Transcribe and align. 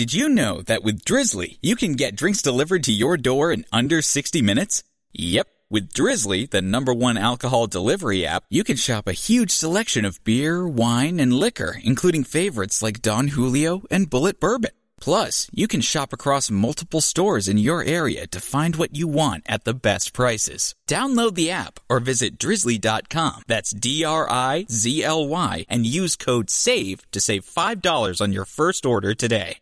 Did 0.00 0.14
you 0.14 0.30
know 0.30 0.62
that 0.62 0.82
with 0.82 1.04
Drizly, 1.04 1.58
you 1.60 1.76
can 1.76 1.92
get 1.92 2.16
drinks 2.16 2.40
delivered 2.40 2.84
to 2.84 2.90
your 2.90 3.18
door 3.18 3.52
in 3.52 3.66
under 3.70 4.00
60 4.00 4.40
minutes? 4.40 4.82
Yep. 5.12 5.46
With 5.68 5.92
Drizly, 5.92 6.48
the 6.48 6.62
number 6.62 6.94
one 6.94 7.18
alcohol 7.18 7.66
delivery 7.66 8.24
app, 8.24 8.44
you 8.48 8.64
can 8.64 8.76
shop 8.76 9.06
a 9.06 9.12
huge 9.12 9.50
selection 9.50 10.06
of 10.06 10.24
beer, 10.24 10.66
wine, 10.66 11.20
and 11.20 11.34
liquor, 11.34 11.76
including 11.84 12.24
favorites 12.24 12.80
like 12.80 13.02
Don 13.02 13.28
Julio 13.28 13.82
and 13.90 14.08
Bulleit 14.08 14.40
Bourbon. 14.40 14.70
Plus, 15.02 15.50
you 15.52 15.68
can 15.68 15.82
shop 15.82 16.14
across 16.14 16.50
multiple 16.50 17.02
stores 17.02 17.46
in 17.46 17.58
your 17.58 17.84
area 17.84 18.26
to 18.28 18.40
find 18.40 18.76
what 18.76 18.96
you 18.96 19.06
want 19.06 19.44
at 19.46 19.64
the 19.64 19.74
best 19.74 20.14
prices. 20.14 20.74
Download 20.88 21.34
the 21.34 21.50
app 21.50 21.78
or 21.90 22.00
visit 22.00 22.38
drizly.com. 22.38 23.42
That's 23.46 23.72
D 23.72 24.02
R 24.02 24.26
I 24.30 24.64
Z 24.70 25.04
L 25.04 25.28
Y 25.28 25.66
and 25.68 25.84
use 25.84 26.16
code 26.16 26.48
SAVE 26.48 27.04
to 27.10 27.20
save 27.20 27.44
$5 27.44 28.22
on 28.22 28.32
your 28.32 28.46
first 28.46 28.86
order 28.86 29.14
today. 29.14 29.58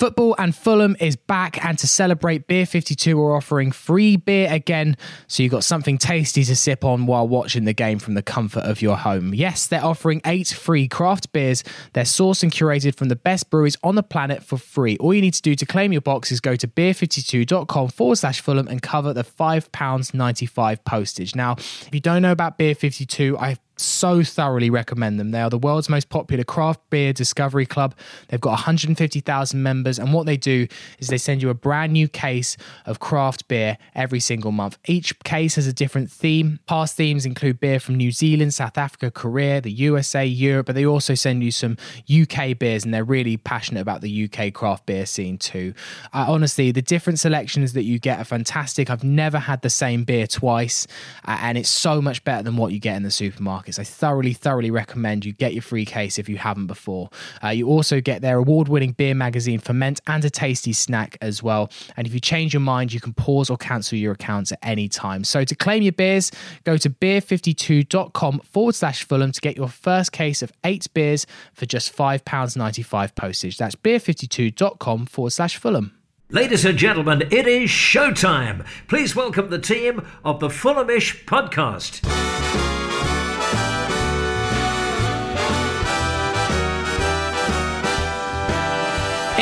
Football 0.00 0.34
and 0.38 0.56
Fulham 0.56 0.96
is 0.98 1.14
back, 1.14 1.62
and 1.62 1.78
to 1.78 1.86
celebrate, 1.86 2.46
Beer 2.46 2.64
52 2.64 3.20
are 3.20 3.36
offering 3.36 3.70
free 3.70 4.16
beer 4.16 4.48
again, 4.50 4.96
so 5.26 5.42
you've 5.42 5.52
got 5.52 5.62
something 5.62 5.98
tasty 5.98 6.42
to 6.42 6.56
sip 6.56 6.86
on 6.86 7.04
while 7.04 7.28
watching 7.28 7.66
the 7.66 7.74
game 7.74 7.98
from 7.98 8.14
the 8.14 8.22
comfort 8.22 8.60
of 8.60 8.80
your 8.80 8.96
home. 8.96 9.34
Yes, 9.34 9.66
they're 9.66 9.84
offering 9.84 10.22
eight 10.24 10.48
free 10.48 10.88
craft 10.88 11.30
beers. 11.34 11.62
They're 11.92 12.04
sourced 12.04 12.42
and 12.42 12.50
curated 12.50 12.96
from 12.96 13.10
the 13.10 13.16
best 13.16 13.50
breweries 13.50 13.76
on 13.82 13.94
the 13.94 14.02
planet 14.02 14.42
for 14.42 14.56
free. 14.56 14.96
All 14.96 15.12
you 15.12 15.20
need 15.20 15.34
to 15.34 15.42
do 15.42 15.54
to 15.54 15.66
claim 15.66 15.92
your 15.92 16.00
box 16.00 16.32
is 16.32 16.40
go 16.40 16.56
to 16.56 16.66
beer52.com 16.66 17.88
forward 17.90 18.16
slash 18.16 18.40
Fulham 18.40 18.68
and 18.68 18.80
cover 18.80 19.12
the 19.12 19.22
£5.95 19.24 20.82
postage. 20.86 21.36
Now, 21.36 21.56
if 21.58 21.90
you 21.92 22.00
don't 22.00 22.22
know 22.22 22.32
about 22.32 22.56
Beer 22.56 22.74
52, 22.74 23.36
I 23.36 23.58
so 23.80 24.22
thoroughly 24.22 24.70
recommend 24.70 25.18
them. 25.18 25.30
They 25.30 25.40
are 25.40 25.50
the 25.50 25.58
world's 25.58 25.88
most 25.88 26.08
popular 26.08 26.44
craft 26.44 26.80
beer 26.90 27.12
discovery 27.12 27.66
club. 27.66 27.94
They've 28.28 28.40
got 28.40 28.50
150,000 28.50 29.62
members, 29.62 29.98
and 29.98 30.12
what 30.12 30.26
they 30.26 30.36
do 30.36 30.66
is 30.98 31.08
they 31.08 31.18
send 31.18 31.42
you 31.42 31.48
a 31.48 31.54
brand 31.54 31.92
new 31.92 32.08
case 32.08 32.56
of 32.86 33.00
craft 33.00 33.48
beer 33.48 33.78
every 33.94 34.20
single 34.20 34.52
month. 34.52 34.78
Each 34.86 35.18
case 35.20 35.54
has 35.54 35.66
a 35.66 35.72
different 35.72 36.10
theme. 36.10 36.60
Past 36.66 36.96
themes 36.96 37.24
include 37.24 37.60
beer 37.60 37.80
from 37.80 37.96
New 37.96 38.12
Zealand, 38.12 38.54
South 38.54 38.76
Africa, 38.76 39.10
Korea, 39.10 39.60
the 39.60 39.72
USA, 39.72 40.24
Europe, 40.26 40.66
but 40.66 40.74
they 40.74 40.86
also 40.86 41.14
send 41.14 41.42
you 41.42 41.50
some 41.50 41.76
UK 42.12 42.58
beers, 42.58 42.84
and 42.84 42.92
they're 42.92 43.04
really 43.04 43.36
passionate 43.36 43.80
about 43.80 44.02
the 44.02 44.24
UK 44.24 44.52
craft 44.52 44.86
beer 44.86 45.06
scene 45.06 45.38
too. 45.38 45.72
Uh, 46.12 46.26
honestly, 46.28 46.70
the 46.72 46.82
different 46.82 47.18
selections 47.18 47.72
that 47.72 47.84
you 47.84 47.98
get 47.98 48.18
are 48.18 48.24
fantastic. 48.24 48.90
I've 48.90 49.04
never 49.04 49.38
had 49.38 49.62
the 49.62 49.70
same 49.70 50.04
beer 50.04 50.26
twice, 50.26 50.86
uh, 51.24 51.38
and 51.40 51.56
it's 51.56 51.70
so 51.70 52.02
much 52.02 52.24
better 52.24 52.42
than 52.42 52.56
what 52.56 52.72
you 52.72 52.78
get 52.78 52.96
in 52.96 53.02
the 53.02 53.10
supermarket. 53.10 53.69
I 53.78 53.84
thoroughly, 53.84 54.32
thoroughly 54.32 54.70
recommend 54.70 55.24
you 55.24 55.32
get 55.32 55.52
your 55.52 55.62
free 55.62 55.84
case 55.84 56.18
if 56.18 56.28
you 56.28 56.36
haven't 56.36 56.66
before. 56.66 57.10
Uh, 57.42 57.48
you 57.48 57.68
also 57.68 58.00
get 58.00 58.22
their 58.22 58.38
award 58.38 58.68
winning 58.68 58.92
beer 58.92 59.14
magazine 59.14 59.58
Ferment 59.58 60.00
and 60.06 60.24
a 60.24 60.30
tasty 60.30 60.72
snack 60.72 61.16
as 61.20 61.42
well. 61.42 61.70
And 61.96 62.06
if 62.06 62.14
you 62.14 62.20
change 62.20 62.52
your 62.52 62.60
mind, 62.60 62.92
you 62.92 63.00
can 63.00 63.12
pause 63.12 63.50
or 63.50 63.56
cancel 63.56 63.98
your 63.98 64.12
accounts 64.12 64.52
at 64.52 64.58
any 64.62 64.88
time. 64.88 65.24
So 65.24 65.44
to 65.44 65.54
claim 65.54 65.82
your 65.82 65.92
beers, 65.92 66.30
go 66.64 66.76
to 66.76 66.90
beer52.com 66.90 68.40
forward 68.40 68.74
slash 68.74 69.04
Fulham 69.04 69.32
to 69.32 69.40
get 69.40 69.56
your 69.56 69.68
first 69.68 70.12
case 70.12 70.42
of 70.42 70.52
eight 70.64 70.86
beers 70.94 71.26
for 71.52 71.66
just 71.66 71.94
£5.95 71.96 73.14
postage. 73.14 73.56
That's 73.56 73.76
beer52.com 73.76 75.06
forward 75.06 75.30
slash 75.30 75.56
Fulham. 75.56 75.92
Ladies 76.32 76.64
and 76.64 76.78
gentlemen, 76.78 77.22
it 77.32 77.48
is 77.48 77.70
showtime. 77.70 78.64
Please 78.86 79.16
welcome 79.16 79.50
the 79.50 79.58
team 79.58 80.06
of 80.24 80.38
the 80.38 80.48
Fulhamish 80.48 81.24
podcast. 81.24 82.69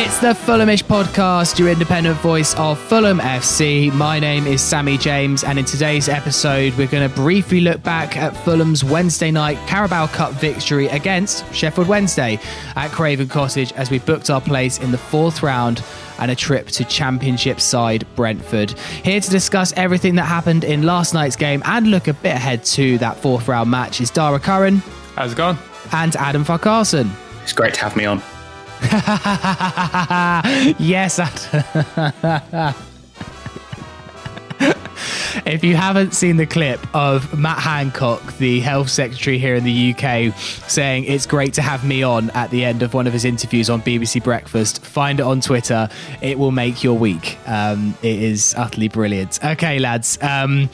It's 0.01 0.21
the 0.21 0.29
Fulhamish 0.29 0.85
podcast, 0.85 1.59
your 1.59 1.71
independent 1.71 2.19
voice 2.21 2.55
of 2.55 2.79
Fulham 2.79 3.19
FC. 3.19 3.93
My 3.93 4.21
name 4.21 4.47
is 4.47 4.63
Sammy 4.63 4.97
James, 4.97 5.43
and 5.43 5.59
in 5.59 5.65
today's 5.65 6.09
episode, 6.09 6.73
we're 6.75 6.87
going 6.87 7.11
to 7.11 7.13
briefly 7.17 7.61
look 7.61 7.83
back 7.83 8.17
at 8.17 8.33
Fulham's 8.45 8.85
Wednesday 8.85 9.33
night 9.33 9.59
Carabao 9.67 10.07
Cup 10.07 10.35
victory 10.35 10.87
against 10.87 11.53
Sheffield 11.53 11.89
Wednesday 11.89 12.39
at 12.77 12.93
Craven 12.93 13.27
Cottage 13.27 13.73
as 13.73 13.91
we 13.91 13.99
booked 13.99 14.31
our 14.31 14.41
place 14.41 14.79
in 14.79 14.93
the 14.93 14.99
fourth 14.99 15.43
round 15.43 15.83
and 16.21 16.31
a 16.31 16.37
trip 16.37 16.69
to 16.69 16.85
Championship 16.85 17.61
side 17.61 18.07
Brentford. 18.15 18.79
Here 19.03 19.21
to 19.21 19.31
discuss 19.31 19.73
everything 19.73 20.15
that 20.15 20.27
happened 20.27 20.63
in 20.63 20.85
last 20.85 21.13
night's 21.13 21.35
game 21.35 21.61
and 21.65 21.91
look 21.91 22.07
a 22.07 22.15
bit 22.15 22.37
ahead 22.37 22.63
to 22.67 22.99
that 22.99 23.17
fourth 23.17 23.49
round 23.49 23.69
match 23.69 24.01
is 24.01 24.13
Dara 24.13 24.39
Curran. 24.39 24.77
How's 25.17 25.33
it 25.33 25.37
going? 25.37 25.59
And 25.91 26.15
Adam 26.15 26.45
Farcarson. 26.45 27.11
It's 27.43 27.53
great 27.53 27.75
to 27.75 27.81
have 27.81 27.97
me 27.97 28.05
on. 28.05 28.23
yes. 30.79 31.19
if 35.47 35.65
you 35.65 35.77
haven't 35.77 36.15
seen 36.15 36.37
the 36.37 36.47
clip 36.47 36.81
of 36.95 37.37
Matt 37.39 37.59
Hancock, 37.59 38.37
the 38.39 38.61
health 38.61 38.89
secretary 38.89 39.39
here 39.39 39.55
in 39.55 39.65
the 39.65 39.93
UK, 39.93 40.35
saying 40.69 41.05
it's 41.05 41.27
great 41.27 41.55
to 41.55 41.63
have 41.63 41.85
me 41.85 42.03
on 42.03 42.31
at 42.31 42.51
the 42.51 42.65
end 42.65 42.83
of 42.83 42.95
one 42.95 43.07
of 43.07 43.13
his 43.13 43.25
interviews 43.25 43.69
on 43.71 43.83
BBC 43.83 44.23
Breakfast, 44.23 44.85
find 44.85 45.21
it 45.21 45.25
on 45.25 45.41
Twitter. 45.41 45.89
It 46.21 46.39
will 46.39 46.53
make 46.53 46.85
your 46.85 46.99
week. 46.99 47.39
Um, 47.47 47.97
it 48.03 48.23
is 48.23 48.55
utterly 48.57 48.89
brilliant. 48.89 49.43
Okay, 49.45 49.79
lads, 49.79 50.19
um, 50.23 50.69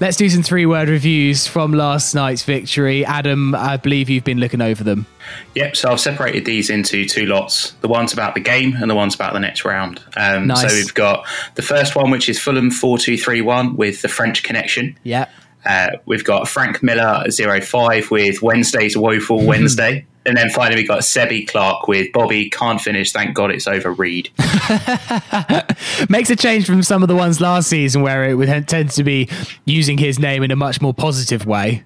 let's 0.00 0.16
do 0.16 0.28
some 0.28 0.42
three 0.42 0.66
word 0.66 0.88
reviews 0.88 1.46
from 1.46 1.72
last 1.72 2.14
night's 2.14 2.44
victory. 2.44 3.04
Adam, 3.04 3.54
I 3.54 3.76
believe 3.76 4.08
you've 4.08 4.24
been 4.24 4.40
looking 4.40 4.60
over 4.60 4.84
them. 4.84 5.06
Yep, 5.54 5.76
so 5.76 5.90
I've 5.90 6.00
separated 6.00 6.44
these 6.44 6.70
into 6.70 7.04
two 7.04 7.26
lots. 7.26 7.72
The 7.80 7.88
one's 7.88 8.12
about 8.12 8.34
the 8.34 8.40
game 8.40 8.74
and 8.80 8.90
the 8.90 8.94
one's 8.94 9.14
about 9.14 9.32
the 9.32 9.40
next 9.40 9.64
round. 9.64 10.02
Um, 10.16 10.46
Nice. 10.46 10.68
So 10.68 10.74
we've 10.74 10.94
got 10.94 11.26
the 11.54 11.62
first 11.62 11.96
one, 11.96 12.10
which 12.10 12.28
is 12.28 12.38
Fulham 12.38 12.70
4231 12.70 13.76
with 13.76 14.02
the 14.02 14.08
French 14.08 14.42
connection. 14.42 14.98
Yeah. 15.02 15.28
Uh, 15.64 15.88
we've 16.06 16.24
got 16.24 16.48
Frank 16.48 16.82
Miller 16.82 17.24
05 17.30 18.10
with 18.10 18.42
Wednesday's 18.42 18.96
Woeful 18.96 19.42
Wednesday. 19.46 20.06
And 20.24 20.36
then 20.36 20.50
finally, 20.50 20.76
we've 20.76 20.88
got 20.88 21.00
Sebi 21.00 21.48
Clark 21.48 21.88
with 21.88 22.12
Bobby 22.12 22.50
Can't 22.50 22.80
Finish, 22.80 23.12
Thank 23.12 23.34
God 23.34 23.50
It's 23.50 23.66
Over 23.66 23.92
Read. 23.92 24.30
Makes 26.10 26.28
a 26.28 26.36
change 26.36 26.66
from 26.66 26.82
some 26.82 27.02
of 27.02 27.08
the 27.08 27.16
ones 27.16 27.40
last 27.40 27.68
season 27.70 28.02
where 28.02 28.28
it 28.28 28.34
would 28.34 28.68
tend 28.68 28.90
to 28.90 29.04
be 29.04 29.28
using 29.64 29.96
his 29.96 30.18
name 30.18 30.42
in 30.42 30.50
a 30.50 30.56
much 30.56 30.82
more 30.82 30.92
positive 30.92 31.46
way. 31.46 31.82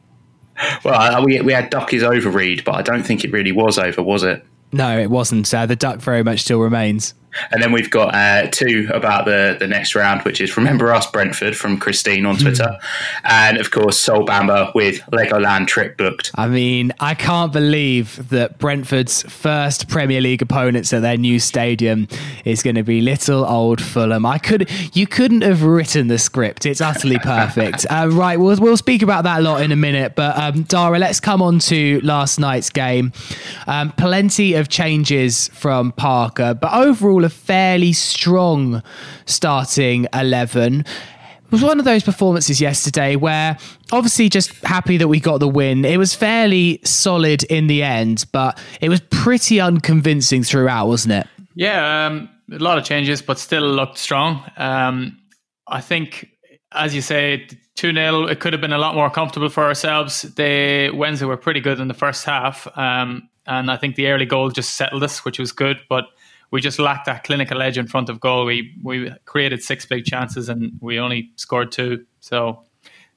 Well, 0.84 1.24
we, 1.24 1.40
we 1.40 1.52
had 1.52 1.70
Duck 1.70 1.92
is 1.92 2.02
Over 2.02 2.30
Read, 2.30 2.64
but 2.64 2.74
I 2.74 2.82
don't 2.82 3.02
think 3.02 3.24
it 3.24 3.32
really 3.32 3.52
was 3.52 3.78
over, 3.78 4.02
was 4.02 4.22
it? 4.22 4.44
No, 4.72 4.98
it 4.98 5.10
wasn't. 5.10 5.52
Uh, 5.52 5.66
the 5.66 5.76
duck 5.76 6.00
very 6.00 6.22
much 6.22 6.40
still 6.40 6.60
remains. 6.60 7.14
And 7.50 7.62
then 7.62 7.72
we've 7.72 7.90
got 7.90 8.14
uh, 8.14 8.48
two 8.50 8.88
about 8.92 9.24
the, 9.24 9.56
the 9.58 9.66
next 9.66 9.94
round, 9.94 10.22
which 10.22 10.40
is 10.40 10.56
Remember 10.56 10.92
Us 10.92 11.10
Brentford 11.10 11.56
from 11.56 11.78
Christine 11.78 12.26
on 12.26 12.36
Twitter. 12.36 12.78
and 13.24 13.58
of 13.58 13.70
course, 13.70 13.98
Soul 13.98 14.26
Bamba 14.26 14.74
with 14.74 15.00
Legoland 15.12 15.66
trip 15.66 15.96
booked. 15.96 16.30
I 16.34 16.48
mean, 16.48 16.92
I 17.00 17.14
can't 17.14 17.52
believe 17.52 18.28
that 18.30 18.58
Brentford's 18.58 19.22
first 19.22 19.88
Premier 19.88 20.20
League 20.20 20.42
opponents 20.42 20.92
at 20.92 21.02
their 21.02 21.16
new 21.16 21.38
stadium 21.38 22.08
is 22.44 22.62
going 22.62 22.76
to 22.76 22.82
be 22.82 23.00
little 23.00 23.44
old 23.44 23.80
Fulham. 23.80 24.26
I 24.26 24.38
could, 24.38 24.70
you 24.94 25.06
couldn't 25.06 25.42
have 25.42 25.62
written 25.62 26.08
the 26.08 26.18
script. 26.18 26.66
It's 26.66 26.80
utterly 26.80 27.18
perfect. 27.18 27.86
uh, 27.90 28.08
right, 28.10 28.38
we'll 28.38 28.56
we'll 28.58 28.76
speak 28.76 29.02
about 29.02 29.24
that 29.24 29.40
a 29.40 29.42
lot 29.42 29.62
in 29.62 29.72
a 29.72 29.76
minute. 29.76 30.14
But 30.14 30.36
um, 30.38 30.62
Dara, 30.62 30.98
let's 30.98 31.20
come 31.20 31.42
on 31.42 31.58
to 31.60 32.00
last 32.02 32.38
night's 32.38 32.70
game. 32.70 33.12
Um, 33.66 33.92
plenty 33.92 34.54
of 34.54 34.68
changes 34.68 35.48
from 35.48 35.92
Parker, 35.92 36.54
but 36.54 36.72
overall 36.72 37.21
a 37.24 37.30
fairly 37.30 37.92
strong 37.92 38.82
starting 39.26 40.06
eleven. 40.12 40.80
It 40.80 41.56
was 41.56 41.62
one 41.62 41.78
of 41.78 41.84
those 41.84 42.02
performances 42.02 42.62
yesterday 42.62 43.14
where 43.14 43.58
obviously 43.92 44.30
just 44.30 44.52
happy 44.64 44.96
that 44.96 45.08
we 45.08 45.20
got 45.20 45.38
the 45.38 45.48
win. 45.48 45.84
It 45.84 45.98
was 45.98 46.14
fairly 46.14 46.80
solid 46.82 47.44
in 47.44 47.66
the 47.66 47.82
end, 47.82 48.24
but 48.32 48.58
it 48.80 48.88
was 48.88 49.00
pretty 49.00 49.60
unconvincing 49.60 50.44
throughout, 50.44 50.86
wasn't 50.86 51.12
it? 51.12 51.26
Yeah, 51.54 52.06
um, 52.06 52.30
a 52.50 52.58
lot 52.58 52.78
of 52.78 52.84
changes, 52.84 53.20
but 53.20 53.38
still 53.38 53.64
looked 53.64 53.98
strong. 53.98 54.42
Um, 54.56 55.18
I 55.66 55.82
think, 55.82 56.30
as 56.72 56.94
you 56.94 57.02
say, 57.02 57.46
2 57.76 57.92
0, 57.92 58.26
it 58.28 58.40
could 58.40 58.54
have 58.54 58.62
been 58.62 58.72
a 58.72 58.78
lot 58.78 58.94
more 58.94 59.10
comfortable 59.10 59.48
for 59.48 59.64
ourselves. 59.64 60.22
They 60.22 60.90
Wednesday 60.90 61.26
were 61.26 61.36
pretty 61.36 61.60
good 61.60 61.80
in 61.80 61.88
the 61.88 61.94
first 61.94 62.24
half. 62.24 62.66
Um, 62.78 63.28
and 63.46 63.70
I 63.70 63.76
think 63.76 63.96
the 63.96 64.06
early 64.06 64.26
goal 64.26 64.50
just 64.50 64.76
settled 64.76 65.02
us, 65.02 65.24
which 65.24 65.38
was 65.38 65.52
good. 65.52 65.80
But 65.88 66.06
we 66.52 66.60
just 66.60 66.78
lacked 66.78 67.06
that 67.06 67.24
clinical 67.24 67.60
edge 67.62 67.78
in 67.78 67.88
front 67.88 68.08
of 68.08 68.20
goal. 68.20 68.44
We 68.44 68.78
we 68.84 69.10
created 69.24 69.62
six 69.62 69.84
big 69.86 70.04
chances 70.04 70.48
and 70.48 70.78
we 70.80 71.00
only 71.00 71.30
scored 71.36 71.72
two. 71.72 72.04
So 72.20 72.62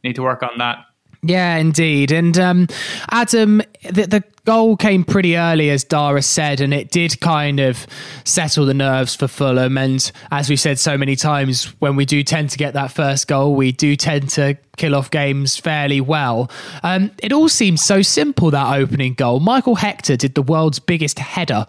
need 0.03 0.15
to 0.15 0.23
work 0.23 0.41
on 0.41 0.57
that. 0.57 0.77
Yeah, 1.25 1.57
indeed. 1.57 2.11
And 2.11 2.37
um, 2.37 2.67
Adam, 3.09 3.61
the, 3.83 4.05
the 4.05 4.23
goal 4.45 4.77
came 4.77 5.03
pretty 5.03 5.37
early, 5.37 5.71
as 5.71 5.83
Dara 5.83 6.21
said, 6.21 6.61
and 6.61 6.71
it 6.71 6.91
did 6.91 7.19
kind 7.19 7.59
of 7.59 7.87
settle 8.23 8.67
the 8.67 8.75
nerves 8.75 9.15
for 9.15 9.27
Fulham. 9.27 9.77
And 9.77 10.11
as 10.31 10.49
we 10.49 10.55
said 10.55 10.77
so 10.77 10.97
many 10.97 11.15
times, 11.15 11.65
when 11.79 11.95
we 11.95 12.05
do 12.05 12.21
tend 12.23 12.51
to 12.51 12.57
get 12.57 12.75
that 12.75 12.91
first 12.91 13.27
goal, 13.27 13.55
we 13.55 13.71
do 13.71 13.95
tend 13.95 14.29
to 14.31 14.55
kill 14.77 14.93
off 14.93 15.09
games 15.09 15.57
fairly 15.57 15.99
well. 15.99 16.51
Um, 16.83 17.09
it 17.23 17.33
all 17.33 17.49
seemed 17.49 17.79
so 17.79 18.03
simple 18.03 18.51
that 18.51 18.77
opening 18.77 19.15
goal. 19.15 19.39
Michael 19.39 19.75
Hector 19.75 20.15
did 20.17 20.35
the 20.35 20.43
world's 20.43 20.79
biggest 20.79 21.17
header, 21.17 21.65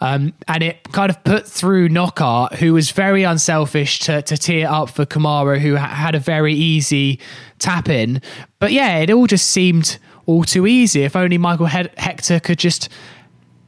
um, 0.00 0.32
and 0.46 0.62
it 0.62 0.84
kind 0.92 1.10
of 1.10 1.22
put 1.24 1.48
through 1.48 1.88
Knockaert, 1.88 2.54
who 2.54 2.74
was 2.74 2.90
very 2.92 3.24
unselfish 3.24 3.98
to, 4.00 4.22
to 4.22 4.54
it 4.54 4.64
up 4.64 4.90
for 4.90 5.04
Kamara, 5.04 5.58
who 5.58 5.76
ha- 5.76 5.86
had 5.88 6.14
a 6.14 6.20
very 6.20 6.54
easy 6.54 7.18
tap 7.60 7.88
in. 7.88 8.20
But 8.58 8.72
yeah, 8.72 8.98
it 8.98 9.10
all 9.10 9.26
just 9.26 9.50
seemed 9.50 9.98
all 10.26 10.44
too 10.44 10.66
easy. 10.66 11.02
If 11.02 11.16
only 11.16 11.38
Michael 11.38 11.66
he- 11.66 11.88
Hector 11.96 12.40
could 12.40 12.58
just 12.58 12.88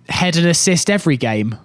head 0.08 0.36
and 0.36 0.46
assist 0.46 0.90
every 0.90 1.16
game. 1.16 1.58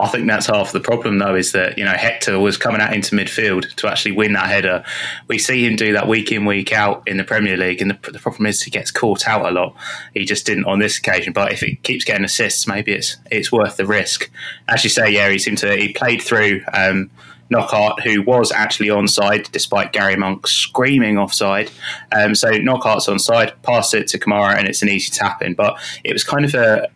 I 0.00 0.08
think 0.08 0.26
that's 0.26 0.46
half 0.46 0.72
the 0.72 0.80
problem, 0.80 1.18
though, 1.18 1.34
is 1.34 1.52
that 1.52 1.76
you 1.76 1.84
know 1.84 1.92
Hector 1.92 2.38
was 2.38 2.56
coming 2.56 2.80
out 2.80 2.94
into 2.94 3.14
midfield 3.14 3.74
to 3.76 3.88
actually 3.88 4.12
win 4.12 4.32
that 4.32 4.48
header. 4.48 4.84
We 5.28 5.38
see 5.38 5.66
him 5.66 5.76
do 5.76 5.92
that 5.92 6.08
week 6.08 6.32
in, 6.32 6.44
week 6.44 6.72
out 6.72 7.02
in 7.06 7.16
the 7.16 7.24
Premier 7.24 7.56
League, 7.56 7.82
and 7.82 7.90
the, 7.90 8.10
the, 8.10 8.18
problem 8.18 8.46
is 8.46 8.62
he 8.62 8.70
gets 8.70 8.90
caught 8.90 9.28
out 9.28 9.44
a 9.44 9.50
lot. 9.50 9.74
He 10.14 10.24
just 10.24 10.46
didn't 10.46 10.64
on 10.64 10.78
this 10.78 10.98
occasion. 10.98 11.32
But 11.32 11.52
if 11.52 11.62
it 11.62 11.82
keeps 11.82 12.04
getting 12.04 12.24
assists, 12.24 12.66
maybe 12.66 12.92
it's 12.92 13.16
it's 13.30 13.52
worth 13.52 13.76
the 13.76 13.86
risk. 13.86 14.30
As 14.68 14.82
you 14.82 14.90
say, 14.90 15.10
yeah, 15.10 15.28
he 15.28 15.38
seemed 15.38 15.58
to 15.58 15.76
he 15.76 15.92
played 15.92 16.22
through. 16.22 16.62
Um, 16.72 17.10
Knockaert, 17.50 18.02
who 18.02 18.22
was 18.22 18.50
actually 18.50 18.88
onside 18.88 19.50
despite 19.52 19.92
Gary 19.92 20.16
Monk 20.16 20.46
screaming 20.46 21.18
offside. 21.18 21.70
Um, 22.12 22.34
so 22.34 22.50
Knockaert's 22.50 23.06
onside, 23.06 23.52
passed 23.62 23.94
it 23.94 24.08
to 24.08 24.18
Kamara, 24.18 24.56
and 24.56 24.66
it's 24.66 24.82
an 24.82 24.88
easy 24.88 25.10
tap 25.10 25.42
in. 25.42 25.54
But 25.54 25.78
it 26.04 26.12
was 26.12 26.24
kind 26.24 26.44
of 26.44 26.54
a 26.54 26.88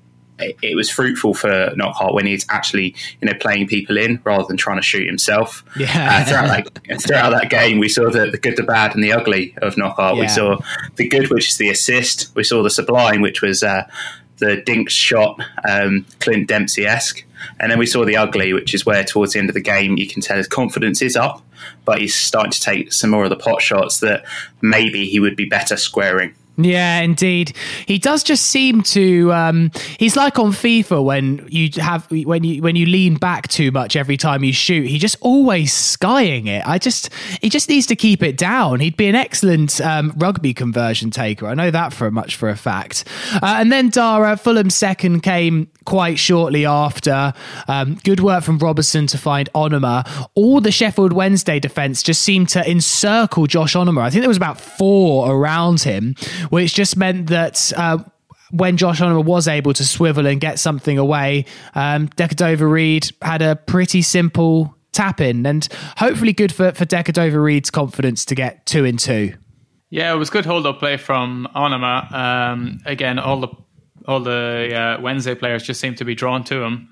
it 0.63 0.75
was 0.75 0.91
fruitful 0.91 1.35
for 1.35 1.73
Knockaert 1.77 2.15
when 2.15 2.27
he's 2.27 2.47
actually 2.49 2.95
you 3.21 3.29
know 3.29 3.35
playing 3.41 3.67
people 3.67 3.97
in 3.97 4.21
rather 4.25 4.45
than 4.49 4.57
trying 4.57 4.79
to 4.79 4.83
shoot 4.83 5.07
himself. 5.07 5.65
Yeah. 5.77 5.89
Uh, 5.93 6.25
throughout, 6.25 6.75
that, 6.75 7.03
throughout 7.03 7.31
that 7.31 7.51
game, 7.51 7.79
we 7.79 7.89
saw 7.89 8.11
the, 8.11 8.31
the 8.31 8.39
good, 8.39 8.57
the 8.57 8.63
bad, 8.63 8.95
and 8.95 9.05
the 9.05 9.13
ugly 9.13 9.55
of 9.63 9.77
Knockaert. 9.77 10.17
Yeah. 10.17 10.21
We 10.21 10.29
saw 10.29 10.59
the 10.97 11.09
good, 11.09 11.31
which 11.31 11.49
is 11.49 11.59
the 11.59 11.69
assist. 11.69 12.35
We 12.35 12.45
saw 12.45 12.63
the 12.63 12.71
sublime, 12.71 13.21
which 13.21 13.43
was 13.43 13.63
uh, 13.63 13.89
the 14.39 14.63
dink 14.63 14.91
shot, 14.91 15.41
um, 15.69 16.07
Clint 16.19 16.49
Dempsey 16.49 16.87
esque. 16.87 17.25
And 17.59 17.71
then 17.71 17.79
we 17.79 17.87
saw 17.87 18.05
the 18.05 18.17
ugly, 18.17 18.53
which 18.53 18.75
is 18.75 18.87
where 18.87 19.05
towards 19.05 19.33
the 19.33 19.39
end 19.39 19.51
of 19.51 19.55
the 19.55 19.61
game 19.61 19.97
you 19.97 20.07
can 20.07 20.21
tell 20.21 20.37
his 20.37 20.49
confidence 20.49 21.03
is 21.03 21.17
up, 21.17 21.43
but 21.85 22.01
he's 22.01 22.15
starting 22.15 22.53
to 22.53 22.61
take 22.61 22.93
some 22.93 23.11
more 23.11 23.25
of 23.25 23.31
the 23.31 23.37
pot 23.37 23.63
shots 23.63 24.01
that 24.01 24.25
maybe 24.63 25.07
he 25.07 25.21
would 25.21 25.37
be 25.37 25.47
better 25.47 25.77
squaring. 25.77 26.35
Yeah, 26.65 27.01
indeed. 27.01 27.57
He 27.87 27.99
does 27.99 28.23
just 28.23 28.47
seem 28.47 28.83
to. 28.83 29.33
Um, 29.33 29.71
he's 29.99 30.17
like 30.17 30.39
on 30.39 30.51
FIFA 30.53 31.05
when 31.05 31.47
you 31.49 31.71
have 31.81 32.11
when 32.11 32.45
you 32.45 32.63
when 32.63 32.77
you 32.77 32.87
lean 32.87 33.15
back 33.15 33.49
too 33.49 33.71
much 33.71 33.97
every 33.97 34.17
time 34.17 34.45
you 34.45 34.53
shoot. 34.53 34.87
He 34.87 34.99
just 34.99 35.17
always 35.21 35.73
skying 35.73 36.47
it. 36.47 36.67
I 36.67 36.79
just 36.79 37.11
he 37.41 37.49
just 37.49 37.69
needs 37.69 37.87
to 37.87 37.97
keep 37.97 38.23
it 38.23 38.37
down. 38.37 38.81
He'd 38.81 38.97
be 38.97 39.07
an 39.07 39.15
excellent 39.15 39.81
um, 39.81 40.13
rugby 40.17 40.55
conversion 40.55 41.11
taker. 41.11 41.47
I 41.47 41.55
know 41.55 41.71
that 41.71 41.93
for 41.93 42.11
much 42.11 42.37
for 42.37 42.49
a 42.49 42.57
fact. 42.57 43.05
Uh, 43.35 43.57
and 43.59 43.73
then 43.73 43.89
Dara 43.89 44.37
Fulham's 44.37 44.75
second 44.75 45.21
came 45.21 45.69
quite 45.91 46.21
shortly 46.21 46.65
after. 46.65 47.33
Um, 47.67 47.99
good 48.05 48.21
work 48.21 48.45
from 48.45 48.59
Robertson 48.59 49.09
to 49.09 49.19
find 49.19 49.53
Onomah. 49.57 50.29
All 50.37 50.61
the 50.61 50.71
Sheffield 50.71 51.13
Wednesday 51.13 51.59
defence 51.59 52.05
just 52.05 52.23
seemed 52.23 52.49
to 52.51 52.71
encircle 52.71 53.49
Josh 53.49 53.75
Onomah. 53.75 54.03
I 54.03 54.11
think 54.11 54.23
there 54.23 54.29
was 54.29 54.37
about 54.37 54.61
four 54.61 55.35
around 55.35 55.81
him 55.81 56.15
which 56.51 56.75
just 56.75 56.97
meant 56.97 57.27
that. 57.27 57.73
Uh, 57.77 57.99
when 58.53 58.77
Josh 58.77 59.01
Onomah 59.01 59.25
was 59.25 59.47
able 59.47 59.73
to 59.75 59.85
swivel 59.85 60.27
and 60.27 60.41
get 60.41 60.59
something 60.59 60.99
away, 60.99 61.45
um, 61.77 62.09
Decordova-Reid 62.09 63.13
had 63.23 63.43
a 63.43 63.55
pretty 63.55 64.03
simple 64.03 64.75
tap 64.91 65.21
in, 65.21 65.47
and 65.47 65.69
hopefully 65.99 66.33
good 66.33 66.53
for 66.53 66.73
for 66.73 66.85
Decordova-Reid's 66.85 67.71
confidence 67.71 68.25
to 68.25 68.35
get 68.35 68.67
two 68.67 68.85
in 68.85 68.97
two. 68.97 69.35
Yeah, 69.89 70.13
it 70.13 70.17
was 70.17 70.31
good 70.31 70.47
hold 70.47 70.67
up 70.67 70.81
play 70.81 70.97
from 70.97 71.47
Onomah. 71.55 72.13
Um, 72.13 72.81
again, 72.87 73.21
all 73.21 73.41
the 73.41 73.49
all 74.07 74.21
the 74.21 74.75
uh, 74.75 75.01
Wednesday 75.01 75.35
players 75.35 75.63
just 75.63 75.81
seem 75.81 75.95
to 75.97 76.05
be 76.05 76.15
drawn 76.15 76.45
to 76.45 76.63
him. 76.63 76.89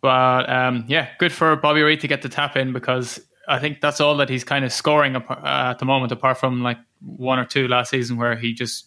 But 0.00 0.48
um, 0.48 0.84
yeah, 0.88 1.08
good 1.18 1.32
for 1.32 1.56
Bobby 1.56 1.82
Reid 1.82 2.00
to 2.00 2.08
get 2.08 2.22
the 2.22 2.28
tap 2.28 2.56
in 2.56 2.72
because 2.72 3.20
I 3.48 3.58
think 3.58 3.80
that's 3.80 4.00
all 4.00 4.16
that 4.18 4.28
he's 4.28 4.44
kind 4.44 4.64
of 4.64 4.72
scoring 4.72 5.16
uh, 5.16 5.22
at 5.44 5.78
the 5.78 5.84
moment, 5.84 6.12
apart 6.12 6.38
from 6.38 6.62
like 6.62 6.78
one 7.00 7.38
or 7.38 7.44
two 7.44 7.66
last 7.68 7.90
season 7.90 8.16
where 8.16 8.36
he 8.36 8.52
just 8.52 8.86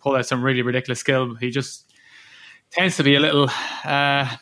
pulled 0.00 0.16
out 0.16 0.26
some 0.26 0.42
really 0.42 0.62
ridiculous 0.62 1.00
skill. 1.00 1.34
He 1.34 1.50
just 1.50 1.92
tends 2.70 2.96
to 2.96 3.02
be 3.02 3.14
a 3.16 3.20
little 3.20 3.50
uh, 3.84 4.36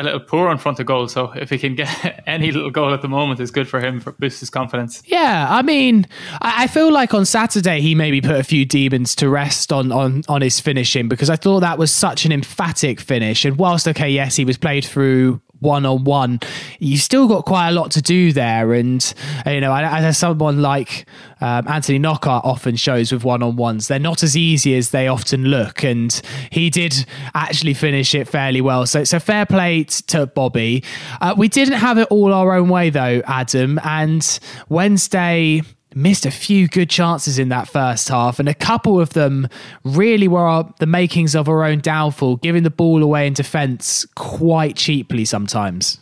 a 0.00 0.02
little 0.02 0.20
poor 0.20 0.50
in 0.50 0.58
front 0.58 0.80
of 0.80 0.86
goal. 0.86 1.06
So 1.08 1.30
if 1.32 1.50
he 1.50 1.58
can 1.58 1.74
get 1.74 2.22
any 2.26 2.50
little 2.50 2.70
goal 2.70 2.92
at 2.94 3.02
the 3.02 3.08
moment, 3.08 3.38
is 3.40 3.50
good 3.50 3.68
for 3.68 3.80
him 3.80 4.00
for 4.00 4.12
boost 4.12 4.40
his 4.40 4.50
confidence. 4.50 5.02
Yeah, 5.04 5.46
I 5.48 5.62
mean, 5.62 6.06
I 6.40 6.66
feel 6.66 6.90
like 6.90 7.14
on 7.14 7.26
Saturday 7.26 7.80
he 7.80 7.94
maybe 7.94 8.20
put 8.20 8.36
a 8.36 8.44
few 8.44 8.64
demons 8.64 9.14
to 9.16 9.28
rest 9.28 9.72
on 9.72 9.92
on 9.92 10.22
on 10.28 10.42
his 10.42 10.58
finishing 10.58 11.08
because 11.08 11.30
I 11.30 11.36
thought 11.36 11.60
that 11.60 11.78
was 11.78 11.92
such 11.92 12.24
an 12.24 12.32
emphatic 12.32 13.00
finish. 13.00 13.44
And 13.44 13.56
whilst 13.58 13.86
okay, 13.86 14.08
yes, 14.08 14.36
he 14.36 14.44
was 14.44 14.56
played 14.56 14.84
through 14.84 15.40
one 15.60 15.86
on 15.86 16.04
one, 16.04 16.40
you 16.78 16.96
still 16.96 17.28
got 17.28 17.44
quite 17.44 17.68
a 17.68 17.72
lot 17.72 17.90
to 17.92 18.02
do 18.02 18.32
there. 18.32 18.72
And 18.72 19.14
you 19.46 19.60
know, 19.60 19.74
as 19.74 20.18
someone 20.18 20.60
like 20.62 21.06
um, 21.40 21.68
Anthony 21.68 21.98
Knockaert 21.98 22.44
often 22.44 22.76
shows 22.76 23.12
with 23.12 23.24
one 23.24 23.42
on 23.42 23.56
ones, 23.56 23.88
they're 23.88 23.98
not 23.98 24.22
as 24.22 24.36
easy 24.36 24.76
as 24.76 24.90
they 24.90 25.08
often 25.08 25.44
look. 25.44 25.84
And 25.84 26.20
he 26.50 26.70
did 26.70 27.06
actually 27.34 27.74
finish 27.74 28.14
it 28.14 28.28
fairly 28.28 28.60
well. 28.60 28.86
So 28.86 29.00
it's 29.00 29.12
a 29.12 29.20
fair 29.20 29.46
play 29.46 29.84
to 29.84 30.26
Bobby. 30.26 30.82
Uh, 31.20 31.34
we 31.36 31.48
didn't 31.48 31.78
have 31.78 31.98
it 31.98 32.08
all 32.10 32.32
our 32.32 32.54
own 32.54 32.68
way 32.68 32.90
though, 32.90 33.22
Adam. 33.26 33.78
And 33.84 34.40
Wednesday 34.68 35.62
missed 35.94 36.26
a 36.26 36.30
few 36.30 36.68
good 36.68 36.90
chances 36.90 37.38
in 37.38 37.48
that 37.48 37.68
first 37.68 38.08
half, 38.08 38.38
and 38.38 38.48
a 38.48 38.54
couple 38.54 39.00
of 39.00 39.10
them 39.10 39.48
really 39.84 40.28
were 40.28 40.64
the 40.78 40.86
makings 40.86 41.34
of 41.34 41.48
our 41.48 41.64
own 41.64 41.80
downfall, 41.80 42.36
giving 42.36 42.62
the 42.62 42.70
ball 42.70 43.02
away 43.02 43.26
in 43.26 43.32
defence 43.32 44.06
quite 44.14 44.76
cheaply 44.76 45.24
sometimes. 45.24 45.98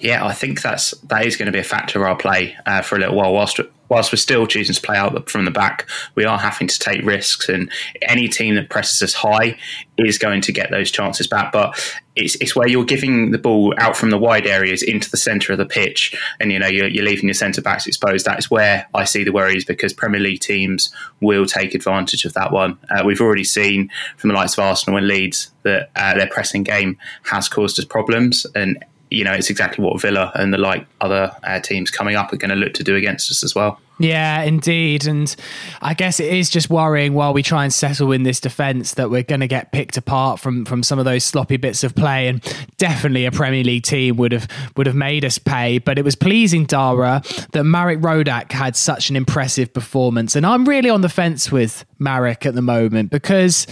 Yeah, 0.00 0.24
I 0.24 0.32
think 0.32 0.62
that's 0.62 0.92
that 1.02 1.26
is 1.26 1.36
going 1.36 1.46
to 1.46 1.52
be 1.52 1.58
a 1.58 1.64
factor 1.64 2.00
of 2.00 2.08
our 2.08 2.16
play 2.16 2.56
uh, 2.66 2.82
for 2.82 2.96
a 2.96 2.98
little 2.98 3.16
while. 3.16 3.32
Whilst 3.32 3.60
whilst 3.92 4.10
we're 4.10 4.16
still 4.16 4.46
choosing 4.46 4.74
to 4.74 4.80
play 4.80 4.96
out 4.96 5.28
from 5.28 5.44
the 5.44 5.50
back, 5.50 5.86
we 6.14 6.24
are 6.24 6.38
having 6.38 6.66
to 6.66 6.78
take 6.78 7.04
risks, 7.04 7.48
and 7.48 7.70
any 8.00 8.26
team 8.26 8.54
that 8.54 8.70
presses 8.70 9.02
us 9.02 9.12
high 9.12 9.56
is 9.98 10.16
going 10.16 10.40
to 10.40 10.50
get 10.52 10.70
those 10.70 10.90
chances 10.90 11.26
back. 11.26 11.52
But 11.52 11.78
it's, 12.16 12.34
it's 12.36 12.56
where 12.56 12.66
you're 12.66 12.86
giving 12.86 13.32
the 13.32 13.38
ball 13.38 13.74
out 13.76 13.94
from 13.94 14.08
the 14.08 14.16
wide 14.16 14.46
areas 14.46 14.82
into 14.82 15.10
the 15.10 15.18
centre 15.18 15.52
of 15.52 15.58
the 15.58 15.66
pitch, 15.66 16.18
and 16.40 16.50
you 16.50 16.58
know 16.58 16.68
you're, 16.68 16.88
you're 16.88 17.04
leaving 17.04 17.26
your 17.26 17.34
centre 17.34 17.60
backs 17.60 17.86
exposed. 17.86 18.24
That 18.24 18.38
is 18.38 18.50
where 18.50 18.88
I 18.94 19.04
see 19.04 19.24
the 19.24 19.32
worries 19.32 19.64
because 19.64 19.92
Premier 19.92 20.20
League 20.20 20.40
teams 20.40 20.94
will 21.20 21.44
take 21.44 21.74
advantage 21.74 22.24
of 22.24 22.32
that 22.32 22.50
one. 22.50 22.78
Uh, 22.90 23.02
we've 23.04 23.20
already 23.20 23.44
seen 23.44 23.90
from 24.16 24.28
the 24.28 24.34
likes 24.34 24.54
of 24.54 24.64
Arsenal 24.64 24.96
and 24.96 25.06
Leeds 25.06 25.50
that 25.64 25.90
uh, 25.94 26.14
their 26.14 26.28
pressing 26.28 26.62
game 26.62 26.96
has 27.24 27.48
caused 27.48 27.78
us 27.78 27.84
problems, 27.84 28.46
and 28.54 28.82
you 29.12 29.24
know, 29.24 29.32
it's 29.32 29.50
exactly 29.50 29.84
what 29.84 30.00
Villa 30.00 30.32
and 30.34 30.52
the 30.52 30.58
like 30.58 30.86
other 31.00 31.34
uh, 31.44 31.60
teams 31.60 31.90
coming 31.90 32.16
up 32.16 32.32
are 32.32 32.36
going 32.36 32.50
to 32.50 32.56
look 32.56 32.74
to 32.74 32.84
do 32.84 32.96
against 32.96 33.30
us 33.30 33.44
as 33.44 33.54
well. 33.54 33.80
Yeah, 33.98 34.42
indeed. 34.42 35.06
And 35.06 35.34
I 35.80 35.94
guess 35.94 36.18
it 36.18 36.32
is 36.32 36.50
just 36.50 36.68
worrying 36.68 37.14
while 37.14 37.32
we 37.32 37.42
try 37.42 37.62
and 37.62 37.72
settle 37.72 38.10
in 38.10 38.24
this 38.24 38.40
defence 38.40 38.94
that 38.94 39.10
we're 39.10 39.22
going 39.22 39.42
to 39.42 39.46
get 39.46 39.70
picked 39.70 39.96
apart 39.96 40.40
from 40.40 40.64
from 40.64 40.82
some 40.82 40.98
of 40.98 41.04
those 41.04 41.24
sloppy 41.24 41.56
bits 41.56 41.84
of 41.84 41.94
play. 41.94 42.26
And 42.26 42.42
definitely 42.78 43.26
a 43.26 43.30
Premier 43.30 43.62
League 43.62 43.84
team 43.84 44.16
would 44.16 44.32
have 44.32 44.48
would 44.76 44.86
have 44.86 44.96
made 44.96 45.24
us 45.24 45.38
pay. 45.38 45.78
But 45.78 45.98
it 45.98 46.04
was 46.04 46.16
pleasing, 46.16 46.64
Dara, 46.64 47.22
that 47.52 47.64
Marek 47.64 48.00
Rodak 48.00 48.50
had 48.50 48.74
such 48.74 49.08
an 49.08 49.14
impressive 49.14 49.72
performance. 49.72 50.34
And 50.34 50.44
I'm 50.44 50.64
really 50.64 50.90
on 50.90 51.02
the 51.02 51.08
fence 51.08 51.52
with 51.52 51.84
Marek 52.00 52.44
at 52.44 52.54
the 52.54 52.62
moment 52.62 53.10
because 53.10 53.68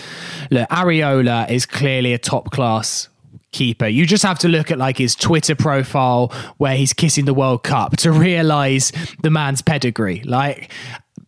look, 0.51 0.69
Areola 0.69 1.51
is 1.51 1.67
clearly 1.67 2.13
a 2.13 2.19
top 2.19 2.53
class 2.53 3.09
keeper. 3.53 3.87
You 3.87 4.07
just 4.07 4.23
have 4.23 4.39
to 4.41 4.49
look 4.49 4.71
at 4.71 4.79
like 4.79 4.99
his 4.99 5.15
Twitter 5.15 5.55
profile 5.55 6.33
where 6.59 6.77
he's 6.77 6.93
kissing 6.93 7.25
the 7.25 7.35
World 7.35 7.63
Cup 7.63 7.97
to 7.99 8.13
realize 8.29 8.93
the 9.23 9.31
man's 9.31 9.63
pedigree. 9.63 10.23
Like, 10.25 10.73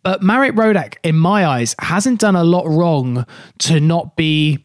but 0.02 0.22
Marek 0.22 0.54
Rodak, 0.54 0.96
in 1.02 1.16
my 1.16 1.46
eyes, 1.46 1.74
hasn't 1.78 2.20
done 2.20 2.36
a 2.36 2.44
lot 2.44 2.66
wrong 2.66 3.26
to 3.60 3.80
not 3.80 4.16
be 4.16 4.64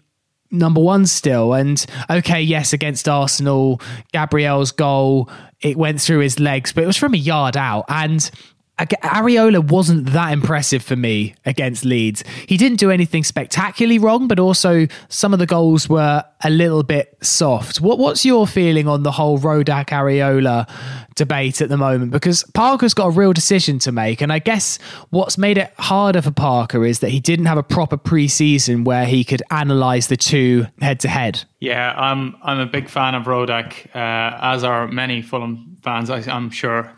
number 0.52 0.82
one 0.82 1.06
still. 1.06 1.54
And 1.54 1.84
okay, 2.10 2.42
yes, 2.42 2.74
against 2.74 3.08
Arsenal, 3.08 3.82
Gabriel's 4.14 4.72
goal, 4.72 5.30
it 5.62 5.78
went 5.78 6.02
through 6.02 6.20
his 6.20 6.40
legs, 6.40 6.72
but 6.74 6.84
it 6.84 6.88
was 6.88 6.98
from 6.98 7.14
a 7.14 7.18
yard 7.18 7.58
out. 7.58 7.86
And 7.90 8.30
Areola 8.78 9.68
wasn't 9.68 10.12
that 10.12 10.32
impressive 10.32 10.84
for 10.84 10.96
me 10.96 11.34
against 11.46 11.84
Leeds. 11.84 12.24
He 12.48 12.58
didn't 12.58 12.78
do 12.78 12.92
anything 12.92 13.24
spectacularly 13.24 13.98
wrong, 13.98 14.28
but 14.28 14.40
also 14.40 14.88
some 15.10 15.34
of 15.34 15.40
the 15.40 15.48
goals 15.48 15.90
were 15.90 16.24
a 16.44 16.50
little 16.50 16.84
bit 16.84 17.18
soft. 17.22 17.82
What, 17.82 17.98
what's 17.98 18.24
your 18.24 18.46
feeling 18.46 18.88
on 18.88 19.02
the 19.02 19.12
whole 19.12 19.40
Rodak 19.40 19.88
Areola 19.88 20.70
debate 21.16 21.60
at 21.60 21.70
the 21.70 21.78
moment? 21.78 22.12
Because 22.12 22.44
Parker's 22.54 22.94
got 22.94 23.08
a 23.08 23.12
real 23.12 23.34
decision 23.34 23.80
to 23.80 23.92
make, 23.92 24.22
and 24.22 24.32
I 24.32 24.40
guess 24.40 24.78
what's 25.10 25.40
made 25.40 25.58
it 25.58 25.74
harder 25.80 26.22
for 26.22 26.32
Parker 26.32 26.86
is 26.86 27.00
that 27.00 27.10
he 27.10 27.20
didn't 27.20 27.48
have 27.48 27.58
a 27.58 27.64
proper 27.64 27.98
preseason 27.98 28.86
where 28.86 29.06
he 29.06 29.24
could 29.24 29.42
analyse 29.50 30.06
the 30.08 30.18
two 30.18 30.68
head 30.82 31.00
to 31.00 31.08
head. 31.08 31.44
Yeah, 31.60 31.96
I'm 31.98 32.36
I'm 32.44 32.60
a 32.60 32.68
big 32.68 32.90
fan 32.90 33.16
of 33.16 33.24
Rodak, 33.24 33.88
uh, 33.96 34.38
as 34.40 34.64
are 34.64 34.88
many 34.88 35.24
Fulham 35.24 35.78
fans, 35.82 36.12
I, 36.12 36.20
am 36.32 36.52
sure. 36.52 36.94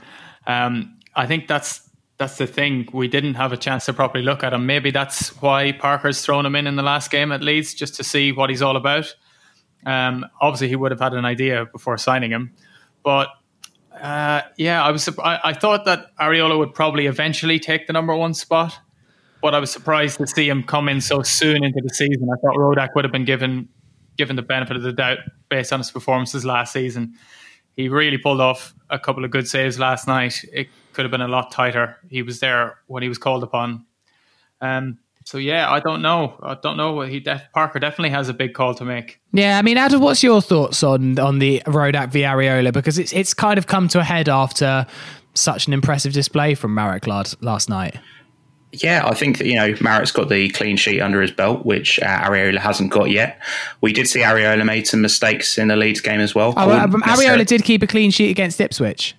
Um, 0.46 0.99
I 1.16 1.26
think 1.26 1.48
that's 1.48 1.90
that's 2.18 2.38
the 2.38 2.48
thing. 2.48 2.88
We 2.92 3.08
didn't 3.08 3.36
have 3.36 3.54
a 3.54 3.58
chance 3.58 3.86
to 3.86 3.94
properly 3.94 4.24
look 4.24 4.44
at 4.44 4.54
him. 4.54 4.66
Maybe 4.66 4.92
that's 4.92 5.30
why 5.42 5.72
Parker's 5.72 6.24
thrown 6.24 6.46
him 6.46 6.56
in 6.56 6.68
in 6.68 6.76
the 6.76 6.84
last 6.84 7.12
game 7.12 7.32
at 7.32 7.42
Leeds, 7.42 7.74
just 7.74 7.96
to 7.96 8.04
see 8.04 8.32
what 8.32 8.50
he's 8.50 8.62
all 8.62 8.76
about. 8.76 9.16
Um, 9.86 10.26
obviously, 10.42 10.68
he 10.68 10.76
would 10.76 10.92
have 10.92 11.00
had 11.00 11.14
an 11.14 11.24
idea 11.24 11.66
before 11.72 11.98
signing 11.98 12.32
him, 12.32 12.54
but 13.04 13.30
uh, 14.00 14.42
yeah, 14.58 14.84
I 14.84 14.92
was. 14.92 15.08
I, 15.20 15.40
I 15.46 15.54
thought 15.54 15.86
that 15.86 16.16
Areola 16.18 16.58
would 16.58 16.74
probably 16.74 17.06
eventually 17.06 17.60
take 17.60 17.88
the 17.88 17.94
number 17.94 18.16
one 18.16 18.34
spot, 18.34 18.78
but 19.42 19.56
I 19.56 19.60
was 19.60 19.72
surprised 19.72 20.18
to 20.18 20.28
see 20.28 20.50
him 20.50 20.64
come 20.64 20.90
in 20.90 21.02
so 21.02 21.22
soon 21.22 21.64
into 21.64 21.80
the 21.82 21.94
season. 21.94 22.28
I 22.32 22.40
thought 22.42 22.56
Rodak 22.56 22.90
would 22.96 23.06
have 23.06 23.12
been 23.12 23.26
given 23.26 23.70
given 24.18 24.36
the 24.36 24.42
benefit 24.42 24.76
of 24.76 24.84
the 24.84 24.92
doubt 24.92 25.20
based 25.50 25.72
on 25.72 25.80
his 25.80 25.92
performances 25.92 26.46
last 26.46 26.74
season. 26.74 27.14
He 27.78 27.88
really 27.88 28.18
pulled 28.18 28.42
off 28.42 28.74
a 28.90 29.00
couple 29.00 29.24
of 29.24 29.32
good 29.32 29.48
saves 29.48 29.80
last 29.80 30.08
night. 30.08 30.44
It 30.52 30.68
could 30.94 31.06
have 31.06 31.12
been 31.12 31.22
a 31.22 31.28
lot 31.28 31.52
tighter. 31.52 31.98
He 32.10 32.22
was 32.22 32.40
there 32.40 32.78
when 32.88 33.04
he 33.04 33.10
was 33.10 33.18
called 33.18 33.44
upon. 33.44 33.86
Um, 34.62 35.00
so 35.26 35.38
yeah, 35.38 35.72
I 35.72 35.80
don't 35.80 36.02
know. 36.02 36.40
I 36.42 36.56
don't 36.56 36.76
know. 36.76 37.02
He 37.02 37.20
def- 37.20 37.52
Parker 37.54 37.80
definitely 37.80 38.10
has 38.10 38.30
a 38.30 38.34
big 38.34 38.54
call 38.54 38.74
to 38.76 38.86
make. 38.86 39.20
Yeah, 39.32 39.60
I 39.60 39.62
mean, 39.62 39.78
Adam, 39.78 40.02
what's 40.02 40.24
your 40.24 40.42
thoughts 40.42 40.82
on 40.82 41.20
on 41.20 41.40
the 41.40 41.62
Rodak 41.68 42.12
v 42.12 42.22
Areola? 42.22 42.74
Because 42.74 42.98
it's 42.98 43.14
it's 43.14 43.34
kind 43.34 43.58
of 43.58 43.68
come 43.68 43.88
to 43.90 44.00
a 44.00 44.04
head 44.04 44.28
after 44.28 44.88
such 45.36 45.68
an 45.68 45.74
impressive 45.74 46.14
display 46.14 46.56
from 46.56 46.74
Marek 46.74 47.08
last, 47.08 47.42
last 47.44 47.70
night. 47.70 47.96
Yeah, 48.72 49.04
I 49.06 49.16
think 49.16 49.40
that, 49.40 49.48
you 49.48 49.56
know 49.56 49.74
Marek's 49.82 50.12
got 50.12 50.30
the 50.30 50.50
clean 50.50 50.78
sheet 50.78 51.02
under 51.02 51.22
his 51.22 51.32
belt, 51.32 51.66
which 51.66 52.00
uh, 52.02 52.06
Areola 52.06 52.58
hasn't 52.58 52.92
got 52.92 53.10
yet. 53.10 53.42
We 53.82 53.94
did 53.94 54.08
see 54.08 54.20
Areola 54.20 54.64
made 54.64 54.86
some 54.88 55.02
mistakes 55.02 55.58
in 55.58 55.70
the 55.70 55.76
Leeds 55.76 56.02
game 56.02 56.20
as 56.20 56.36
well. 56.36 56.54
Oh, 56.56 56.72
um, 56.72 57.02
Areola 57.02 57.46
did 57.46 57.64
keep 57.64 57.82
a 57.82 57.88
clean 57.88 58.12
sheet 58.12 58.30
against 58.30 58.62
Ipswich. 58.62 59.16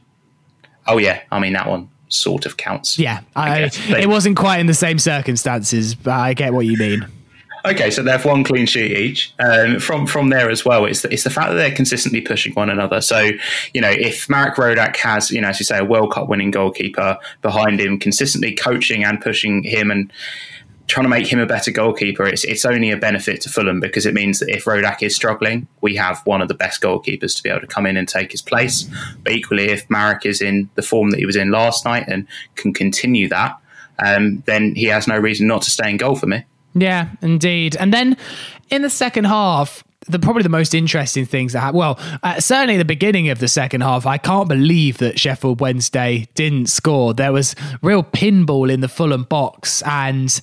Oh 0.91 0.99
yeah, 0.99 1.23
I 1.31 1.39
mean 1.39 1.53
that 1.53 1.69
one 1.69 1.89
sort 2.09 2.47
of 2.47 2.57
counts. 2.57 2.99
Yeah, 2.99 3.21
I, 3.37 3.63
I 3.63 3.71
it 4.01 4.09
wasn't 4.09 4.37
quite 4.37 4.59
in 4.59 4.67
the 4.67 4.75
same 4.75 4.99
circumstances, 4.99 5.95
but 5.95 6.13
I 6.13 6.35
get 6.35 6.53
what 6.53 6.67
you 6.67 6.77
mean. 6.77 7.07
Okay, 7.65 7.91
so 7.91 8.03
they 8.03 8.11
have 8.11 8.25
one 8.25 8.43
clean 8.43 8.67
sheet 8.67 8.97
each. 8.97 9.35
Um, 9.39 9.79
from 9.79 10.07
from 10.09 10.31
there 10.31 10.51
as 10.51 10.65
well, 10.65 10.85
it's 10.87 11.03
the, 11.03 11.13
it's 11.13 11.23
the 11.23 11.31
fact 11.31 11.51
that 11.51 11.55
they're 11.55 11.71
consistently 11.71 12.21
pushing 12.21 12.55
one 12.55 12.71
another. 12.71 13.01
So 13.01 13.31
you 13.73 13.81
know, 13.81 13.91
if 13.91 14.29
Marek 14.29 14.57
Rodak 14.57 14.97
has 14.97 15.31
you 15.31 15.41
know, 15.41 15.49
as 15.49 15.61
you 15.61 15.65
say, 15.65 15.79
a 15.79 15.85
World 15.85 16.13
Cup 16.13 16.29
winning 16.29 16.51
goalkeeper 16.51 17.19
behind 17.41 17.81
him, 17.81 17.97
consistently 17.97 18.53
coaching 18.53 19.05
and 19.05 19.21
pushing 19.21 19.63
him 19.63 19.93
and 19.93 20.13
trying 20.91 21.05
to 21.05 21.09
make 21.09 21.27
him 21.27 21.39
a 21.39 21.47
better 21.47 21.71
goalkeeper, 21.71 22.25
it's 22.25 22.45
it's 22.45 22.65
only 22.65 22.91
a 22.91 22.97
benefit 22.97 23.41
to 23.43 23.49
Fulham 23.49 23.81
because 23.81 24.07
it 24.07 24.15
means 24.15 24.41
that 24.41 24.55
if 24.55 24.65
Rodak 24.65 25.03
is 25.03 25.15
struggling, 25.15 25.67
we 25.81 25.97
have 25.97 26.21
one 26.27 26.43
of 26.43 26.49
the 26.49 26.55
best 26.55 26.83
goalkeepers 26.83 27.37
to 27.37 27.43
be 27.43 27.49
able 27.49 27.61
to 27.61 27.67
come 27.67 27.87
in 27.87 27.97
and 27.97 28.09
take 28.09 28.33
his 28.33 28.43
place. 28.43 28.89
But 29.23 29.33
equally, 29.33 29.71
if 29.71 29.89
Marek 29.89 30.27
is 30.27 30.43
in 30.43 30.69
the 30.75 30.83
form 30.83 31.11
that 31.11 31.19
he 31.19 31.27
was 31.27 31.37
in 31.37 31.51
last 31.51 31.85
night 31.85 32.05
and 32.09 32.27
can 32.57 32.75
continue 32.75 33.29
that, 33.29 33.57
um, 34.05 34.43
then 34.47 34.75
he 34.75 34.87
has 34.87 35.07
no 35.07 35.17
reason 35.17 35.47
not 35.47 35.63
to 35.63 35.71
stay 35.71 35.89
in 35.89 35.97
goal 35.97 36.17
for 36.17 36.27
me. 36.27 36.45
Yeah, 36.75 37.11
indeed. 37.23 37.77
And 37.77 37.93
then 37.93 38.17
in 38.71 38.83
the 38.83 38.91
second 38.91 39.25
half, 39.25 39.83
the 40.09 40.19
probably 40.19 40.43
the 40.43 40.49
most 40.49 40.75
interesting 40.75 41.27
things 41.27 41.53
that 41.53 41.61
happened. 41.61 41.79
Well, 41.79 41.99
uh, 42.23 42.41
certainly 42.41 42.77
the 42.77 42.85
beginning 42.85 43.29
of 43.29 43.39
the 43.39 43.49
second 43.49 43.83
half, 43.83 44.07
I 44.07 44.19
can't 44.19 44.49
believe 44.49 44.99
that 44.99 45.19
Sheffield 45.19 45.61
Wednesday 45.61 46.27
didn't 46.35 46.67
score. 46.67 47.13
There 47.13 47.33
was 47.33 47.55
real 47.83 48.03
pinball 48.03 48.73
in 48.73 48.81
the 48.81 48.89
Fulham 48.89 49.25
box, 49.25 49.83
and 49.83 50.41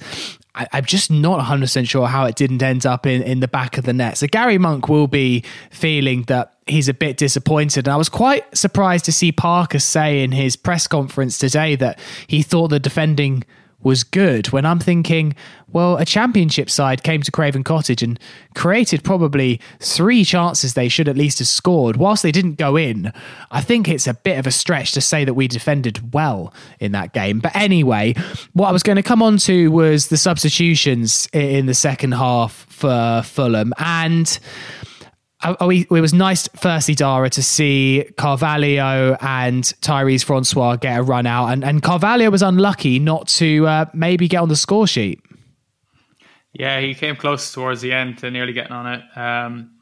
I, 0.58 0.80
am 0.80 0.86
just 0.86 1.12
not 1.12 1.38
100 1.38 1.62
percent 1.62 1.88
sure 1.88 2.08
how 2.08 2.26
it 2.26 2.36
didn't 2.36 2.64
end 2.64 2.86
up 2.86 3.06
in 3.06 3.22
in 3.22 3.40
the 3.40 3.48
back 3.48 3.78
of 3.78 3.86
the 3.86 3.94
net. 3.94 4.18
So 4.18 4.28
Gary 4.28 4.58
Monk 4.58 4.90
will 4.90 5.08
be 5.08 5.44
feeling 5.70 6.24
that 6.24 6.54
he's 6.66 6.90
a 6.90 6.94
bit 6.94 7.18
disappointed. 7.18 7.88
And 7.88 7.94
I 7.94 7.98
was 7.98 8.10
quite 8.10 8.58
surprised 8.58 9.06
to 9.06 9.12
see 9.12 9.32
Parker 9.32 9.80
say 9.80 10.24
in 10.24 10.32
his 10.32 10.56
press 10.56 10.88
conference 10.88 11.38
today 11.38 11.76
that 11.76 12.00
he 12.28 12.42
thought 12.42 12.70
the 12.70 12.80
defending 12.80 13.44
was 13.82 14.04
good 14.04 14.50
when 14.50 14.66
I'm 14.66 14.80
thinking, 14.80 15.36
well, 15.68 15.98
a 15.98 16.06
championship 16.06 16.70
side 16.70 17.04
came 17.04 17.22
to 17.22 17.32
Craven 17.32 17.64
Cottage 17.64 18.02
and 18.02 18.20
created 18.56 19.04
probably 19.04 19.62
three 19.80 20.26
chances 20.26 20.74
they 20.74 20.90
should 20.90 21.08
at 21.08 21.16
least 21.16 21.40
have 21.40 21.48
scored. 21.48 21.98
Whilst 21.98 22.24
they 22.24 22.32
didn't 22.32 22.56
go 22.56 22.76
in, 22.76 23.12
I 23.52 23.62
think 23.62 23.88
it's 23.88 24.08
a 24.08 24.14
bit 24.14 24.40
of 24.40 24.48
a 24.48 24.52
stretch 24.52 24.94
to 24.94 25.02
say 25.02 25.26
that 25.26 25.36
we 25.36 25.48
defended 25.48 26.14
well 26.14 26.54
in 26.80 26.92
that 26.94 27.14
game. 27.14 27.40
But 27.40 27.56
anyway, 27.56 28.16
what 28.54 28.70
I 28.70 28.72
was 28.72 28.84
going 28.84 28.96
to 28.96 29.04
come 29.04 29.22
on 29.22 29.38
to 29.40 29.70
was 29.70 30.08
the 30.08 30.18
substitutions 30.18 31.28
in 31.32 31.68
the 31.68 31.74
second 31.74 32.14
half 32.14 32.66
for 32.70 33.22
Fulham. 33.24 33.74
And 33.78 34.40
Oh, 35.44 35.70
it 35.70 35.90
was 35.90 36.14
nice, 36.14 36.48
firstly, 36.56 36.96
Dara, 36.96 37.30
to 37.30 37.44
see 37.44 38.10
Carvalho 38.18 39.16
and 39.22 39.64
Tyrese 39.82 40.24
Francois 40.24 40.78
get 40.78 41.00
a 41.00 41.04
run 41.04 41.28
out. 41.28 41.50
And, 41.50 41.64
and 41.64 41.84
Carvalho 41.84 42.32
was 42.32 42.42
unlucky 42.42 42.98
not 42.98 43.28
to 43.30 43.68
uh, 43.68 43.86
maybe 43.94 44.28
get 44.28 44.42
on 44.42 44.50
the 44.50 44.56
score 44.56 44.88
sheet. 44.88 45.22
Yeah, 46.54 46.80
he 46.80 46.96
came 46.96 47.16
close 47.16 47.52
towards 47.52 47.82
the 47.82 47.94
end 47.94 48.18
to 48.20 48.32
nearly 48.32 48.52
getting 48.52 48.72
on 48.72 48.88
it. 48.88 49.18
Um, 49.18 49.78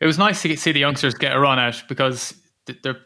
it 0.00 0.06
was 0.06 0.18
nice 0.18 0.42
to 0.42 0.56
see 0.56 0.72
the 0.72 0.80
youngsters 0.80 1.14
get 1.14 1.36
a 1.36 1.38
run 1.38 1.60
out 1.60 1.80
because 1.88 2.34
they're 2.82 2.98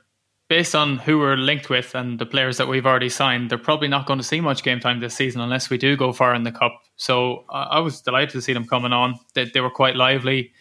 based 0.48 0.74
on 0.74 0.96
who 0.96 1.18
we're 1.18 1.36
linked 1.36 1.68
with 1.68 1.94
and 1.94 2.18
the 2.18 2.24
players 2.24 2.56
that 2.56 2.68
we've 2.68 2.86
already 2.86 3.10
signed. 3.10 3.50
They're 3.50 3.58
probably 3.58 3.88
not 3.88 4.06
going 4.06 4.18
to 4.18 4.24
see 4.24 4.40
much 4.40 4.62
game 4.62 4.80
time 4.80 5.00
this 5.00 5.14
season 5.14 5.42
unless 5.42 5.68
we 5.68 5.76
do 5.76 5.94
go 5.94 6.12
far 6.12 6.34
in 6.34 6.44
the 6.44 6.52
cup. 6.52 6.80
So 6.96 7.44
I 7.50 7.80
was 7.80 8.00
delighted 8.00 8.30
to 8.30 8.40
see 8.40 8.54
them 8.54 8.66
coming 8.66 8.94
on. 8.94 9.18
They, 9.34 9.44
they 9.44 9.60
were 9.60 9.68
quite 9.68 9.94
lively 9.94 10.52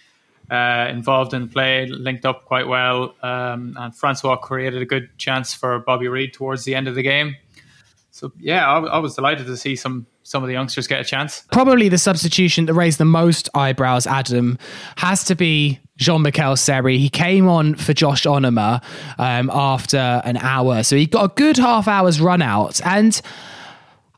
uh, 0.50 0.88
involved 0.90 1.34
in 1.34 1.50
play, 1.50 1.86
linked 1.88 2.26
up 2.26 2.46
quite 2.46 2.68
well, 2.68 3.16
um, 3.24 3.76
and 3.80 3.96
Francois 3.96 4.36
created 4.38 4.82
a 4.82 4.86
good 4.86 5.10
chance 5.18 5.54
for 5.54 5.80
Bobby 5.80 6.08
Reid 6.08 6.34
towards 6.34 6.64
the 6.64 6.76
end 6.76 6.88
of 6.88 6.96
the 6.96 7.04
game. 7.04 7.36
So 8.16 8.32
yeah, 8.40 8.66
I, 8.66 8.80
I, 8.80 8.98
was 9.00 9.14
delighted 9.14 9.46
to 9.48 9.58
see 9.58 9.76
some 9.76 10.08
some 10.24 10.42
of 10.42 10.48
the 10.48 10.54
youngsters 10.54 10.88
get 10.88 11.02
a 11.02 11.04
chance. 11.04 11.44
Probably 11.52 11.90
the 11.90 11.98
substitution 11.98 12.66
that 12.68 12.74
raised 12.74 12.98
the 12.98 13.04
most 13.04 13.50
eyebrows, 13.54 14.08
Adam, 14.08 14.58
has 14.96 15.26
to 15.26 15.36
be 15.36 15.82
Jean 15.98 16.22
Michel 16.22 16.56
Seri. 16.56 16.98
He 16.98 17.10
came 17.10 17.50
on 17.50 17.76
for 17.76 17.94
Josh 17.94 18.24
Onomah 18.24 18.82
um, 19.18 19.50
after 19.54 20.22
an 20.24 20.38
hour, 20.38 20.84
so 20.84 20.96
he 20.96 21.08
got 21.08 21.26
a 21.26 21.34
good 21.36 21.58
half 21.58 21.88
hour's 21.88 22.22
run 22.22 22.42
out 22.42 22.80
and. 22.86 23.22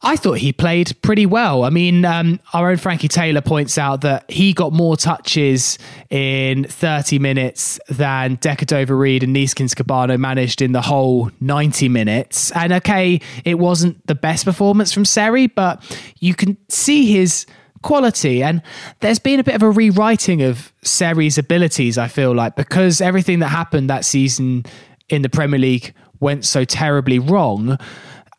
I 0.01 0.15
thought 0.15 0.37
he 0.37 0.53
played 0.53 0.95
pretty 1.01 1.25
well. 1.25 1.63
I 1.63 1.69
mean, 1.69 2.05
um, 2.05 2.39
our 2.53 2.69
own 2.69 2.77
Frankie 2.77 3.07
Taylor 3.07 3.41
points 3.41 3.77
out 3.77 4.01
that 4.01 4.29
he 4.29 4.53
got 4.53 4.71
more 4.71 4.95
touches 4.95 5.79
in 6.09 6.65
30 6.65 7.17
minutes 7.19 7.79
than 7.89 8.37
Decordova-Reid 8.37 9.23
and 9.23 9.35
Neeskens 9.35 9.73
Kebano 9.73 10.19
managed 10.19 10.61
in 10.61 10.71
the 10.71 10.81
whole 10.81 11.31
90 11.41 11.89
minutes. 11.89 12.51
And 12.51 12.73
okay, 12.73 13.21
it 13.43 13.55
wasn't 13.55 14.05
the 14.05 14.15
best 14.15 14.45
performance 14.45 14.93
from 14.93 15.03
Seri, 15.03 15.47
but 15.47 15.81
you 16.19 16.35
can 16.35 16.57
see 16.69 17.11
his 17.11 17.47
quality. 17.81 18.43
And 18.43 18.61
there's 18.99 19.19
been 19.19 19.39
a 19.39 19.43
bit 19.43 19.55
of 19.55 19.63
a 19.63 19.71
rewriting 19.71 20.43
of 20.43 20.71
Seri's 20.83 21.37
abilities, 21.37 21.97
I 21.97 22.07
feel 22.07 22.35
like, 22.35 22.55
because 22.55 23.01
everything 23.01 23.39
that 23.39 23.47
happened 23.47 23.89
that 23.89 24.05
season 24.05 24.65
in 25.09 25.23
the 25.23 25.29
Premier 25.29 25.59
League 25.59 25.93
went 26.19 26.45
so 26.45 26.65
terribly 26.65 27.17
wrong. 27.17 27.77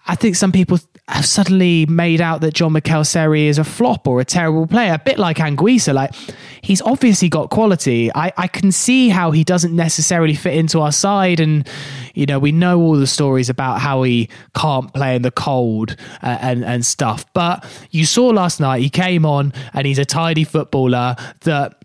I 0.07 0.15
think 0.15 0.37
some 0.37 0.53
people 0.53 0.79
have 1.09 1.27
suddenly 1.27 1.87
made 1.87 2.21
out 2.21 2.43
that 2.43 2.55
Jean 2.55 2.73
Michel 2.73 3.03
is 3.35 3.59
a 3.59 3.65
flop 3.65 4.07
or 4.07 4.21
a 4.21 4.25
terrible 4.25 4.67
player, 4.67 4.93
a 4.93 4.99
bit 4.99 5.19
like 5.19 5.39
Anguissa. 5.39 5.95
Like 5.95 6.15
he's 6.61 6.83
obviously 6.83 7.29
got 7.29 7.51
quality. 7.51 8.13
I, 8.15 8.33
I 8.37 8.47
can 8.47 8.71
see 8.73 9.09
how 9.09 9.31
he 9.31 9.43
doesn't 9.43 9.75
necessarily 9.75 10.35
fit 10.35 10.55
into 10.55 10.81
our 10.81 10.93
side, 10.93 11.41
and 11.41 11.67
you 12.15 12.27
know 12.27 12.39
we 12.39 12.53
know 12.53 12.81
all 12.81 12.97
the 12.97 13.07
stories 13.07 13.49
about 13.49 13.81
how 13.81 14.03
he 14.03 14.29
can't 14.55 14.93
play 14.93 15.17
in 15.17 15.23
the 15.23 15.31
cold 15.31 15.97
uh, 16.23 16.39
and 16.41 16.65
and 16.65 16.85
stuff. 16.85 17.25
But 17.33 17.65
you 17.91 18.05
saw 18.05 18.29
last 18.29 18.61
night 18.61 18.83
he 18.83 18.91
came 18.91 19.25
on 19.25 19.53
and 19.73 19.87
he's 19.87 19.99
a 19.99 20.05
tidy 20.05 20.45
footballer 20.45 21.17
that 21.43 21.83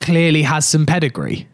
clearly 0.00 0.42
has 0.42 0.66
some 0.66 0.86
pedigree. 0.86 1.46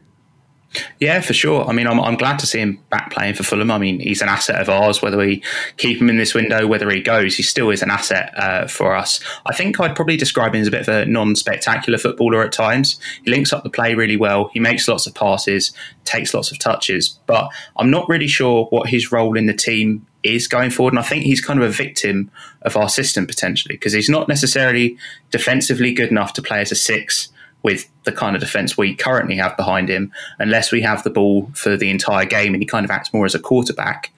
Yeah, 1.01 1.21
for 1.21 1.33
sure. 1.33 1.65
I 1.67 1.73
mean, 1.73 1.87
I'm, 1.87 2.01
I'm 2.01 2.17
glad 2.17 2.39
to 2.41 2.47
see 2.47 2.61
him 2.61 2.83
back 2.91 3.11
playing 3.13 3.35
for 3.35 3.43
Fulham. 3.43 3.71
I 3.71 3.79
mean, 3.79 4.01
he's 4.01 4.23
an 4.23 4.29
asset 4.29 4.61
of 4.61 4.69
ours. 4.69 5.03
Whether 5.03 5.19
we 5.19 5.43
keep 5.77 6.01
him 6.01 6.09
in 6.09 6.17
this 6.17 6.35
window, 6.35 6.67
whether 6.67 6.91
he 6.91 7.01
goes, 7.01 7.37
he 7.37 7.43
still 7.43 7.71
is 7.71 7.83
an 7.83 7.91
asset 7.91 8.33
uh, 8.37 8.67
for 8.67 8.95
us. 8.95 9.21
I 9.47 9.55
think 9.55 9.79
I'd 9.81 9.95
probably 9.95 10.17
describe 10.17 10.55
him 10.55 10.63
as 10.63 10.69
a 10.69 10.71
bit 10.71 10.83
of 10.83 10.89
a 10.89 11.07
non-spectacular 11.07 11.99
footballer 11.99 12.43
at 12.43 12.53
times. 12.53 12.99
He 13.25 13.31
links 13.31 13.53
up 13.53 13.63
the 13.63 13.71
play 13.71 13.95
really 13.95 14.17
well. 14.17 14.51
He 14.53 14.61
makes 14.61 14.89
lots 14.89 15.07
of 15.07 15.15
passes, 15.15 15.73
takes 16.05 16.35
lots 16.35 16.51
of 16.51 16.59
touches, 16.59 17.19
but 17.27 17.51
I'm 17.77 17.91
not 17.91 18.09
really 18.09 18.29
sure 18.29 18.67
what 18.67 18.89
his 18.89 19.13
role 19.13 19.37
in 19.37 19.47
the 19.47 19.55
team 19.55 20.07
is 20.23 20.49
going 20.49 20.71
forward. 20.71 20.93
And 20.93 20.99
I 20.99 21.03
think 21.03 21.25
he's 21.25 21.41
kind 21.41 21.63
of 21.63 21.69
a 21.69 21.73
victim 21.73 22.31
of 22.63 22.77
our 22.77 22.89
system 22.89 23.27
potentially 23.27 23.77
because 23.77 23.93
he's 23.93 24.09
not 24.09 24.29
necessarily 24.29 24.99
defensively 25.31 25.93
good 25.93 26.11
enough 26.11 26.33
to 26.35 26.43
play 26.43 26.61
as 26.61 26.73
a 26.73 26.77
six 26.77 27.29
with 27.63 27.89
the 28.05 28.13
kind 28.13 28.37
of 28.37 28.41
defence 28.41 28.79
we 28.79 28.95
currently 28.95 29.37
have 29.37 29.57
behind 29.57 29.89
him, 29.89 30.13
unless 30.39 30.71
we 30.71 30.83
have 30.83 31.03
the 31.03 31.11
ball 31.11 31.51
for 31.55 31.77
the 31.77 31.91
entire 31.91 32.25
game 32.25 32.55
and 32.55 32.63
he 32.63 32.67
kind 32.67 32.85
of 32.85 32.91
acts 32.91 33.13
more 33.13 33.25
as 33.25 33.35
a 33.35 33.41
quarterback. 33.41 34.13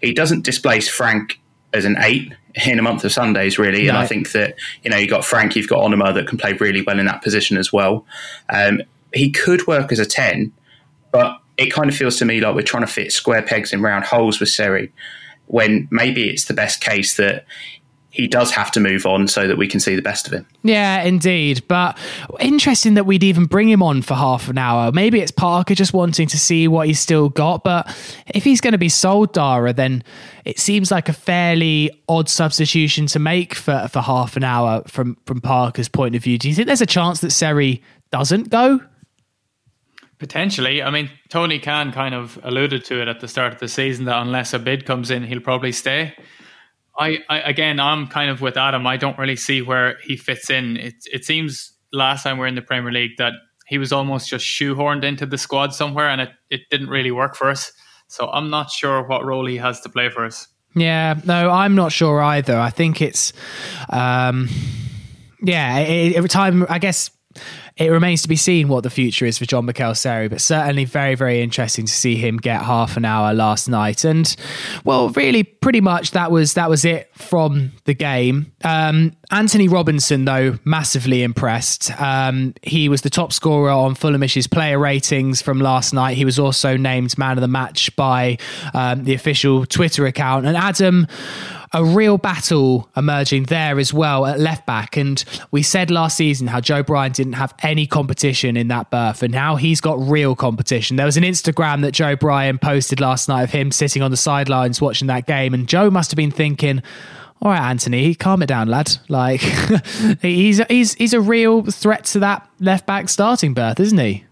He 0.00 0.12
doesn't 0.12 0.44
displace 0.44 0.88
Frank 0.88 1.40
as 1.72 1.84
an 1.84 1.96
eight 2.00 2.32
in 2.66 2.78
a 2.78 2.82
month 2.82 3.04
of 3.04 3.12
Sundays, 3.12 3.58
really. 3.58 3.84
No. 3.84 3.90
And 3.90 3.98
I 3.98 4.06
think 4.06 4.32
that, 4.32 4.54
you 4.82 4.90
know, 4.90 4.96
you've 4.96 5.10
got 5.10 5.24
Frank, 5.24 5.56
you've 5.56 5.68
got 5.68 5.80
Onomah 5.80 6.14
that 6.14 6.28
can 6.28 6.38
play 6.38 6.52
really 6.52 6.82
well 6.82 6.98
in 6.98 7.06
that 7.06 7.22
position 7.22 7.56
as 7.56 7.72
well. 7.72 8.06
Um, 8.48 8.80
he 9.12 9.30
could 9.30 9.66
work 9.66 9.90
as 9.90 9.98
a 9.98 10.06
10, 10.06 10.52
but 11.10 11.38
it 11.56 11.72
kind 11.72 11.88
of 11.88 11.96
feels 11.96 12.16
to 12.18 12.24
me 12.24 12.40
like 12.40 12.54
we're 12.54 12.62
trying 12.62 12.86
to 12.86 12.92
fit 12.92 13.12
square 13.12 13.42
pegs 13.42 13.72
in 13.72 13.82
round 13.82 14.04
holes 14.04 14.40
with 14.40 14.48
Seri 14.48 14.92
when 15.46 15.88
maybe 15.90 16.28
it's 16.28 16.46
the 16.46 16.54
best 16.54 16.80
case 16.80 17.16
that 17.16 17.44
he 18.14 18.28
does 18.28 18.52
have 18.52 18.70
to 18.70 18.78
move 18.78 19.06
on 19.06 19.26
so 19.26 19.48
that 19.48 19.58
we 19.58 19.66
can 19.66 19.80
see 19.80 19.96
the 19.96 20.02
best 20.02 20.28
of 20.28 20.32
him. 20.32 20.46
Yeah, 20.62 21.02
indeed. 21.02 21.64
But 21.66 21.98
interesting 22.38 22.94
that 22.94 23.06
we'd 23.06 23.24
even 23.24 23.46
bring 23.46 23.68
him 23.68 23.82
on 23.82 24.02
for 24.02 24.14
half 24.14 24.48
an 24.48 24.56
hour. 24.56 24.92
Maybe 24.92 25.18
it's 25.18 25.32
Parker 25.32 25.74
just 25.74 25.92
wanting 25.92 26.28
to 26.28 26.38
see 26.38 26.68
what 26.68 26.86
he's 26.86 27.00
still 27.00 27.28
got. 27.28 27.64
But 27.64 27.88
if 28.28 28.44
he's 28.44 28.60
going 28.60 28.70
to 28.70 28.78
be 28.78 28.88
sold 28.88 29.32
Dara, 29.32 29.72
then 29.72 30.04
it 30.44 30.60
seems 30.60 30.92
like 30.92 31.08
a 31.08 31.12
fairly 31.12 31.90
odd 32.08 32.28
substitution 32.28 33.06
to 33.06 33.18
make 33.18 33.52
for, 33.52 33.88
for 33.90 34.00
half 34.00 34.36
an 34.36 34.44
hour 34.44 34.84
from, 34.86 35.16
from 35.26 35.40
Parker's 35.40 35.88
point 35.88 36.14
of 36.14 36.22
view. 36.22 36.38
Do 36.38 36.48
you 36.48 36.54
think 36.54 36.68
there's 36.68 36.80
a 36.80 36.86
chance 36.86 37.20
that 37.20 37.32
Seri 37.32 37.82
doesn't 38.12 38.48
go? 38.48 38.80
Potentially. 40.20 40.84
I 40.84 40.90
mean, 40.90 41.10
Tony 41.30 41.58
Khan 41.58 41.90
kind 41.90 42.14
of 42.14 42.38
alluded 42.44 42.84
to 42.84 43.02
it 43.02 43.08
at 43.08 43.18
the 43.18 43.26
start 43.26 43.52
of 43.52 43.58
the 43.58 43.66
season 43.66 44.04
that 44.04 44.22
unless 44.22 44.54
a 44.54 44.60
bid 44.60 44.86
comes 44.86 45.10
in, 45.10 45.24
he'll 45.24 45.40
probably 45.40 45.72
stay. 45.72 46.14
I, 46.98 47.18
I, 47.28 47.40
again, 47.40 47.80
I'm 47.80 48.06
kind 48.06 48.30
of 48.30 48.40
with 48.40 48.56
Adam. 48.56 48.86
I 48.86 48.96
don't 48.96 49.18
really 49.18 49.36
see 49.36 49.62
where 49.62 49.96
he 50.02 50.16
fits 50.16 50.50
in. 50.50 50.76
It 50.76 50.94
it 51.12 51.24
seems 51.24 51.72
last 51.92 52.22
time 52.22 52.38
we 52.38 52.44
are 52.44 52.48
in 52.48 52.54
the 52.54 52.62
Premier 52.62 52.92
League 52.92 53.16
that 53.18 53.32
he 53.66 53.78
was 53.78 53.92
almost 53.92 54.28
just 54.28 54.44
shoehorned 54.44 55.04
into 55.04 55.26
the 55.26 55.38
squad 55.38 55.74
somewhere, 55.74 56.08
and 56.08 56.20
it, 56.20 56.30
it 56.50 56.60
didn't 56.70 56.88
really 56.88 57.10
work 57.10 57.34
for 57.34 57.48
us. 57.48 57.72
So 58.08 58.28
I'm 58.30 58.50
not 58.50 58.70
sure 58.70 59.06
what 59.06 59.24
role 59.24 59.46
he 59.46 59.56
has 59.56 59.80
to 59.80 59.88
play 59.88 60.10
for 60.10 60.24
us. 60.24 60.46
Yeah, 60.76 61.20
no, 61.24 61.50
I'm 61.50 61.74
not 61.74 61.92
sure 61.92 62.20
either. 62.20 62.58
I 62.58 62.70
think 62.70 63.00
it's, 63.00 63.32
um, 63.90 64.48
yeah, 65.42 65.76
every 65.78 66.28
time 66.28 66.66
I 66.68 66.78
guess 66.78 67.10
it 67.76 67.88
remains 67.90 68.22
to 68.22 68.28
be 68.28 68.36
seen 68.36 68.68
what 68.68 68.84
the 68.84 68.90
future 68.90 69.26
is 69.26 69.38
for 69.38 69.46
Jean 69.46 69.64
Michel 69.64 69.94
but 70.28 70.40
certainly 70.40 70.84
very, 70.84 71.16
very 71.16 71.42
interesting 71.42 71.86
to 71.86 71.92
see 71.92 72.14
him 72.14 72.36
get 72.36 72.62
half 72.62 72.96
an 72.96 73.04
hour 73.04 73.34
last 73.34 73.68
night. 73.68 74.04
And 74.04 74.34
well, 74.84 75.08
really, 75.10 75.42
pretty 75.42 75.80
much 75.80 76.12
that 76.12 76.30
was 76.30 76.54
that 76.54 76.70
was 76.70 76.84
it 76.84 77.10
from 77.14 77.72
the 77.84 77.94
game. 77.94 78.52
Um, 78.62 79.12
Antonee 79.32 79.66
Robinson, 79.66 80.24
though, 80.24 80.58
massively 80.64 81.24
impressed. 81.24 81.90
Um, 82.00 82.54
he 82.62 82.88
was 82.88 83.02
the 83.02 83.10
top 83.10 83.32
scorer 83.32 83.70
on 83.70 83.96
Fulhamish's 83.96 84.46
player 84.46 84.78
ratings 84.78 85.42
from 85.42 85.60
last 85.60 85.92
night. 85.92 86.16
He 86.16 86.24
was 86.24 86.38
also 86.38 86.76
named 86.76 87.18
man 87.18 87.36
of 87.36 87.42
the 87.42 87.48
match 87.48 87.94
by 87.96 88.38
um, 88.72 89.02
the 89.02 89.14
official 89.14 89.66
Twitter 89.66 90.06
account. 90.06 90.46
And 90.46 90.56
Adam 90.56 91.08
a 91.74 91.84
real 91.84 92.16
battle 92.16 92.88
emerging 92.96 93.42
there 93.44 93.80
as 93.80 93.92
well 93.92 94.24
at 94.24 94.38
left 94.38 94.64
back. 94.64 94.96
And 94.96 95.22
we 95.50 95.62
said 95.62 95.90
last 95.90 96.16
season 96.16 96.46
how 96.46 96.60
Joe 96.60 96.84
Bryan 96.84 97.10
didn't 97.10 97.32
have 97.34 97.52
any 97.62 97.86
competition 97.86 98.56
in 98.56 98.68
that 98.68 98.90
berth, 98.90 99.22
and 99.22 99.34
now 99.34 99.56
he's 99.56 99.80
got 99.80 99.98
real 99.98 100.36
competition. 100.36 100.96
There 100.96 101.04
was 101.04 101.16
an 101.16 101.24
Instagram 101.24 101.82
that 101.82 101.90
Joe 101.90 102.14
Bryan 102.14 102.58
posted 102.58 103.00
last 103.00 103.28
night 103.28 103.42
of 103.42 103.50
him 103.50 103.72
sitting 103.72 104.02
on 104.02 104.12
the 104.12 104.16
sidelines 104.16 104.80
watching 104.80 105.08
that 105.08 105.26
game, 105.26 105.52
and 105.52 105.68
Joe 105.68 105.90
must 105.90 106.12
have 106.12 106.16
been 106.16 106.30
thinking, 106.30 106.80
all 107.42 107.50
right, 107.50 107.60
Anthony, 107.60 108.14
calm 108.14 108.42
it 108.42 108.46
down, 108.46 108.68
lad. 108.68 108.96
Like 109.08 109.40
he's 110.22 110.60
he's 110.68 110.94
he's 110.94 111.12
a 111.12 111.20
real 111.20 111.64
threat 111.64 112.04
to 112.06 112.20
that 112.20 112.48
left 112.60 112.86
back 112.86 113.08
starting 113.08 113.52
berth, 113.52 113.80
isn't 113.80 113.98
he? 113.98 114.24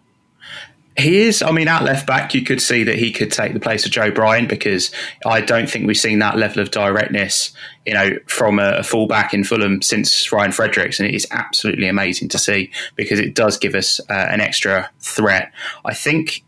He 0.96 1.22
is. 1.22 1.42
I 1.42 1.50
mean, 1.52 1.68
at 1.68 1.82
left 1.82 2.06
back, 2.06 2.34
you 2.34 2.42
could 2.42 2.60
see 2.60 2.84
that 2.84 2.96
he 2.96 3.12
could 3.12 3.32
take 3.32 3.54
the 3.54 3.60
place 3.60 3.86
of 3.86 3.92
Joe 3.92 4.10
Bryan 4.10 4.46
because 4.46 4.90
I 5.24 5.40
don't 5.40 5.68
think 5.68 5.86
we've 5.86 5.96
seen 5.96 6.18
that 6.18 6.36
level 6.36 6.60
of 6.60 6.70
directness, 6.70 7.52
you 7.86 7.94
know, 7.94 8.10
from 8.26 8.58
a, 8.58 8.78
a 8.78 8.82
fullback 8.82 9.32
in 9.32 9.42
Fulham 9.42 9.80
since 9.80 10.30
Ryan 10.30 10.52
Fredericks, 10.52 11.00
and 11.00 11.08
it 11.08 11.14
is 11.14 11.26
absolutely 11.30 11.88
amazing 11.88 12.28
to 12.30 12.38
see 12.38 12.70
because 12.94 13.18
it 13.18 13.34
does 13.34 13.56
give 13.56 13.74
us 13.74 14.00
uh, 14.10 14.12
an 14.12 14.40
extra 14.40 14.90
threat. 15.00 15.50
I 15.84 15.94
think 15.94 16.44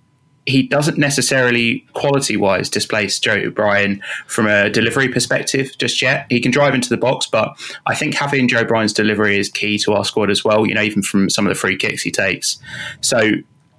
he 0.46 0.62
doesn't 0.62 0.98
necessarily 0.98 1.86
quality 1.94 2.36
wise 2.36 2.68
displace 2.68 3.18
Joe 3.18 3.48
Bryan 3.48 4.02
from 4.26 4.46
a 4.46 4.68
delivery 4.68 5.08
perspective 5.08 5.72
just 5.78 6.02
yet. 6.02 6.26
He 6.28 6.40
can 6.40 6.50
drive 6.50 6.74
into 6.74 6.90
the 6.90 6.98
box, 6.98 7.26
but 7.26 7.56
I 7.86 7.94
think 7.94 8.14
having 8.14 8.46
Joe 8.48 8.64
Bryan's 8.64 8.92
delivery 8.92 9.38
is 9.38 9.48
key 9.48 9.78
to 9.78 9.94
our 9.94 10.04
squad 10.04 10.30
as 10.30 10.44
well, 10.44 10.66
you 10.66 10.74
know, 10.74 10.82
even 10.82 11.02
from 11.02 11.30
some 11.30 11.46
of 11.46 11.48
the 11.48 11.58
free 11.58 11.76
kicks 11.76 12.02
he 12.02 12.10
takes. 12.10 12.58
So 13.00 13.32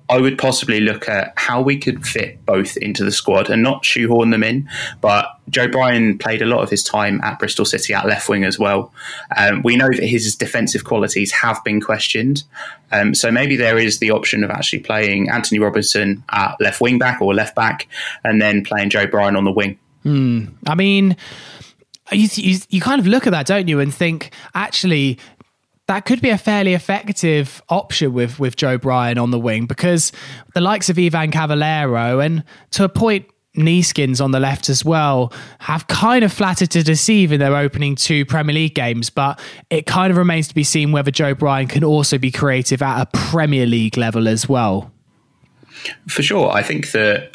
I 0.07 0.19
would 0.19 0.37
possibly 0.37 0.79
look 0.81 1.09
at 1.09 1.33
how 1.35 1.61
we 1.61 1.77
could 1.77 2.05
fit 2.05 2.43
both 2.45 2.77
into 2.77 3.03
the 3.03 3.11
squad 3.11 3.49
and 3.49 3.63
not 3.63 3.83
shoehorn 3.83 4.29
them 4.29 4.43
in. 4.43 4.69
But 5.01 5.27
Joe 5.49 5.67
Bryan 5.67 6.17
played 6.17 6.41
a 6.43 6.45
lot 6.45 6.61
of 6.61 6.69
his 6.69 6.83
time 6.83 7.21
at 7.23 7.39
Bristol 7.39 7.65
City 7.65 7.93
at 7.93 8.05
left 8.05 8.29
wing 8.29 8.43
as 8.43 8.59
well. 8.59 8.93
Um, 9.35 9.63
we 9.63 9.75
know 9.75 9.89
that 9.89 10.03
his 10.03 10.35
defensive 10.35 10.83
qualities 10.83 11.31
have 11.31 11.63
been 11.63 11.81
questioned. 11.81 12.43
Um, 12.91 13.15
so 13.15 13.31
maybe 13.31 13.55
there 13.55 13.79
is 13.79 13.97
the 13.97 14.11
option 14.11 14.43
of 14.43 14.51
actually 14.51 14.79
playing 14.79 15.29
Antonee 15.29 15.59
Robinson 15.59 16.23
at 16.31 16.55
left 16.59 16.81
wing 16.81 16.99
back 16.99 17.19
or 17.19 17.33
left 17.33 17.55
back 17.55 17.87
and 18.23 18.39
then 18.39 18.63
playing 18.63 18.91
Joe 18.91 19.07
Bryan 19.07 19.35
on 19.35 19.43
the 19.43 19.51
wing. 19.51 19.79
Hmm. 20.03 20.45
I 20.67 20.75
mean, 20.75 21.17
you, 22.11 22.27
you, 22.33 22.59
you 22.69 22.81
kind 22.81 22.99
of 22.99 23.07
look 23.07 23.25
at 23.25 23.31
that, 23.31 23.47
don't 23.47 23.67
you, 23.67 23.79
and 23.79 23.93
think 23.93 24.31
actually 24.53 25.17
that 25.87 26.05
could 26.05 26.21
be 26.21 26.29
a 26.29 26.37
fairly 26.37 26.73
effective 26.73 27.61
option 27.69 28.13
with 28.13 28.39
with 28.39 28.55
Joe 28.55 28.77
Bryan 28.77 29.17
on 29.17 29.31
the 29.31 29.39
wing 29.39 29.65
because 29.65 30.11
the 30.53 30.61
likes 30.61 30.89
of 30.89 30.97
Ivan 30.97 31.31
Cavaleiro 31.31 32.19
and 32.19 32.43
to 32.71 32.83
a 32.83 32.89
point 32.89 33.25
Neeskens 33.55 34.21
on 34.21 34.31
the 34.31 34.39
left 34.39 34.69
as 34.69 34.83
well 34.83 35.31
have 35.59 35.87
kind 35.87 36.23
of 36.23 36.33
flattered 36.33 36.71
to 36.71 36.83
deceive 36.83 37.31
in 37.31 37.39
their 37.39 37.55
opening 37.55 37.95
two 37.95 38.25
Premier 38.25 38.53
League 38.53 38.75
games, 38.75 39.09
but 39.09 39.39
it 39.69 39.85
kind 39.85 40.11
of 40.11 40.17
remains 40.17 40.47
to 40.49 40.55
be 40.55 40.63
seen 40.63 40.91
whether 40.91 41.11
Joe 41.11 41.33
Bryan 41.33 41.67
can 41.67 41.83
also 41.83 42.17
be 42.17 42.31
creative 42.31 42.81
at 42.81 43.01
a 43.01 43.05
Premier 43.13 43.65
League 43.65 43.97
level 43.97 44.27
as 44.27 44.49
well. 44.49 44.91
For 46.07 46.21
sure. 46.21 46.51
I 46.51 46.63
think 46.63 46.91
that 46.91 47.31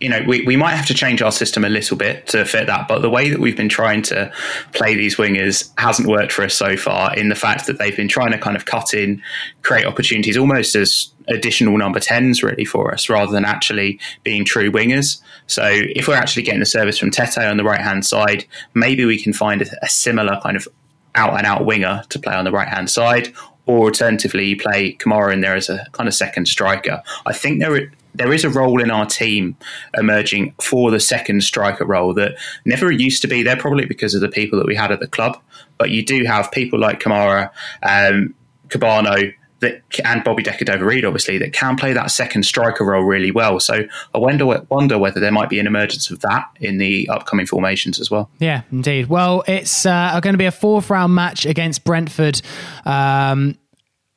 you 0.00 0.08
know, 0.08 0.20
we, 0.26 0.42
we 0.44 0.56
might 0.56 0.74
have 0.74 0.86
to 0.86 0.94
change 0.94 1.22
our 1.22 1.32
system 1.32 1.64
a 1.64 1.68
little 1.68 1.96
bit 1.96 2.26
to 2.28 2.44
fit 2.44 2.66
that. 2.68 2.86
But 2.86 3.00
the 3.00 3.10
way 3.10 3.30
that 3.30 3.40
we've 3.40 3.56
been 3.56 3.68
trying 3.68 4.02
to 4.02 4.32
play 4.72 4.94
these 4.94 5.16
wingers 5.16 5.70
hasn't 5.78 6.08
worked 6.08 6.30
for 6.30 6.44
us 6.44 6.54
so 6.54 6.76
far 6.76 7.14
in 7.16 7.28
the 7.28 7.34
fact 7.34 7.66
that 7.66 7.78
they've 7.78 7.96
been 7.96 8.08
trying 8.08 8.30
to 8.30 8.38
kind 8.38 8.56
of 8.56 8.64
cut 8.64 8.94
in, 8.94 9.20
create 9.62 9.86
opportunities 9.86 10.36
almost 10.36 10.76
as 10.76 11.12
additional 11.26 11.76
number 11.76 11.98
10s 11.98 12.42
really 12.42 12.64
for 12.64 12.92
us 12.92 13.08
rather 13.08 13.32
than 13.32 13.44
actually 13.44 13.98
being 14.22 14.44
true 14.44 14.70
wingers. 14.70 15.20
So 15.46 15.64
if 15.66 16.06
we're 16.06 16.14
actually 16.14 16.44
getting 16.44 16.60
the 16.60 16.66
service 16.66 16.98
from 16.98 17.10
Tete 17.10 17.38
on 17.38 17.56
the 17.56 17.64
right 17.64 17.80
hand 17.80 18.06
side, 18.06 18.46
maybe 18.74 19.04
we 19.04 19.20
can 19.20 19.32
find 19.32 19.62
a, 19.62 19.66
a 19.82 19.88
similar 19.88 20.38
kind 20.42 20.56
of 20.56 20.68
out 21.16 21.36
and 21.36 21.46
out 21.46 21.64
winger 21.64 22.04
to 22.10 22.18
play 22.18 22.34
on 22.34 22.44
the 22.44 22.52
right 22.52 22.68
hand 22.68 22.88
side 22.88 23.34
or 23.68 23.84
alternatively 23.84 24.46
you 24.46 24.56
play 24.56 24.94
Kamara 24.94 25.32
in 25.32 25.42
there 25.42 25.54
as 25.54 25.68
a 25.68 25.86
kind 25.92 26.08
of 26.08 26.14
second 26.14 26.48
striker. 26.48 27.02
I 27.26 27.34
think 27.34 27.60
there 27.60 27.92
there 28.18 28.32
is 28.32 28.44
a 28.44 28.50
role 28.50 28.82
in 28.82 28.90
our 28.90 29.06
team 29.06 29.56
emerging 29.96 30.54
for 30.60 30.90
the 30.90 31.00
second 31.00 31.42
striker 31.42 31.86
role 31.86 32.12
that 32.14 32.36
never 32.64 32.90
used 32.90 33.22
to 33.22 33.28
be 33.28 33.42
there, 33.42 33.56
probably 33.56 33.86
because 33.86 34.14
of 34.14 34.20
the 34.20 34.28
people 34.28 34.58
that 34.58 34.66
we 34.66 34.74
had 34.74 34.92
at 34.92 35.00
the 35.00 35.08
club. 35.08 35.40
But 35.78 35.90
you 35.90 36.04
do 36.04 36.24
have 36.24 36.50
people 36.50 36.78
like 36.78 37.00
Kamara, 37.00 37.50
um, 37.82 38.34
Kebano, 38.68 39.32
that 39.60 39.82
and 40.04 40.22
Bobby 40.22 40.42
Decordova-Reid, 40.42 41.04
obviously, 41.04 41.38
that 41.38 41.52
can 41.52 41.76
play 41.76 41.92
that 41.92 42.10
second 42.10 42.44
striker 42.44 42.84
role 42.84 43.02
really 43.02 43.30
well. 43.30 43.58
So 43.58 43.80
I 44.14 44.18
wonder 44.18 44.46
wonder 44.68 44.98
whether 44.98 45.20
there 45.20 45.32
might 45.32 45.48
be 45.48 45.58
an 45.58 45.66
emergence 45.66 46.10
of 46.10 46.20
that 46.20 46.48
in 46.60 46.78
the 46.78 47.08
upcoming 47.08 47.46
formations 47.46 48.00
as 48.00 48.10
well. 48.10 48.30
Yeah, 48.38 48.62
indeed. 48.70 49.06
Well, 49.06 49.42
it's 49.48 49.84
uh, 49.84 50.18
going 50.20 50.34
to 50.34 50.38
be 50.38 50.46
a 50.46 50.52
fourth 50.52 50.90
round 50.90 51.14
match 51.14 51.46
against 51.46 51.84
Brentford. 51.84 52.40
Um, 52.84 53.58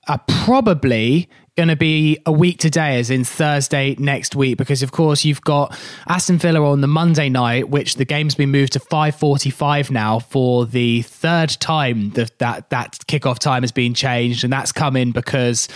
uh, 0.08 0.18
probably 0.28 1.30
going 1.58 1.70
to 1.70 1.76
be 1.76 2.18
a 2.26 2.32
week 2.32 2.60
today, 2.60 2.98
as 2.98 3.10
in 3.10 3.24
Thursday 3.24 3.96
next 4.00 4.36
week, 4.36 4.58
because 4.58 4.84
of 4.84 4.92
course 4.92 5.26
you've 5.26 5.42
got 5.42 5.78
Aston 6.08 6.38
Villa 6.38 6.64
on 6.64 6.82
the 6.82 6.88
Monday 6.88 7.30
night, 7.30 7.70
which 7.70 7.96
the 7.96 8.06
game's 8.06 8.36
been 8.36 8.52
moved 8.52 8.74
to 8.74 8.80
5:45 8.80 9.92
now 9.92 10.20
for 10.20 10.66
the 10.66 11.02
third 11.02 11.50
time. 11.60 12.12
That 12.12 12.40
that 12.40 12.70
that 12.70 13.00
kickoff 13.08 13.40
time 13.40 13.64
has 13.64 13.72
been 13.72 13.94
changed, 13.94 14.44
and 14.44 14.54
that's 14.54 14.72
come 14.72 14.96
in 14.96 15.12
because 15.12 15.68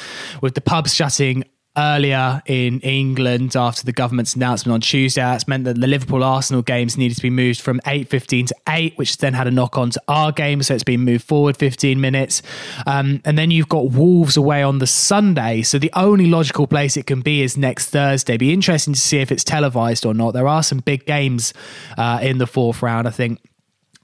with 0.42 0.56
the 0.56 0.62
pubs 0.62 0.94
shutting 0.94 1.44
earlier 1.78 2.42
in 2.46 2.80
England 2.82 3.56
after 3.56 3.84
the 3.84 3.92
government's 3.92 4.36
announcement 4.36 4.74
on 4.74 4.82
Tuesday. 4.82 5.22
That's 5.22 5.48
meant 5.48 5.66
that 5.66 5.80
the 5.80 5.88
Liverpool 5.88 6.24
Arsenal 6.24 6.62
games 6.62 6.98
needed 6.98 7.16
to 7.16 7.22
be 7.22 7.30
moved 7.30 7.62
from 7.62 7.80
8.15 7.82 8.48
to 8.48 8.56
8, 8.68 8.98
which 8.98 9.18
then 9.18 9.34
had 9.34 9.48
a 9.48 9.52
knock 9.52 9.78
on 9.78 9.90
to 9.92 10.02
our 10.08 10.32
game. 10.32 10.62
So 10.64 10.74
it's 10.74 10.84
been 10.84 11.02
moved 11.02 11.26
forward 11.26 11.58
15 11.58 12.00
minutes. 12.00 12.42
Um, 12.86 13.22
and 13.26 13.38
then 13.38 13.52
you've 13.52 13.70
got 13.70 13.92
Wolves 13.92 14.38
away 14.38 14.64
on 14.64 14.80
the 14.80 14.88
Sunday. 14.88 15.62
So 15.62 15.80
the 15.80 15.92
only 15.94 16.28
logical 16.28 16.68
place 16.68 16.98
it 16.98 17.06
can 17.06 17.22
be 17.22 17.42
is 17.42 17.58
next 17.58 17.90
Thursday. 17.90 18.38
Be 18.38 18.54
interesting 18.54 18.94
to 18.94 19.00
see 19.00 19.20
if 19.20 19.32
it's 19.32 19.44
televised 19.44 20.06
or 20.06 20.14
not. 20.14 20.32
There 20.32 20.48
are 20.48 20.64
some 20.64 20.80
big 20.80 21.06
games 21.06 21.54
uh, 21.98 22.20
in 22.22 22.38
the 22.38 22.48
fourth 22.48 22.82
round, 22.82 23.08
I 23.08 23.12
think. 23.12 23.40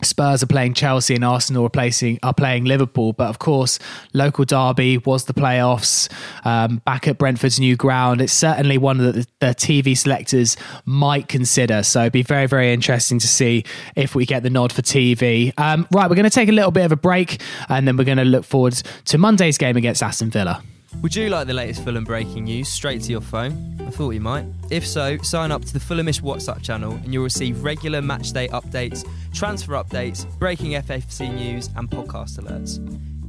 Spurs 0.04 0.44
are 0.44 0.48
playing 0.48 0.74
Chelsea 0.74 1.16
and 1.16 1.24
Arsenal 1.24 1.66
are, 1.66 2.18
are 2.24 2.34
playing 2.34 2.66
Liverpool. 2.66 3.14
But 3.14 3.30
of 3.30 3.40
course, 3.40 3.80
local 4.14 4.46
derby 4.46 4.98
was 5.00 5.26
the 5.26 5.34
playoffs 5.34 6.12
um, 6.46 6.78
back 6.86 7.08
at 7.08 7.18
Brentford's 7.18 7.60
new 7.60 7.76
ground. 7.76 8.22
It's 8.22 8.34
certainly 8.34 8.78
one 8.78 8.98
that 8.98 9.14
the, 9.14 9.28
the 9.40 9.48
TV 9.48 9.98
selectors 9.98 10.58
might 10.86 11.28
consider. 11.28 11.84
So 11.84 12.02
it'd 12.02 12.14
be 12.14 12.24
very, 12.24 12.48
very 12.48 12.74
interesting 12.74 13.20
to 13.20 13.28
see 13.28 13.66
if 13.96 14.16
we 14.16 14.26
get 14.26 14.44
the 14.44 14.50
nod 14.50 14.72
for 14.72 14.82
TV. 14.82 15.54
Um, 15.58 15.88
right, 15.92 16.10
we're 16.10 16.16
going 16.16 16.24
to 16.24 16.30
take 16.30 16.50
a 16.50 16.54
little 16.54 16.72
bit 16.72 16.86
of 16.86 16.92
a 16.92 16.98
break 16.98 17.42
and 17.70 17.88
then 17.88 17.98
we're 17.98 18.04
going 18.04 18.18
to 18.18 18.26
look 18.26 18.46
forward 18.46 18.74
to 18.74 19.18
Monday's 19.18 19.58
game 19.58 19.78
against 19.78 20.04
Aston 20.04 20.30
Villa. 20.30 20.64
Would 21.02 21.16
you 21.16 21.30
like 21.30 21.48
the 21.48 21.54
latest 21.54 21.84
Fulham 21.84 22.04
breaking 22.04 22.44
news 22.44 22.68
straight 22.68 23.02
to 23.04 23.12
your 23.12 23.22
phone? 23.22 23.76
I 23.80 23.90
thought 23.90 24.12
you 24.12 24.22
might. 24.22 24.46
If 24.70 24.86
so, 24.86 25.18
sign 25.20 25.52
up 25.52 25.66
to 25.66 25.74
the 25.74 25.80
Fulhamish 25.80 26.22
WhatsApp 26.22 26.62
channel 26.62 26.94
and 26.94 27.14
you'll 27.14 27.24
receive 27.24 27.64
regular 27.64 28.02
matchday 28.02 28.50
updates, 28.50 29.08
transfer 29.34 29.74
updates, 29.74 30.28
breaking 30.38 30.74
FFC 30.74 31.34
news, 31.34 31.70
and 31.76 31.90
podcast 31.90 32.40
alerts. 32.40 32.80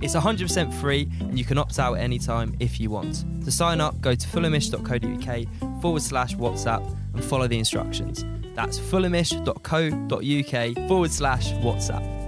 It's 0.03 0.15
100% 0.15 0.75
free 0.75 1.09
and 1.21 1.39
you 1.39 1.45
can 1.45 1.57
opt 1.57 1.79
out 1.79 1.95
at 1.95 2.01
any 2.01 2.19
time 2.19 2.55
if 2.61 2.79
you 2.79 2.91
want. 2.91 3.25
To 3.45 3.51
sign 3.51 3.81
up, 3.81 4.01
go 4.01 4.15
to 4.15 4.29
fulhamish.co.uk 4.29 5.81
forward 5.81 6.03
slash 6.03 6.37
WhatsApp 6.37 6.85
and 7.15 7.25
follow 7.25 7.47
the 7.47 7.59
instructions. 7.59 8.25
That's 8.55 8.79
fulhamish.co.uk 8.79 10.89
forward 10.89 11.11
slash 11.11 11.53
WhatsApp. 11.53 12.22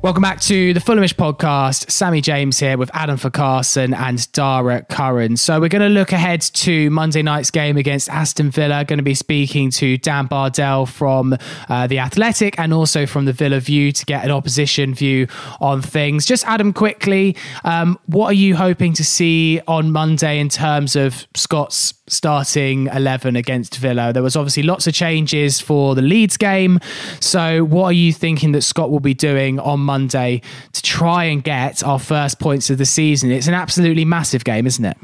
Welcome 0.00 0.22
back 0.22 0.40
to 0.42 0.72
the 0.74 0.78
Fulhamish 0.78 1.14
podcast. 1.14 1.90
Sammy 1.90 2.20
James 2.20 2.60
here 2.60 2.78
with 2.78 2.88
Adam 2.94 3.18
Farcarson 3.18 3.92
and 3.96 4.30
Dara 4.30 4.82
Curran. 4.88 5.36
So 5.36 5.60
we're 5.60 5.68
going 5.68 5.82
to 5.82 5.88
look 5.88 6.12
ahead 6.12 6.40
to 6.40 6.88
Monday 6.90 7.20
night's 7.20 7.50
game 7.50 7.76
against 7.76 8.08
Aston 8.08 8.52
Villa. 8.52 8.84
Going 8.84 9.00
to 9.00 9.02
be 9.02 9.14
speaking 9.14 9.72
to 9.72 9.98
Dan 9.98 10.26
Bardell 10.26 10.86
from 10.86 11.36
uh, 11.68 11.88
the 11.88 11.98
Athletic 11.98 12.60
and 12.60 12.72
also 12.72 13.06
from 13.06 13.24
the 13.24 13.32
Villa 13.32 13.58
View 13.58 13.90
to 13.90 14.06
get 14.06 14.24
an 14.24 14.30
opposition 14.30 14.94
view 14.94 15.26
on 15.60 15.82
things. 15.82 16.26
Just 16.26 16.46
Adam, 16.46 16.72
quickly, 16.72 17.36
um, 17.64 17.98
what 18.06 18.28
are 18.28 18.34
you 18.34 18.54
hoping 18.54 18.92
to 18.92 19.04
see 19.04 19.60
on 19.66 19.90
Monday 19.90 20.38
in 20.38 20.48
terms 20.48 20.94
of 20.94 21.26
Scott's 21.34 21.92
starting 22.10 22.86
11 22.88 23.36
against 23.36 23.76
Villa? 23.76 24.12
There 24.12 24.22
was 24.22 24.36
obviously 24.36 24.62
lots 24.62 24.86
of 24.86 24.94
changes 24.94 25.60
for 25.60 25.94
the 25.94 26.02
Leeds 26.02 26.36
game. 26.36 26.80
So 27.20 27.64
what 27.64 27.84
are 27.84 27.92
you 27.92 28.12
thinking 28.12 28.52
that 28.52 28.62
Scott 28.62 28.90
will 28.90 29.00
be 29.00 29.14
doing 29.14 29.58
on 29.60 29.80
Monday 29.80 30.42
to 30.72 30.82
try 30.82 31.24
and 31.24 31.42
get 31.42 31.82
our 31.82 31.98
first 31.98 32.38
points 32.38 32.70
of 32.70 32.78
the 32.78 32.86
season. 32.86 33.30
It's 33.30 33.48
an 33.48 33.54
absolutely 33.54 34.04
massive 34.04 34.44
game, 34.44 34.66
isn't 34.66 34.84
it? 34.84 34.96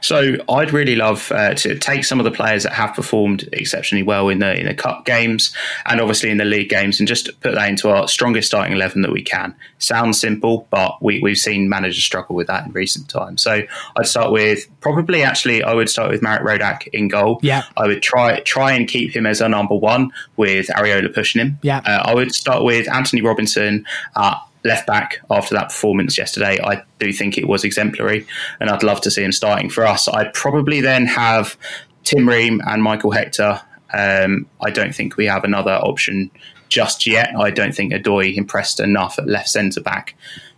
So 0.00 0.36
I'd 0.48 0.72
really 0.72 0.96
love 0.96 1.30
uh, 1.32 1.54
to 1.54 1.78
take 1.78 2.04
some 2.04 2.20
of 2.20 2.24
the 2.24 2.30
players 2.30 2.62
that 2.64 2.72
have 2.72 2.94
performed 2.94 3.48
exceptionally 3.52 4.02
well 4.02 4.28
in 4.28 4.38
the 4.38 4.58
in 4.58 4.66
the 4.66 4.74
cup 4.74 5.04
games 5.04 5.54
and 5.86 6.00
obviously 6.00 6.30
in 6.30 6.38
the 6.38 6.44
league 6.44 6.68
games 6.68 7.00
and 7.00 7.08
just 7.08 7.28
put 7.40 7.54
that 7.54 7.68
into 7.68 7.88
our 7.88 8.08
strongest 8.08 8.48
starting 8.48 8.72
eleven 8.72 9.02
that 9.02 9.12
we 9.12 9.22
can. 9.22 9.54
Sounds 9.78 10.20
simple, 10.20 10.66
but 10.70 11.02
we, 11.02 11.20
we've 11.20 11.38
seen 11.38 11.68
managers 11.68 12.04
struggle 12.04 12.36
with 12.36 12.46
that 12.46 12.66
in 12.66 12.72
recent 12.72 13.08
times. 13.08 13.42
So 13.42 13.62
I'd 13.96 14.06
start 14.06 14.32
with 14.32 14.66
probably 14.80 15.22
actually 15.22 15.62
I 15.62 15.74
would 15.74 15.90
start 15.90 16.10
with 16.10 16.22
Marek 16.22 16.42
Rodak 16.42 16.86
in 16.88 17.08
goal. 17.08 17.38
Yeah, 17.42 17.64
I 17.76 17.86
would 17.86 18.02
try 18.02 18.40
try 18.40 18.72
and 18.72 18.88
keep 18.88 19.14
him 19.14 19.26
as 19.26 19.40
a 19.40 19.48
number 19.48 19.74
one 19.74 20.12
with 20.36 20.68
Areola 20.68 21.12
pushing 21.12 21.40
him. 21.40 21.58
Yeah, 21.62 21.78
uh, 21.84 22.02
I 22.04 22.14
would 22.14 22.34
start 22.34 22.64
with 22.64 22.88
Antonee 22.88 23.22
Robinson. 23.22 23.84
Uh, 24.14 24.38
left 24.64 24.86
back 24.86 25.20
after 25.30 25.54
that 25.54 25.68
performance 25.68 26.16
yesterday. 26.16 26.58
I 26.62 26.82
do 26.98 27.12
think 27.12 27.38
it 27.38 27.48
was 27.48 27.64
exemplary, 27.64 28.26
and 28.60 28.70
I'd 28.70 28.82
love 28.82 29.00
to 29.02 29.10
see 29.10 29.22
him 29.22 29.32
starting 29.32 29.70
for 29.70 29.86
us. 29.86 30.08
I'd 30.08 30.32
probably 30.34 30.80
then 30.80 31.06
have 31.06 31.56
Tim 32.04 32.28
Ream 32.28 32.60
and 32.66 32.82
Michael 32.82 33.10
Hector. 33.10 33.60
Um, 33.92 34.46
I 34.60 34.70
don't 34.70 34.94
think 34.94 35.16
we 35.16 35.26
have 35.26 35.44
another 35.44 35.72
option 35.72 36.30
just 36.68 37.06
yet. 37.06 37.34
I 37.38 37.50
don't 37.50 37.74
think 37.74 37.92
Odoi 37.92 38.34
impressed 38.34 38.80
enough 38.80 39.18
at 39.18 39.26
left 39.26 39.48
centre 39.48 39.80
back 39.80 40.14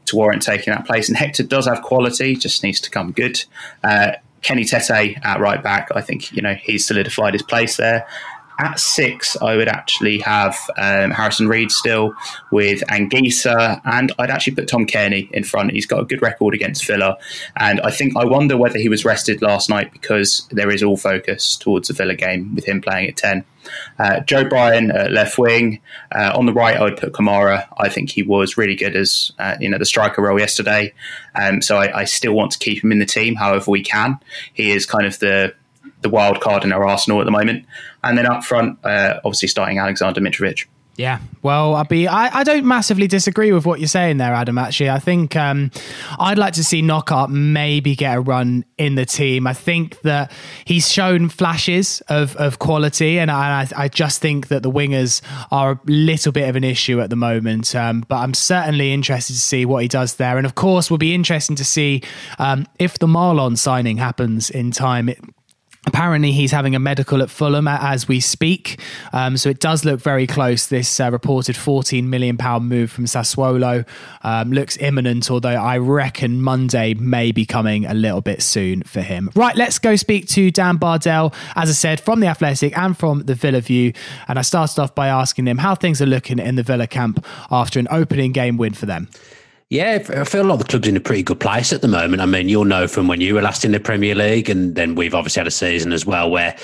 to 0.06 0.16
warrant 0.16 0.42
taking 0.42 0.72
that 0.72 0.86
place. 0.86 1.08
And 1.08 1.16
Hector 1.16 1.42
does 1.42 1.66
have 1.66 1.82
quality, 1.82 2.36
just 2.36 2.62
needs 2.62 2.80
to 2.82 2.90
come 2.90 3.12
good. 3.12 3.44
Uh, 3.82 4.12
Kenny 4.42 4.64
Tete 4.64 5.16
at 5.24 5.40
right 5.40 5.62
back, 5.62 5.88
I 5.94 6.02
think 6.02 6.30
you 6.32 6.42
know 6.42 6.54
he's 6.54 6.86
solidified 6.86 7.32
his 7.32 7.42
place 7.42 7.76
there. 7.76 8.06
At 8.58 8.78
six, 8.78 9.36
I 9.42 9.56
would 9.56 9.68
actually 9.68 10.18
have 10.20 10.56
um, 10.78 11.10
Harrison 11.10 11.48
Reed 11.48 11.72
still 11.72 12.14
with 12.52 12.82
Anguissa, 12.88 13.80
and 13.84 14.12
I'd 14.18 14.30
actually 14.30 14.54
put 14.54 14.68
Tom 14.68 14.86
Cairney 14.86 15.30
in 15.32 15.44
front. 15.44 15.72
He's 15.72 15.86
got 15.86 16.00
a 16.00 16.04
good 16.04 16.22
record 16.22 16.54
against 16.54 16.86
Villa, 16.86 17.16
and 17.56 17.80
I 17.80 17.90
think 17.90 18.16
I 18.16 18.24
wonder 18.24 18.56
whether 18.56 18.78
he 18.78 18.88
was 18.88 19.04
rested 19.04 19.42
last 19.42 19.68
night 19.68 19.92
because 19.92 20.46
there 20.50 20.70
is 20.70 20.82
all 20.82 20.96
focus 20.96 21.56
towards 21.56 21.88
the 21.88 21.94
Villa 21.94 22.14
game 22.14 22.54
with 22.54 22.64
him 22.64 22.80
playing 22.80 23.08
at 23.08 23.16
10. 23.16 23.44
Uh, 23.98 24.20
Joe 24.20 24.44
Bryan 24.44 24.90
at 24.90 25.12
left 25.12 25.38
wing. 25.38 25.80
Uh, 26.14 26.32
on 26.34 26.46
the 26.46 26.52
right, 26.52 26.76
I 26.76 26.82
would 26.82 26.96
put 26.96 27.12
Kamara. 27.12 27.66
I 27.78 27.88
think 27.88 28.10
he 28.10 28.22
was 28.22 28.56
really 28.56 28.76
good 28.76 28.96
as 28.96 29.32
uh, 29.38 29.56
you 29.60 29.68
know 29.68 29.78
the 29.78 29.84
striker 29.84 30.22
role 30.22 30.38
yesterday. 30.38 30.92
Um, 31.34 31.62
so 31.62 31.78
I, 31.78 32.00
I, 32.00 32.04
still 32.04 32.34
want 32.34 32.52
to 32.52 32.58
keep 32.58 32.84
him 32.84 32.92
in 32.92 32.98
the 32.98 33.06
team, 33.06 33.34
however 33.34 33.70
we 33.70 33.82
can. 33.82 34.18
He 34.52 34.70
is 34.70 34.86
kind 34.86 35.06
of 35.06 35.18
the 35.18 35.54
the 36.04 36.08
wild 36.08 36.40
card 36.40 36.62
in 36.62 36.72
our 36.72 36.86
arsenal 36.86 37.20
at 37.20 37.24
the 37.24 37.32
moment. 37.32 37.66
And 38.04 38.16
then 38.16 38.26
up 38.26 38.44
front, 38.44 38.78
uh, 38.84 39.18
obviously 39.24 39.48
starting 39.48 39.78
Alexander 39.78 40.20
Mitrovic. 40.20 40.66
Yeah, 40.96 41.18
well, 41.42 41.74
I'll 41.74 41.84
be. 41.84 42.06
I, 42.06 42.38
I 42.38 42.44
don't 42.44 42.64
massively 42.64 43.08
disagree 43.08 43.50
with 43.50 43.66
what 43.66 43.80
you're 43.80 43.88
saying 43.88 44.18
there, 44.18 44.32
Adam. 44.32 44.58
Actually, 44.58 44.90
I 44.90 45.00
think 45.00 45.34
um, 45.34 45.72
I'd 46.20 46.38
like 46.38 46.54
to 46.54 46.62
see 46.62 46.82
Knockaert 46.82 47.30
maybe 47.30 47.96
get 47.96 48.16
a 48.16 48.20
run 48.20 48.64
in 48.78 48.94
the 48.94 49.04
team. 49.04 49.48
I 49.48 49.54
think 49.54 50.00
that 50.02 50.30
he's 50.64 50.88
shown 50.88 51.30
flashes 51.30 52.00
of, 52.02 52.36
of 52.36 52.60
quality, 52.60 53.18
and 53.18 53.28
I, 53.28 53.66
I 53.76 53.88
just 53.88 54.22
think 54.22 54.48
that 54.48 54.62
the 54.62 54.70
wingers 54.70 55.20
are 55.50 55.72
a 55.72 55.80
little 55.86 56.30
bit 56.30 56.48
of 56.48 56.54
an 56.54 56.62
issue 56.62 57.00
at 57.00 57.10
the 57.10 57.16
moment. 57.16 57.74
Um, 57.74 58.04
but 58.06 58.18
I'm 58.18 58.34
certainly 58.34 58.92
interested 58.92 59.32
to 59.32 59.40
see 59.40 59.66
what 59.66 59.82
he 59.82 59.88
does 59.88 60.14
there, 60.14 60.38
and 60.38 60.46
of 60.46 60.54
course, 60.54 60.92
will 60.92 60.98
be 60.98 61.12
interesting 61.12 61.56
to 61.56 61.64
see 61.64 62.02
um, 62.38 62.68
if 62.78 63.00
the 63.00 63.08
Marlon 63.08 63.58
signing 63.58 63.96
happens 63.96 64.48
in 64.48 64.70
time. 64.70 65.08
It, 65.08 65.18
Apparently, 65.86 66.32
he's 66.32 66.50
having 66.50 66.74
a 66.74 66.78
medical 66.78 67.22
at 67.22 67.28
Fulham 67.28 67.68
as 67.68 68.08
we 68.08 68.18
speak. 68.18 68.80
Um, 69.12 69.36
so 69.36 69.50
it 69.50 69.60
does 69.60 69.84
look 69.84 70.00
very 70.00 70.26
close. 70.26 70.66
This 70.66 70.98
uh, 70.98 71.10
reported 71.10 71.56
£14 71.56 72.04
million 72.04 72.38
move 72.62 72.90
from 72.90 73.04
Sassuolo 73.04 73.86
um, 74.22 74.50
looks 74.52 74.78
imminent, 74.78 75.30
although 75.30 75.50
I 75.50 75.78
reckon 75.78 76.40
Monday 76.40 76.94
may 76.94 77.32
be 77.32 77.44
coming 77.44 77.84
a 77.84 77.94
little 77.94 78.22
bit 78.22 78.42
soon 78.42 78.82
for 78.82 79.02
him. 79.02 79.30
Right, 79.34 79.56
let's 79.56 79.78
go 79.78 79.96
speak 79.96 80.26
to 80.28 80.50
Dan 80.50 80.78
Bardell, 80.78 81.34
as 81.54 81.68
I 81.68 81.72
said, 81.72 82.00
from 82.00 82.20
the 82.20 82.28
Athletic 82.28 82.76
and 82.76 82.96
from 82.96 83.24
the 83.24 83.34
Villa 83.34 83.60
View. 83.60 83.92
And 84.26 84.38
I 84.38 84.42
started 84.42 84.80
off 84.80 84.94
by 84.94 85.08
asking 85.08 85.46
him 85.46 85.58
how 85.58 85.74
things 85.74 86.00
are 86.00 86.06
looking 86.06 86.38
in 86.38 86.54
the 86.54 86.62
Villa 86.62 86.86
camp 86.86 87.24
after 87.50 87.78
an 87.78 87.88
opening 87.90 88.32
game 88.32 88.56
win 88.56 88.72
for 88.72 88.86
them. 88.86 89.08
Yeah, 89.70 90.04
I 90.10 90.24
feel 90.24 90.44
like 90.44 90.58
the 90.58 90.64
club's 90.64 90.86
in 90.86 90.96
a 90.96 91.00
pretty 91.00 91.22
good 91.22 91.40
place 91.40 91.72
at 91.72 91.80
the 91.80 91.88
moment. 91.88 92.22
I 92.22 92.26
mean, 92.26 92.48
you'll 92.48 92.64
know 92.64 92.86
from 92.86 93.08
when 93.08 93.20
you 93.20 93.34
were 93.34 93.42
last 93.42 93.64
in 93.64 93.72
the 93.72 93.80
Premier 93.80 94.14
League, 94.14 94.50
and 94.50 94.74
then 94.74 94.94
we've 94.94 95.14
obviously 95.14 95.40
had 95.40 95.46
a 95.46 95.50
season 95.50 95.92
as 95.92 96.04
well 96.04 96.30
where 96.30 96.54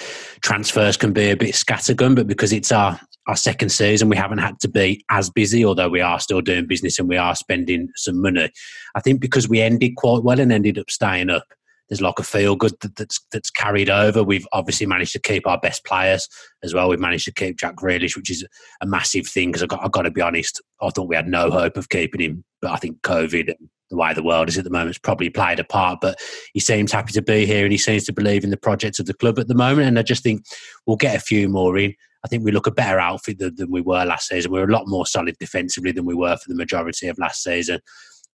transfers 0.42 0.96
can 0.96 1.12
be 1.12 1.30
a 1.30 1.36
bit 1.36 1.54
scattergun, 1.54 2.14
but 2.14 2.26
because 2.26 2.52
it's 2.52 2.70
our 2.70 3.00
our 3.26 3.36
second 3.36 3.68
season, 3.68 4.08
we 4.08 4.16
haven't 4.16 4.38
had 4.38 4.58
to 4.60 4.68
be 4.68 5.04
as 5.10 5.30
busy, 5.30 5.64
although 5.64 5.88
we 5.88 6.00
are 6.00 6.18
still 6.18 6.40
doing 6.40 6.66
business 6.66 6.98
and 6.98 7.08
we 7.08 7.16
are 7.16 7.36
spending 7.36 7.88
some 7.94 8.20
money. 8.20 8.50
I 8.94 9.00
think 9.00 9.20
because 9.20 9.48
we 9.48 9.60
ended 9.60 9.96
quite 9.96 10.24
well 10.24 10.40
and 10.40 10.52
ended 10.52 10.78
up 10.78 10.90
staying 10.90 11.30
up, 11.30 11.44
there's 11.90 12.00
like 12.00 12.18
a 12.18 12.22
feel 12.22 12.56
good 12.56 12.72
that, 12.80 12.96
that's 12.96 13.20
that's 13.32 13.50
carried 13.50 13.90
over. 13.90 14.22
We've 14.22 14.46
obviously 14.52 14.86
managed 14.86 15.12
to 15.12 15.18
keep 15.18 15.46
our 15.46 15.58
best 15.58 15.84
players 15.84 16.28
as 16.62 16.72
well. 16.72 16.88
We've 16.88 17.00
managed 17.00 17.26
to 17.26 17.32
keep 17.32 17.58
Jack 17.58 17.76
Grealish, 17.76 18.16
which 18.16 18.30
is 18.30 18.46
a 18.80 18.86
massive 18.86 19.26
thing 19.26 19.50
because 19.50 19.62
I've 19.62 19.68
got, 19.68 19.84
I've 19.84 19.92
got 19.92 20.02
to 20.02 20.10
be 20.10 20.20
honest. 20.20 20.62
I 20.80 20.90
thought 20.90 21.08
we 21.08 21.16
had 21.16 21.28
no 21.28 21.50
hope 21.50 21.76
of 21.76 21.88
keeping 21.88 22.20
him, 22.20 22.44
but 22.62 22.70
I 22.70 22.76
think 22.76 23.02
COVID 23.02 23.48
and 23.48 23.68
the 23.90 23.96
way 23.96 24.14
the 24.14 24.22
world 24.22 24.48
is 24.48 24.56
at 24.56 24.64
the 24.64 24.70
moment 24.70 24.90
has 24.90 24.98
probably 24.98 25.30
played 25.30 25.58
a 25.58 25.64
part. 25.64 25.98
But 26.00 26.20
he 26.54 26.60
seems 26.60 26.92
happy 26.92 27.12
to 27.12 27.22
be 27.22 27.44
here 27.44 27.64
and 27.64 27.72
he 27.72 27.78
seems 27.78 28.04
to 28.04 28.12
believe 28.12 28.44
in 28.44 28.50
the 28.50 28.56
projects 28.56 29.00
of 29.00 29.06
the 29.06 29.14
club 29.14 29.38
at 29.38 29.48
the 29.48 29.54
moment. 29.54 29.88
And 29.88 29.98
I 29.98 30.02
just 30.02 30.22
think 30.22 30.44
we'll 30.86 30.96
get 30.96 31.16
a 31.16 31.20
few 31.20 31.48
more 31.48 31.76
in. 31.76 31.94
I 32.24 32.28
think 32.28 32.44
we 32.44 32.52
look 32.52 32.66
a 32.66 32.72
better 32.72 33.00
outfit 33.00 33.38
than, 33.38 33.56
than 33.56 33.70
we 33.70 33.80
were 33.80 34.04
last 34.04 34.28
season. 34.28 34.52
We're 34.52 34.68
a 34.68 34.72
lot 34.72 34.86
more 34.86 35.06
solid 35.06 35.36
defensively 35.38 35.92
than 35.92 36.04
we 36.04 36.14
were 36.14 36.36
for 36.36 36.48
the 36.48 36.54
majority 36.54 37.08
of 37.08 37.18
last 37.18 37.42
season. 37.42 37.80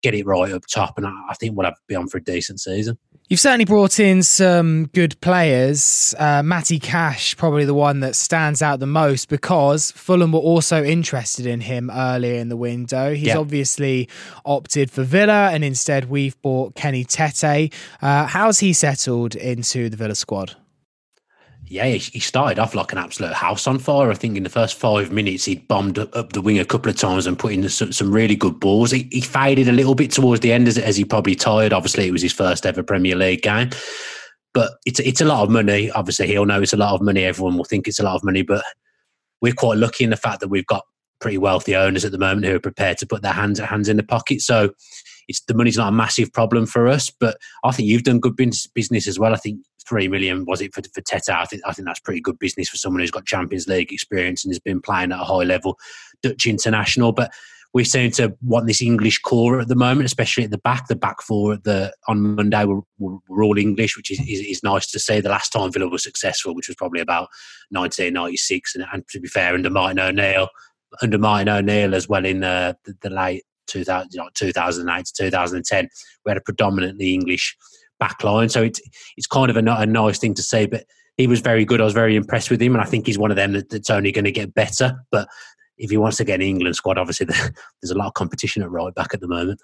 Get 0.03 0.13
it 0.13 0.25
right 0.25 0.51
up 0.51 0.63
top, 0.71 0.97
and 0.97 1.05
I, 1.05 1.11
I 1.29 1.33
think 1.35 1.55
we'll 1.55 1.65
have 1.65 1.75
be 1.87 1.95
on 1.95 2.07
for 2.07 2.17
a 2.17 2.23
decent 2.23 2.59
season. 2.59 2.97
You've 3.31 3.39
certainly 3.39 3.63
brought 3.63 3.97
in 3.97 4.23
some 4.23 4.87
good 4.87 5.17
players. 5.21 6.13
Uh, 6.19 6.43
Matty 6.43 6.79
Cash, 6.79 7.37
probably 7.37 7.63
the 7.63 7.73
one 7.73 8.01
that 8.01 8.17
stands 8.17 8.61
out 8.61 8.81
the 8.81 8.85
most 8.85 9.29
because 9.29 9.89
Fulham 9.91 10.33
were 10.33 10.39
also 10.39 10.83
interested 10.83 11.45
in 11.45 11.61
him 11.61 11.89
earlier 11.89 12.41
in 12.41 12.49
the 12.49 12.57
window. 12.57 13.13
He's 13.13 13.33
obviously 13.33 14.09
opted 14.45 14.91
for 14.91 15.03
Villa, 15.03 15.49
and 15.53 15.63
instead 15.63 16.09
we've 16.09 16.35
bought 16.41 16.75
Kenny 16.75 17.05
Tete. 17.05 17.73
Uh, 18.01 18.25
how's 18.25 18.59
he 18.59 18.73
settled 18.73 19.35
into 19.35 19.87
the 19.87 19.95
Villa 19.95 20.15
squad? 20.15 20.57
Yeah, 21.71 21.85
he 21.85 22.19
started 22.19 22.59
off 22.59 22.75
like 22.75 22.91
an 22.91 22.97
absolute 22.97 23.31
house 23.31 23.65
on 23.65 23.79
fire. 23.79 24.11
I 24.11 24.13
think 24.13 24.35
in 24.35 24.43
the 24.43 24.49
first 24.49 24.75
five 24.75 25.09
minutes, 25.09 25.45
he'd 25.45 25.69
bombed 25.69 25.97
up 25.97 26.33
the 26.33 26.41
wing 26.41 26.59
a 26.59 26.65
couple 26.65 26.89
of 26.89 26.97
times 26.97 27.25
and 27.25 27.39
put 27.39 27.53
in 27.53 27.69
some, 27.69 28.11
really 28.11 28.35
good 28.35 28.59
balls. 28.59 28.91
He, 28.91 29.21
faded 29.21 29.69
a 29.69 29.71
little 29.71 29.95
bit 29.95 30.11
towards 30.11 30.41
the 30.41 30.51
end 30.51 30.67
as, 30.67 30.77
as 30.77 30.97
he 30.97 31.05
probably 31.05 31.33
tired. 31.33 31.71
Obviously, 31.71 32.07
it 32.07 32.11
was 32.11 32.21
his 32.21 32.33
first 32.33 32.65
ever 32.65 32.83
Premier 32.83 33.15
League 33.15 33.43
game. 33.43 33.69
But 34.53 34.73
it's, 34.85 34.99
it's 34.99 35.21
a 35.21 35.25
lot 35.25 35.43
of 35.43 35.49
money. 35.49 35.89
Obviously, 35.91 36.27
he'll 36.27 36.45
know 36.45 36.61
it's 36.61 36.73
a 36.73 36.77
lot 36.77 36.93
of 36.93 37.01
money. 37.01 37.23
Everyone 37.23 37.55
will 37.55 37.63
think 37.63 37.87
it's 37.87 38.01
a 38.01 38.03
lot 38.03 38.15
of 38.15 38.23
money. 38.25 38.41
But 38.41 38.65
we're 39.41 39.53
quite 39.53 39.77
lucky 39.77 40.03
in 40.03 40.09
the 40.09 40.17
fact 40.17 40.41
that 40.41 40.49
we've 40.49 40.67
got 40.67 40.83
pretty 41.21 41.37
wealthy 41.37 41.73
owners 41.73 42.03
at 42.03 42.11
the 42.11 42.17
moment 42.17 42.47
who 42.47 42.55
are 42.55 42.59
prepared 42.59 42.97
to 42.97 43.07
put 43.07 43.21
their 43.21 43.31
hands 43.31 43.59
hands 43.59 43.87
in 43.87 43.95
the 43.95 44.03
pocket. 44.03 44.41
So 44.41 44.71
it's 45.29 45.39
the 45.45 45.53
money's 45.53 45.77
not 45.77 45.87
a 45.87 45.93
massive 45.93 46.33
problem 46.33 46.65
for 46.65 46.89
us. 46.89 47.09
But 47.09 47.37
I 47.63 47.71
think 47.71 47.87
you've 47.87 48.03
done 48.03 48.19
good 48.19 48.35
business 48.35 49.07
as 49.07 49.17
well. 49.17 49.33
I 49.33 49.37
think 49.37 49.61
three 49.87 50.07
million 50.07 50.45
was 50.45 50.61
it 50.61 50.73
for, 50.73 50.81
for 50.93 51.01
Tete? 51.01 51.29
I 51.29 51.45
think 51.45 51.61
I 51.65 51.73
think 51.73 51.87
that's 51.87 51.99
pretty 51.99 52.21
good 52.21 52.39
business 52.39 52.69
for 52.69 52.77
someone 52.77 53.01
who's 53.01 53.11
got 53.11 53.25
Champions 53.25 53.67
League 53.67 53.91
experience 53.91 54.43
and 54.43 54.51
has 54.51 54.59
been 54.59 54.81
playing 54.81 55.11
at 55.11 55.19
a 55.19 55.23
high 55.23 55.43
level, 55.43 55.77
Dutch 56.21 56.45
international. 56.45 57.11
But 57.11 57.31
we 57.73 57.83
seem 57.85 58.11
to 58.11 58.35
want 58.41 58.67
this 58.67 58.81
English 58.81 59.19
core 59.19 59.61
at 59.61 59.69
the 59.69 59.75
moment, 59.75 60.05
especially 60.05 60.43
at 60.43 60.51
the 60.51 60.57
back. 60.57 60.87
The 60.87 60.95
back 60.95 61.21
four 61.21 61.53
at 61.53 61.63
the 61.63 61.93
on 62.07 62.35
Monday 62.35 62.65
were, 62.65 62.81
were, 62.99 63.43
all 63.43 63.57
English, 63.57 63.95
which 63.95 64.11
is, 64.11 64.19
is, 64.19 64.41
is, 64.41 64.63
nice 64.63 64.91
to 64.91 64.99
see. 64.99 65.21
The 65.21 65.29
last 65.29 65.51
time 65.51 65.71
Villa 65.71 65.87
was 65.87 66.03
successful, 66.03 66.53
which 66.53 66.67
was 66.67 66.75
probably 66.75 66.99
about 66.99 67.29
1996, 67.69 68.75
and, 68.75 68.85
and 68.91 69.07
to 69.09 69.19
be 69.19 69.27
fair, 69.29 69.53
under 69.53 69.69
Martin 69.69 69.99
O'Neill, 69.99 70.49
under 71.01 71.17
Martin 71.17 71.47
O'Neill 71.47 71.95
as 71.95 72.09
well 72.09 72.25
in 72.25 72.41
the, 72.41 72.75
the 73.01 73.09
late 73.09 73.43
2000, 73.67 74.09
you 74.11 74.19
know, 74.19 74.29
2008 74.35 75.05
to 75.05 75.13
2010, 75.23 75.89
we 76.25 76.29
had 76.29 76.37
a 76.37 76.41
predominantly 76.41 77.13
English 77.13 77.55
back 78.01 78.21
line. 78.25 78.49
So 78.49 78.61
it's 78.61 78.81
it's 79.15 79.27
kind 79.27 79.49
of 79.49 79.55
a, 79.55 79.61
a 79.61 79.85
nice 79.85 80.19
thing 80.19 80.33
to 80.33 80.43
say. 80.43 80.65
But 80.65 80.83
he 81.15 81.27
was 81.27 81.39
very 81.39 81.63
good. 81.63 81.79
I 81.79 81.85
was 81.85 81.93
very 81.93 82.17
impressed 82.17 82.51
with 82.51 82.61
him, 82.61 82.75
and 82.75 82.81
I 82.81 82.85
think 82.85 83.05
he's 83.05 83.17
one 83.17 83.31
of 83.31 83.37
them 83.37 83.53
that, 83.53 83.69
that's 83.69 83.89
only 83.89 84.11
going 84.11 84.25
to 84.25 84.31
get 84.31 84.53
better. 84.53 84.99
But 85.09 85.29
if 85.77 85.89
he 85.89 85.97
wants 85.97 86.17
to 86.17 86.25
get 86.25 86.41
an 86.41 86.47
England 86.47 86.75
squad, 86.75 86.97
obviously 86.97 87.25
there's 87.81 87.91
a 87.91 87.97
lot 87.97 88.07
of 88.07 88.15
competition 88.15 88.63
at 88.63 88.69
right 88.69 88.93
back 88.93 89.13
at 89.13 89.21
the 89.21 89.27
moment. 89.27 89.61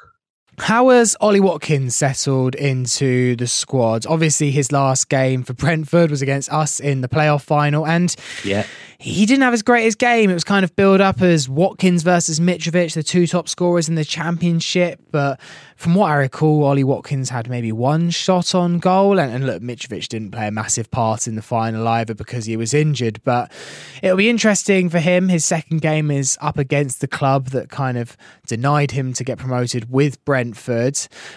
How 0.59 0.89
has 0.89 1.15
Ollie 1.21 1.39
Watkins 1.39 1.95
settled 1.95 2.55
into 2.55 3.35
the 3.35 3.45
squad? 3.45 4.05
Obviously, 4.07 4.49
his 4.51 4.71
last 4.71 5.07
game 5.07 5.43
for 5.43 5.53
Brentford 5.53 6.09
was 6.09 6.21
against 6.21 6.51
us 6.51 6.79
in 6.79 7.01
the 7.01 7.07
playoff 7.07 7.43
final, 7.43 7.85
and 7.85 8.13
yeah, 8.43 8.65
he 8.99 9.27
didn't 9.27 9.43
have 9.43 9.53
as 9.53 9.61
greatest 9.61 9.99
game. 9.99 10.31
It 10.31 10.33
was 10.33 10.43
kind 10.43 10.63
of 10.63 10.75
built 10.75 10.99
up 10.99 11.21
as 11.21 11.47
Watkins 11.47 12.01
versus 12.01 12.39
Mitrovic, 12.39 12.95
the 12.95 13.03
two 13.03 13.27
top 13.27 13.47
scorers 13.47 13.87
in 13.87 13.93
the 13.93 14.03
championship. 14.03 14.99
But 15.11 15.39
from 15.75 15.93
what 15.93 16.09
I 16.09 16.15
recall, 16.15 16.63
Ollie 16.63 16.83
Watkins 16.83 17.29
had 17.29 17.47
maybe 17.47 17.71
one 17.71 18.09
shot 18.09 18.55
on 18.55 18.79
goal. 18.79 19.19
And, 19.19 19.31
and 19.31 19.45
look, 19.45 19.61
Mitrovic 19.61 20.07
didn't 20.07 20.31
play 20.31 20.47
a 20.47 20.51
massive 20.51 20.89
part 20.89 21.27
in 21.27 21.35
the 21.35 21.43
final 21.43 21.87
either 21.87 22.15
because 22.15 22.45
he 22.45 22.57
was 22.57 22.73
injured. 22.73 23.21
But 23.23 23.51
it'll 24.01 24.17
be 24.17 24.29
interesting 24.29 24.89
for 24.89 24.99
him. 24.99 25.29
His 25.29 25.45
second 25.45 25.81
game 25.81 26.09
is 26.09 26.35
up 26.41 26.57
against 26.57 26.99
the 26.99 27.07
club 27.07 27.49
that 27.49 27.69
kind 27.69 27.99
of 27.99 28.17
denied 28.47 28.91
him 28.91 29.13
to 29.13 29.23
get 29.23 29.37
promoted 29.37 29.91
with 29.91 30.23
Brentford. 30.25 30.46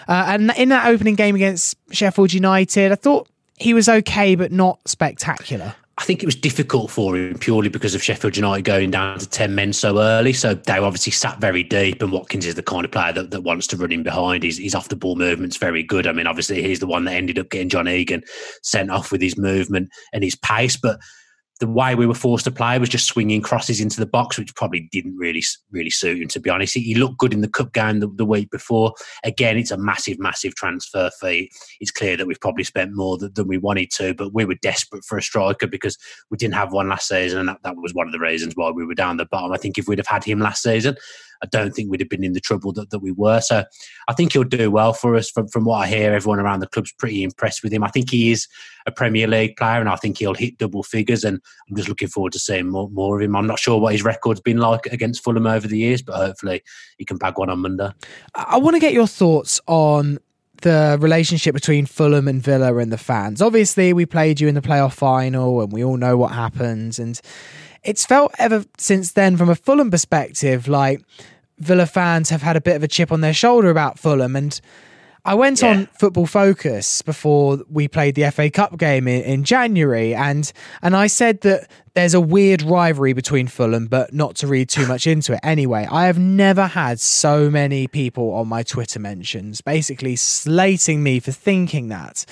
Uh, 0.07 0.25
and 0.27 0.51
in 0.57 0.69
that 0.69 0.87
opening 0.87 1.15
game 1.15 1.35
against 1.35 1.77
Sheffield 1.91 2.33
United, 2.33 2.91
I 2.91 2.95
thought 2.95 3.27
he 3.57 3.73
was 3.73 3.87
okay, 3.87 4.35
but 4.35 4.51
not 4.51 4.79
spectacular. 4.87 5.75
I 5.97 6.03
think 6.03 6.23
it 6.23 6.25
was 6.25 6.35
difficult 6.35 6.89
for 6.89 7.15
him 7.15 7.37
purely 7.37 7.69
because 7.69 7.93
of 7.93 8.01
Sheffield 8.01 8.35
United 8.35 8.63
going 8.63 8.89
down 8.89 9.19
to 9.19 9.29
10 9.29 9.53
men 9.53 9.71
so 9.71 9.99
early. 9.99 10.33
So 10.33 10.55
they 10.55 10.79
obviously 10.79 11.11
sat 11.11 11.39
very 11.39 11.61
deep, 11.61 12.01
and 12.01 12.11
Watkins 12.11 12.47
is 12.47 12.55
the 12.55 12.63
kind 12.63 12.85
of 12.85 12.91
player 12.91 13.13
that, 13.13 13.29
that 13.29 13.41
wants 13.41 13.67
to 13.67 13.77
run 13.77 13.91
in 13.91 14.01
behind. 14.01 14.41
He's 14.41 14.73
off 14.73 14.89
the 14.89 14.95
ball 14.95 15.15
movement's 15.15 15.57
very 15.57 15.83
good. 15.83 16.07
I 16.07 16.11
mean, 16.11 16.25
obviously, 16.25 16.63
he's 16.63 16.79
the 16.79 16.87
one 16.87 17.05
that 17.05 17.13
ended 17.13 17.37
up 17.37 17.49
getting 17.49 17.69
John 17.69 17.87
Egan 17.87 18.23
sent 18.63 18.89
off 18.89 19.11
with 19.11 19.21
his 19.21 19.37
movement 19.37 19.89
and 20.11 20.23
his 20.23 20.35
pace. 20.35 20.75
But 20.75 20.99
the 21.61 21.67
way 21.67 21.93
we 21.93 22.07
were 22.07 22.15
forced 22.15 22.43
to 22.43 22.51
play 22.51 22.79
was 22.79 22.89
just 22.89 23.05
swinging 23.05 23.39
crosses 23.39 23.79
into 23.79 23.99
the 23.99 24.07
box, 24.07 24.37
which 24.37 24.53
probably 24.55 24.89
didn't 24.91 25.15
really 25.15 25.43
really 25.69 25.91
suit 25.91 26.19
him. 26.19 26.27
To 26.29 26.39
be 26.39 26.49
honest, 26.49 26.73
he, 26.73 26.95
looked 26.95 27.19
good 27.19 27.33
in 27.33 27.41
the 27.41 27.47
cup 27.47 27.71
game 27.71 27.99
the, 27.99 28.07
the, 28.07 28.25
week 28.25 28.49
before. 28.49 28.93
Again, 29.23 29.57
it's 29.57 29.69
a 29.69 29.77
massive, 29.77 30.19
massive 30.19 30.55
transfer 30.55 31.11
fee. 31.21 31.51
It's 31.79 31.91
clear 31.91 32.17
that 32.17 32.25
we've 32.25 32.41
probably 32.41 32.63
spent 32.63 32.93
more 32.93 33.17
than, 33.17 33.31
than 33.35 33.47
we 33.47 33.59
wanted 33.59 33.91
to, 33.91 34.15
but 34.15 34.33
we 34.33 34.43
were 34.43 34.55
desperate 34.55 35.05
for 35.05 35.19
a 35.19 35.21
striker 35.21 35.67
because 35.67 35.97
we 36.31 36.37
didn't 36.37 36.55
have 36.55 36.73
one 36.73 36.89
last 36.89 37.07
season, 37.07 37.39
and 37.39 37.49
that, 37.49 37.59
that 37.63 37.77
was 37.77 37.93
one 37.93 38.07
of 38.07 38.11
the 38.11 38.19
reasons 38.19 38.55
why 38.55 38.71
we 38.71 38.83
were 38.83 38.95
down 38.95 39.17
the 39.17 39.25
bottom. 39.25 39.53
I 39.53 39.57
think 39.57 39.77
if 39.77 39.87
we'd 39.87 39.99
have 39.99 40.07
had 40.07 40.23
him 40.23 40.39
last 40.39 40.63
season, 40.63 40.97
I 41.43 41.47
don't 41.47 41.73
think 41.73 41.89
we'd 41.89 41.99
have 41.99 42.09
been 42.09 42.23
in 42.23 42.33
the 42.33 42.39
trouble 42.39 42.71
that, 42.73 42.89
that 42.91 42.99
we 42.99 43.11
were. 43.11 43.41
So 43.41 43.63
I 44.07 44.13
think 44.13 44.33
he'll 44.33 44.43
do 44.43 44.69
well 44.69 44.93
for 44.93 45.15
us. 45.15 45.29
From, 45.29 45.47
from 45.47 45.65
what 45.65 45.77
I 45.77 45.87
hear, 45.87 46.13
everyone 46.13 46.39
around 46.39 46.59
the 46.59 46.67
club's 46.67 46.91
pretty 46.91 47.23
impressed 47.23 47.63
with 47.63 47.73
him. 47.73 47.83
I 47.83 47.89
think 47.89 48.09
he 48.09 48.31
is 48.31 48.47
a 48.85 48.91
Premier 48.91 49.27
League 49.27 49.55
player 49.57 49.79
and 49.79 49.89
I 49.89 49.95
think 49.95 50.17
he'll 50.17 50.33
hit 50.33 50.57
double 50.57 50.83
figures. 50.83 51.23
And 51.23 51.39
I'm 51.69 51.75
just 51.75 51.89
looking 51.89 52.07
forward 52.07 52.33
to 52.33 52.39
seeing 52.39 52.69
more, 52.69 52.89
more 52.89 53.17
of 53.17 53.25
him. 53.25 53.35
I'm 53.35 53.47
not 53.47 53.59
sure 53.59 53.79
what 53.79 53.93
his 53.93 54.03
record's 54.03 54.41
been 54.41 54.57
like 54.57 54.85
against 54.87 55.23
Fulham 55.23 55.47
over 55.47 55.67
the 55.67 55.79
years, 55.79 56.01
but 56.01 56.15
hopefully 56.15 56.61
he 56.97 57.05
can 57.05 57.17
bag 57.17 57.37
one 57.37 57.49
on 57.49 57.59
Monday. 57.59 57.91
I 58.35 58.57
want 58.57 58.75
to 58.75 58.79
get 58.79 58.93
your 58.93 59.07
thoughts 59.07 59.59
on 59.67 60.19
the 60.61 60.97
relationship 61.01 61.53
between 61.53 61.85
Fulham 61.85 62.27
and 62.27 62.41
Villa 62.41 62.75
and 62.77 62.91
the 62.91 62.97
fans. 62.97 63.41
Obviously, 63.41 63.93
we 63.93 64.05
played 64.05 64.39
you 64.39 64.47
in 64.47 64.55
the 64.55 64.61
playoff 64.61 64.93
final 64.93 65.61
and 65.61 65.71
we 65.71 65.83
all 65.83 65.97
know 65.97 66.17
what 66.17 66.31
happened. 66.31 66.99
And 66.99 67.19
it's 67.83 68.05
felt 68.05 68.33
ever 68.37 68.65
since 68.77 69.13
then, 69.13 69.37
from 69.37 69.49
a 69.49 69.55
Fulham 69.55 69.91
perspective, 69.91 70.67
like 70.67 71.01
Villa 71.57 71.85
fans 71.85 72.29
have 72.29 72.41
had 72.41 72.55
a 72.55 72.61
bit 72.61 72.75
of 72.75 72.83
a 72.83 72.87
chip 72.87 73.11
on 73.11 73.21
their 73.21 73.33
shoulder 73.33 73.69
about 73.69 73.99
Fulham. 73.99 74.35
And 74.35 74.59
I 75.23 75.35
went 75.35 75.61
yeah. 75.61 75.69
on 75.69 75.85
Football 75.87 76.25
Focus 76.25 77.01
before 77.01 77.59
we 77.69 77.87
played 77.87 78.15
the 78.15 78.29
FA 78.31 78.49
Cup 78.49 78.77
game 78.77 79.07
in, 79.07 79.21
in 79.23 79.43
January, 79.43 80.15
and 80.15 80.51
and 80.81 80.95
I 80.95 81.07
said 81.07 81.41
that 81.41 81.69
there's 81.93 82.13
a 82.13 82.21
weird 82.21 82.63
rivalry 82.63 83.13
between 83.13 83.47
Fulham, 83.47 83.87
but 83.87 84.13
not 84.13 84.35
to 84.37 84.47
read 84.47 84.69
too 84.69 84.87
much 84.87 85.05
into 85.05 85.33
it. 85.33 85.39
Anyway, 85.43 85.87
I 85.91 86.05
have 86.05 86.17
never 86.17 86.65
had 86.65 86.99
so 86.99 87.49
many 87.49 87.87
people 87.87 88.33
on 88.33 88.47
my 88.47 88.63
Twitter 88.63 88.99
mentions 88.99 89.61
basically 89.61 90.15
slating 90.15 91.03
me 91.03 91.19
for 91.19 91.31
thinking 91.31 91.89
that. 91.89 92.25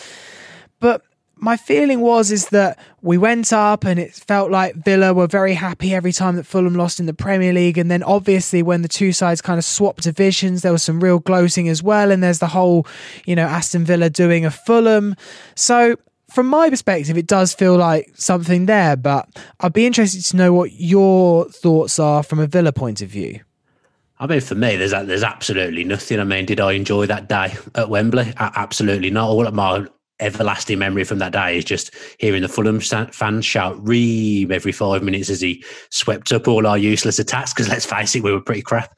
But 0.79 1.03
my 1.41 1.55
feeling 1.57 2.01
was 2.01 2.31
is 2.31 2.49
that 2.49 2.77
we 3.01 3.17
went 3.17 3.51
up 3.53 3.85
and 3.85 3.99
it 3.99 4.13
felt 4.13 4.51
like 4.51 4.75
Villa 4.75 5.13
were 5.13 5.27
very 5.27 5.53
happy 5.53 5.93
every 5.93 6.11
time 6.11 6.35
that 6.35 6.45
Fulham 6.45 6.75
lost 6.75 6.99
in 6.99 7.05
the 7.05 7.13
Premier 7.13 7.53
League 7.53 7.77
and 7.77 7.89
then 7.89 8.03
obviously 8.03 8.61
when 8.61 8.81
the 8.81 8.87
two 8.87 9.13
sides 9.13 9.41
kind 9.41 9.57
of 9.57 9.65
swapped 9.65 10.03
divisions 10.03 10.61
there 10.61 10.71
was 10.71 10.83
some 10.83 10.99
real 10.99 11.19
gloating 11.19 11.69
as 11.69 11.81
well 11.81 12.11
and 12.11 12.21
there's 12.21 12.39
the 12.39 12.47
whole 12.47 12.85
you 13.25 13.35
know 13.35 13.45
Aston 13.45 13.85
Villa 13.85 14.09
doing 14.09 14.45
a 14.45 14.51
Fulham 14.51 15.15
so 15.55 15.95
from 16.29 16.47
my 16.47 16.69
perspective 16.69 17.17
it 17.17 17.27
does 17.27 17.53
feel 17.53 17.77
like 17.77 18.11
something 18.15 18.65
there 18.65 18.95
but 18.95 19.27
I'd 19.61 19.73
be 19.73 19.85
interested 19.85 20.23
to 20.25 20.35
know 20.35 20.53
what 20.53 20.73
your 20.73 21.45
thoughts 21.45 21.99
are 21.99 22.21
from 22.21 22.39
a 22.39 22.47
Villa 22.47 22.73
point 22.73 23.01
of 23.01 23.09
view 23.09 23.39
I 24.21 24.27
mean, 24.27 24.41
for 24.41 24.55
me, 24.55 24.75
there's 24.75 24.91
there's 24.91 25.23
absolutely 25.23 25.85
nothing. 25.85 26.19
I 26.19 26.25
mean, 26.25 26.45
did 26.45 26.59
I 26.59 26.73
enjoy 26.73 27.05
that 27.05 27.29
day 27.29 27.55
at 27.73 27.87
Wembley? 27.87 28.33
Absolutely 28.35 29.11
not. 29.11 29.29
All 29.29 29.47
of 29.47 29.53
my 29.53 29.87
everlasting 30.19 30.79
memory 30.79 31.03
from 31.03 31.19
that 31.19 31.33
day 31.33 31.57
is 31.57 31.65
just 31.65 31.93
hearing 32.19 32.41
the 32.41 32.49
Fulham 32.49 32.79
fans 32.79 33.45
shout 33.45 33.77
"Ream" 33.87 34.51
every 34.51 34.71
five 34.71 35.03
minutes 35.03 35.29
as 35.29 35.41
he 35.41 35.63
swept 35.91 36.31
up 36.31 36.47
all 36.47 36.67
our 36.67 36.77
useless 36.77 37.19
attacks. 37.19 37.53
Because 37.53 37.69
let's 37.69 37.85
face 37.85 38.15
it, 38.15 38.23
we 38.23 38.31
were 38.31 38.41
pretty 38.41 38.61
crap 38.61 38.97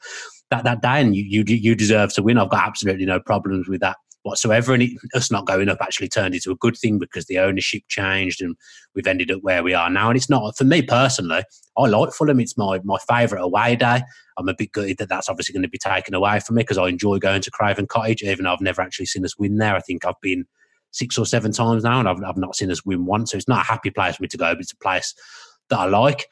that 0.50 0.64
that 0.64 0.82
day, 0.82 1.00
and 1.00 1.16
you 1.16 1.24
you 1.24 1.44
you 1.46 1.74
deserve 1.74 2.12
to 2.14 2.22
win. 2.22 2.38
I've 2.38 2.50
got 2.50 2.66
absolutely 2.66 3.06
no 3.06 3.20
problems 3.20 3.68
with 3.68 3.80
that 3.80 3.96
whatsoever. 4.22 4.72
And 4.72 4.82
it, 4.82 4.92
us 5.14 5.30
not 5.30 5.46
going 5.46 5.68
up 5.68 5.78
actually 5.80 6.08
turned 6.08 6.34
into 6.34 6.50
a 6.50 6.56
good 6.56 6.76
thing 6.76 6.98
because 6.98 7.26
the 7.26 7.38
ownership 7.38 7.82
changed 7.88 8.40
and 8.40 8.56
we've 8.94 9.06
ended 9.06 9.30
up 9.30 9.42
where 9.42 9.62
we 9.62 9.74
are 9.74 9.90
now. 9.90 10.08
And 10.08 10.16
it's 10.16 10.30
not 10.30 10.56
for 10.56 10.64
me 10.64 10.82
personally. 10.82 11.42
I 11.76 11.86
like 11.86 12.12
Fulham. 12.12 12.40
It's 12.40 12.56
my 12.56 12.80
my 12.84 12.98
favourite 13.08 13.42
away 13.42 13.76
day. 13.76 14.02
I'm 14.38 14.48
a 14.48 14.54
bit 14.54 14.72
gutted 14.72 14.98
that 14.98 15.08
that's 15.08 15.28
obviously 15.28 15.52
going 15.52 15.62
to 15.62 15.68
be 15.68 15.78
taken 15.78 16.14
away 16.14 16.40
from 16.40 16.56
me 16.56 16.62
because 16.62 16.78
I 16.78 16.88
enjoy 16.88 17.18
going 17.18 17.42
to 17.42 17.50
Craven 17.50 17.86
Cottage, 17.86 18.22
even 18.22 18.44
though 18.44 18.52
I've 18.52 18.60
never 18.60 18.80
actually 18.80 19.06
seen 19.06 19.24
us 19.24 19.38
win 19.38 19.58
there. 19.58 19.74
I 19.74 19.80
think 19.80 20.06
I've 20.06 20.20
been 20.22 20.46
six 20.92 21.18
or 21.18 21.26
seven 21.26 21.52
times 21.52 21.82
now, 21.82 21.98
and 21.98 22.08
I've, 22.08 22.22
I've 22.22 22.36
not 22.36 22.56
seen 22.56 22.70
us 22.70 22.84
win 22.84 23.04
once. 23.04 23.32
So 23.32 23.36
it's 23.36 23.48
not 23.48 23.64
a 23.64 23.68
happy 23.68 23.90
place 23.90 24.16
for 24.16 24.22
me 24.22 24.28
to 24.28 24.36
go, 24.36 24.54
but 24.54 24.60
it's 24.60 24.72
a 24.72 24.76
place 24.76 25.14
that 25.70 25.78
I 25.78 25.86
like. 25.86 26.28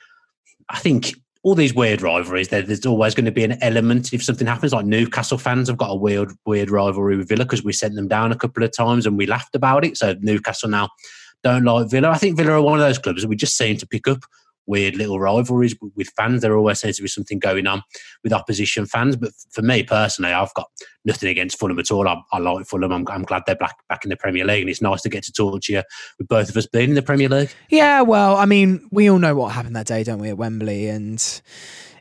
I 0.69 0.79
think 0.79 1.15
all 1.43 1.55
these 1.55 1.75
weird 1.75 2.03
rivalries, 2.03 2.49
there, 2.49 2.63
there's 2.63 2.85
always 2.85 3.15
going 3.15 3.25
to 3.25 3.33
be 3.33 3.45
an 3.45 3.63
element 3.63 4.13
if 4.13 4.23
something 4.23 4.47
happens. 4.47 4.73
Like 4.73 4.87
Newcastle 4.87 5.39
fans 5.39 5.69
have 5.69 5.79
got 5.79 5.91
a 5.91 5.97
weird, 5.97 6.33
weird 6.45 6.71
rivalry 6.71 7.17
with 7.17 7.29
Villa 7.29 7.45
because 7.45 7.65
we 7.65 7.73
sent 7.73 7.95
them 7.95 8.09
down 8.09 8.33
a 8.33 8.37
couple 8.37 8.63
of 8.63 8.73
times 8.77 9.07
and 9.07 9.17
we 9.17 9.27
laughed 9.27 9.55
about 9.55 9.85
it. 9.85 9.97
So 9.97 10.15
Newcastle 10.21 10.69
now 10.69 10.91
don't 11.43 11.65
like 11.65 11.91
Villa. 11.91 12.11
I 12.11 12.19
think 12.19 12.37
Villa 12.37 12.53
are 12.53 12.63
one 12.63 12.79
of 12.79 12.85
those 12.85 12.99
clubs 12.99 13.23
that 13.23 13.29
we 13.29 13.37
just 13.37 13.57
seem 13.57 13.79
to 13.79 13.87
pick 13.87 14.07
up 14.07 14.21
weird 14.67 14.97
little 14.97 15.19
rivalries 15.19 15.77
with 15.97 16.09
fans. 16.17 16.43
There 16.43 16.57
always 16.57 16.81
seems 16.81 16.97
to 16.97 17.03
be 17.03 17.09
something 17.09 17.39
going 17.39 17.67
on 17.67 17.83
with 18.23 18.33
opposition 18.33 18.87
fans. 18.87 19.17
But 19.17 19.33
for 19.51 19.63
me 19.63 19.83
personally, 19.83 20.33
I've 20.33 20.55
got 20.55 20.69
nothing 21.05 21.29
against 21.29 21.59
Fulham 21.59 21.79
at 21.79 21.91
all. 21.91 22.07
I, 22.07 22.21
I 22.33 22.39
like 22.39 22.67
Fulham. 22.67 22.93
I'm, 22.93 23.07
I'm, 23.09 23.23
glad 23.23 23.43
they're 23.47 23.57
back 23.57 23.77
back 23.89 24.05
in 24.05 24.11
the 24.11 24.17
Premier 24.17 24.45
League, 24.45 24.63
and 24.63 24.71
it's 24.71 24.83
nice 24.83 25.03
to 25.03 25.09
get 25.09 25.25
to 25.25 25.33
talk 25.33 25.61
to 25.63 25.73
you 25.73 25.83
with 26.19 26.29
both 26.29 26.49
of 26.49 26.57
us 26.57 26.67
being 26.67 26.91
in 26.91 26.95
the 26.95 27.03
Premier 27.03 27.29
League. 27.29 27.53
Yeah, 27.69 28.03
well, 28.03 28.37
I 28.37 28.47
mean, 28.47 28.89
we 28.91 29.11
all 29.11 29.19
know 29.19 29.35
what 29.35 29.53
happened 29.53 29.77
that 29.77 29.87
day, 29.87 30.05
don't 30.05 30.19
we, 30.19 30.29
at 30.29 30.39
Wembley, 30.39 30.89
and 30.89 31.43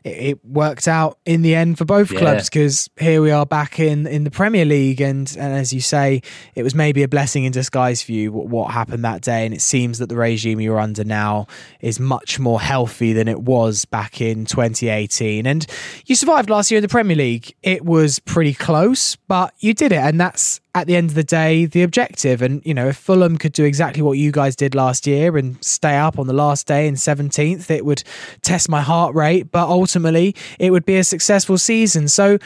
it, 0.04 0.08
it 0.08 0.44
worked 0.44 0.88
out 0.88 1.18
in 1.24 1.42
the 1.42 1.54
end 1.54 1.78
for 1.78 1.84
both 1.84 2.10
yeah. 2.12 2.18
clubs 2.18 2.48
because 2.48 2.88
here 2.98 3.22
we 3.22 3.30
are 3.30 3.46
back 3.46 3.78
in, 3.78 4.06
in 4.06 4.24
the 4.24 4.30
Premier 4.30 4.64
League. 4.64 5.00
And, 5.00 5.30
and 5.38 5.52
as 5.52 5.72
you 5.72 5.80
say, 5.80 6.22
it 6.54 6.62
was 6.62 6.74
maybe 6.74 7.02
a 7.02 7.08
blessing 7.08 7.44
in 7.44 7.52
disguise 7.52 8.02
for 8.02 8.12
you 8.12 8.32
what, 8.32 8.48
what 8.48 8.70
happened 8.72 9.04
that 9.04 9.22
day. 9.22 9.44
And 9.44 9.54
it 9.54 9.60
seems 9.60 9.98
that 9.98 10.08
the 10.08 10.16
regime 10.16 10.60
you're 10.60 10.80
under 10.80 11.04
now 11.04 11.46
is 11.80 12.00
much 12.00 12.38
more 12.38 12.60
healthy 12.60 13.12
than 13.12 13.28
it 13.28 13.42
was 13.42 13.84
back 13.84 14.20
in 14.20 14.44
2018. 14.44 15.46
And 15.46 15.66
you 16.06 16.14
survived 16.14 16.50
last 16.50 16.70
year 16.70 16.78
in 16.78 16.82
the 16.82 16.88
Premier 16.88 17.16
League. 17.16 17.54
It 17.62 17.84
was 17.84 18.18
pretty 18.18 18.54
close, 18.54 19.16
but 19.28 19.54
you 19.58 19.74
did 19.74 19.92
it. 19.92 19.98
And 19.98 20.20
that's 20.20 20.60
at 20.74 20.86
the 20.86 20.96
end 20.96 21.10
of 21.10 21.14
the 21.14 21.24
day 21.24 21.66
the 21.66 21.82
objective. 21.82 22.42
And, 22.42 22.64
you 22.64 22.74
know, 22.74 22.88
if 22.88 22.96
Fulham 22.96 23.36
could 23.36 23.52
do 23.52 23.64
exactly 23.64 24.02
what 24.02 24.18
you 24.18 24.30
guys 24.30 24.56
did 24.56 24.74
last 24.74 25.06
year 25.06 25.36
and 25.36 25.62
stay 25.64 25.96
up 25.96 26.18
on 26.18 26.26
the 26.26 26.32
last 26.32 26.66
day 26.66 26.86
in 26.86 26.94
17th, 26.94 27.70
it 27.70 27.84
would 27.84 28.02
test 28.42 28.68
my 28.68 28.80
heart 28.80 29.14
rate. 29.14 29.50
But 29.50 29.68
ultimately, 29.68 30.34
it 30.58 30.70
would 30.70 30.84
be 30.84 30.96
a 30.96 31.04
successful 31.04 31.58
season. 31.58 32.08
So, 32.08 32.38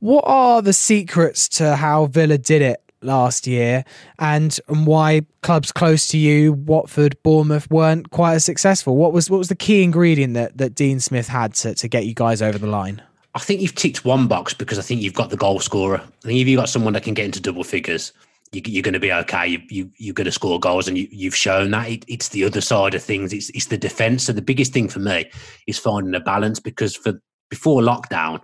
what 0.00 0.24
are 0.26 0.62
the 0.62 0.72
secrets 0.72 1.48
to 1.48 1.76
how 1.76 2.06
Villa 2.06 2.38
did 2.38 2.62
it 2.62 2.80
last 3.02 3.46
year 3.46 3.84
and, 4.18 4.58
and 4.68 4.86
why 4.86 5.22
clubs 5.42 5.72
close 5.72 6.08
to 6.08 6.18
you, 6.18 6.52
Watford, 6.52 7.20
Bournemouth, 7.22 7.70
weren't 7.70 8.10
quite 8.10 8.34
as 8.34 8.44
successful? 8.44 8.96
What 8.96 9.12
was 9.12 9.30
what 9.30 9.38
was 9.38 9.48
the 9.48 9.56
key 9.56 9.82
ingredient 9.82 10.34
that, 10.34 10.58
that 10.58 10.74
Dean 10.74 11.00
Smith 11.00 11.28
had 11.28 11.54
to, 11.54 11.74
to 11.74 11.88
get 11.88 12.06
you 12.06 12.14
guys 12.14 12.42
over 12.42 12.58
the 12.58 12.66
line? 12.66 13.02
I 13.38 13.40
think 13.40 13.60
you've 13.60 13.76
ticked 13.76 14.04
one 14.04 14.26
box 14.26 14.52
because 14.52 14.80
I 14.80 14.82
think 14.82 15.00
you've 15.00 15.14
got 15.14 15.30
the 15.30 15.36
goal 15.36 15.60
scorer. 15.60 15.98
I 16.00 16.26
think 16.26 16.40
if 16.40 16.48
you've 16.48 16.58
got 16.58 16.68
someone 16.68 16.92
that 16.94 17.04
can 17.04 17.14
get 17.14 17.24
into 17.24 17.40
double 17.40 17.62
figures, 17.62 18.12
you, 18.50 18.80
are 18.80 18.82
going 18.82 18.94
to 18.94 18.98
be 18.98 19.12
okay. 19.12 19.46
You, 19.46 19.60
you, 19.68 19.92
you're 19.96 20.12
going 20.12 20.24
to 20.24 20.32
score 20.32 20.58
goals, 20.58 20.88
and 20.88 20.98
you, 20.98 21.30
have 21.30 21.36
shown 21.36 21.70
that. 21.70 21.88
It, 21.88 22.04
it's 22.08 22.30
the 22.30 22.42
other 22.42 22.60
side 22.60 22.96
of 22.96 23.02
things. 23.02 23.32
It's, 23.32 23.48
it's 23.50 23.66
the 23.66 23.78
defense. 23.78 24.24
So 24.24 24.32
the 24.32 24.42
biggest 24.42 24.72
thing 24.72 24.88
for 24.88 24.98
me 24.98 25.30
is 25.68 25.78
finding 25.78 26.16
a 26.16 26.20
balance 26.20 26.58
because 26.58 26.96
for 26.96 27.20
before 27.48 27.80
lockdown, 27.80 28.42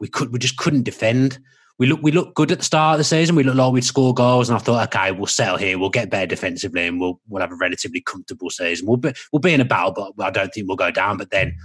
we 0.00 0.08
could 0.08 0.34
we 0.34 0.38
just 0.38 0.58
couldn't 0.58 0.82
defend. 0.82 1.38
We 1.78 1.86
look 1.86 2.00
we 2.02 2.12
looked 2.12 2.34
good 2.34 2.52
at 2.52 2.58
the 2.58 2.64
start 2.64 2.96
of 2.96 2.98
the 2.98 3.04
season. 3.04 3.36
We 3.36 3.42
looked 3.42 3.56
like 3.56 3.72
we'd 3.72 3.84
score 3.84 4.12
goals, 4.12 4.50
and 4.50 4.56
I 4.56 4.60
thought, 4.60 4.94
okay, 4.94 5.12
we'll 5.12 5.28
settle 5.28 5.56
here. 5.56 5.78
We'll 5.78 5.88
get 5.88 6.10
better 6.10 6.26
defensively, 6.26 6.86
and 6.86 7.00
we'll 7.00 7.22
we'll 7.26 7.40
have 7.40 7.52
a 7.52 7.56
relatively 7.56 8.02
comfortable 8.02 8.50
season. 8.50 8.86
We'll 8.86 8.98
be 8.98 9.14
we'll 9.32 9.40
be 9.40 9.54
in 9.54 9.62
a 9.62 9.64
battle, 9.64 10.12
but 10.14 10.22
I 10.22 10.30
don't 10.30 10.52
think 10.52 10.68
we'll 10.68 10.76
go 10.76 10.90
down. 10.90 11.16
But 11.16 11.30
then 11.30 11.56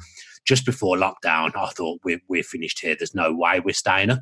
just 0.45 0.65
before 0.65 0.95
lockdown, 0.95 1.55
I 1.55 1.69
thought 1.69 1.99
we're, 2.03 2.21
we're 2.29 2.43
finished 2.43 2.79
here. 2.79 2.95
There's 2.97 3.15
no 3.15 3.33
way 3.33 3.59
we're 3.59 3.73
staying 3.73 4.11
up. 4.11 4.19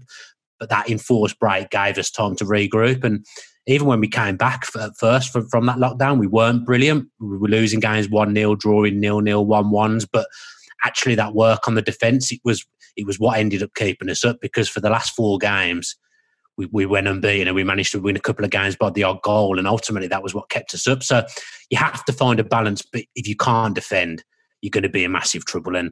But 0.59 0.69
that 0.69 0.89
enforced 0.89 1.39
break 1.39 1.69
gave 1.69 1.97
us 1.97 2.09
time 2.09 2.35
to 2.37 2.45
regroup. 2.45 3.03
And 3.03 3.25
even 3.67 3.87
when 3.87 3.99
we 3.99 4.07
came 4.07 4.37
back 4.37 4.65
at 4.79 4.97
first 4.97 5.31
from, 5.31 5.47
from 5.49 5.65
that 5.65 5.77
lockdown, 5.77 6.19
we 6.19 6.27
weren't 6.27 6.65
brilliant. 6.65 7.07
We 7.19 7.37
were 7.37 7.47
losing 7.47 7.79
games 7.79 8.09
1 8.09 8.33
0, 8.33 8.55
drawing 8.55 8.99
nil 8.99 9.21
nil, 9.21 9.45
1 9.45 9.65
1s. 9.65 10.07
But 10.11 10.27
actually, 10.83 11.15
that 11.15 11.33
work 11.33 11.67
on 11.67 11.75
the 11.75 11.81
defence, 11.81 12.31
it 12.31 12.39
was 12.43 12.65
it 12.95 13.07
was 13.07 13.19
what 13.19 13.39
ended 13.39 13.63
up 13.63 13.73
keeping 13.75 14.09
us 14.09 14.23
up 14.23 14.39
because 14.39 14.69
for 14.69 14.79
the 14.79 14.89
last 14.89 15.15
four 15.15 15.39
games, 15.39 15.95
we, 16.57 16.67
we 16.71 16.85
went 16.85 17.07
unbeaten 17.07 17.47
and 17.47 17.55
we 17.55 17.63
managed 17.63 17.91
to 17.93 17.99
win 17.99 18.15
a 18.15 18.21
couple 18.21 18.45
of 18.45 18.51
games 18.51 18.75
by 18.75 18.89
the 18.89 19.03
odd 19.03 19.21
goal. 19.23 19.57
And 19.57 19.67
ultimately, 19.67 20.07
that 20.09 20.23
was 20.23 20.35
what 20.35 20.49
kept 20.49 20.73
us 20.73 20.87
up. 20.87 21.01
So 21.01 21.25
you 21.69 21.77
have 21.77 22.05
to 22.05 22.13
find 22.13 22.39
a 22.39 22.43
balance. 22.43 22.81
But 22.83 23.05
if 23.15 23.27
you 23.27 23.35
can't 23.35 23.73
defend, 23.73 24.23
you're 24.61 24.69
going 24.69 24.83
to 24.83 24.89
be 24.89 25.03
in 25.03 25.11
massive 25.11 25.45
trouble. 25.45 25.75
And 25.75 25.91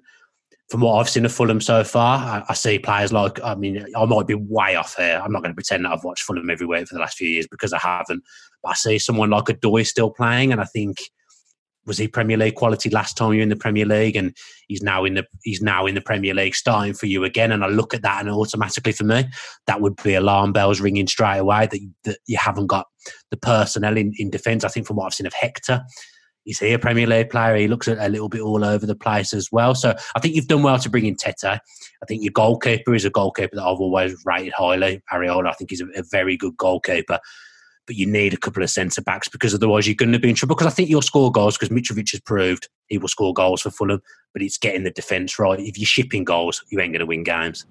from 0.72 0.80
what 0.80 1.02
I've 1.02 1.10
seen 1.10 1.26
of 1.26 1.34
Fulham 1.34 1.60
so 1.60 1.84
far, 1.84 2.18
I, 2.18 2.46
I, 2.48 2.54
see 2.54 2.80
players 2.80 3.12
like, 3.12 3.44
I 3.44 3.56
mean, 3.56 3.86
I 3.94 4.06
might 4.06 4.26
be 4.26 4.36
way 4.36 4.78
off 4.78 4.96
here. 4.96 5.22
I'm 5.22 5.34
not 5.34 5.42
going 5.42 5.52
to 5.52 5.56
pretend 5.56 5.84
that 5.84 5.92
I've 5.92 6.06
watched 6.06 6.24
Fulham 6.24 6.50
every 6.50 6.66
week 6.66 6.88
for 6.88 6.96
the 6.96 7.02
last 7.02 7.18
few 7.18 7.28
years 7.28 7.46
because 7.46 7.74
I 7.74 7.78
haven't. 7.78 8.24
But 8.64 8.70
I 8.70 8.74
see 8.76 8.98
someone 8.98 9.30
like 9.30 9.44
Odoi 9.46 9.86
still 9.86 10.12
playing, 10.12 10.54
and 10.54 10.62
I 10.62 10.64
think 10.64 11.00
was 11.86 11.98
he 11.98 12.08
Premier 12.08 12.38
League 12.38 12.56
quality 12.56 12.90
last 12.90 13.18
time 13.18 13.34
you're 13.34 13.44
in 13.44 13.50
the 13.50 13.56
Premier 13.58 13.86
League, 13.86 14.16
and 14.16 14.34
he's 14.70 14.82
now 14.82 15.04
in 15.04 15.16
the 15.16 15.26
he's 15.44 15.62
now 15.62 15.88
in 15.88 15.96
the 15.96 16.00
Premier 16.00 16.34
League 16.34 16.56
starting 16.56 16.94
for 16.94 17.08
you 17.08 17.26
again. 17.26 17.52
And 17.52 17.66
I 17.66 17.68
look 17.68 17.94
at 17.94 18.04
that, 18.04 18.22
and 18.22 18.30
automatically 18.30 18.94
for 18.94 19.04
me, 19.04 19.26
that 19.68 19.82
would 19.82 20.02
be 20.02 20.14
alarm 20.14 20.54
bells 20.54 20.80
ringing 20.80 21.08
straight 21.08 21.40
away 21.40 21.68
that, 21.70 21.82
that 22.06 22.20
you 22.28 22.38
haven't 22.38 22.68
got 22.68 22.88
the 23.30 23.36
personnel 23.36 23.98
in, 23.98 24.14
in 24.18 24.30
defence. 24.30 24.64
I 24.64 24.70
think 24.70 24.88
from 24.88 24.96
what 24.96 25.08
I've 25.08 25.14
seen 25.16 25.28
of 25.28 25.34
Hector, 25.34 25.82
is 26.45 26.60
he 26.60 26.73
a 26.73 26.80
Premier 26.80 27.08
League 27.08 27.30
player? 27.30 27.56
He 27.56 27.67
looks 27.67 27.88
a 27.88 28.10
little 28.10 28.30
bit 28.30 28.41
all 28.41 28.63
over 28.63 28.86
the 28.86 28.95
place 28.95 29.34
as 29.34 29.49
well. 29.51 29.75
So 29.75 29.95
I 30.15 30.19
think 30.19 30.36
you've 30.36 30.47
done 30.47 30.63
well 30.63 30.80
to 30.80 30.89
bring 30.89 31.06
in 31.06 31.15
Tete. 31.15 31.43
I 31.43 31.60
think 32.08 32.23
your 32.23 32.32
goalkeeper 32.32 32.95
is 32.95 33.06
a 33.06 33.10
goalkeeper 33.10 33.56
that 33.56 33.63
I've 33.63 33.80
always 33.80 34.15
rated 34.25 34.54
highly. 34.54 35.01
Areola, 35.12 35.49
I 35.49 35.54
think 35.54 35.69
he's 35.69 35.82
a, 35.82 35.88
a 35.95 36.04
very 36.10 36.38
good 36.38 36.58
goalkeeper. 36.58 37.19
But 37.88 37.96
you 37.96 38.06
need 38.06 38.34
a 38.34 38.38
couple 38.38 38.63
of 38.63 38.70
centre 38.70 39.02
backs 39.02 39.28
because 39.28 39.54
otherwise 39.54 39.88
you're 39.88 39.96
going 39.96 40.12
to 40.12 40.20
be 40.20 40.30
in 40.30 40.36
trouble. 40.36 40.56
Because 40.56 40.72
I 40.72 40.76
think 40.76 40.89
you'll 40.89 41.02
score 41.02 41.32
goals 41.32 41.58
because 41.58 41.70
Mitrovic 41.70 42.12
has 42.12 42.20
proved 42.20 42.70
he 42.91 42.98
will 42.98 43.08
score 43.08 43.34
goals 43.34 43.62
for 43.62 43.72
Fulham, 43.72 44.02
but 44.34 44.41
it's 44.41 44.58
getting 44.58 44.84
the 44.84 44.91
defence 44.91 45.39
right. 45.39 45.58
If 45.60 45.80
you're 45.80 45.86
shipping 45.86 46.26
goals, 46.26 46.62
you 46.70 46.80
ain't 46.82 46.91
going 46.91 47.00
to 47.00 47.06
win 47.06 47.24
games. 47.24 47.65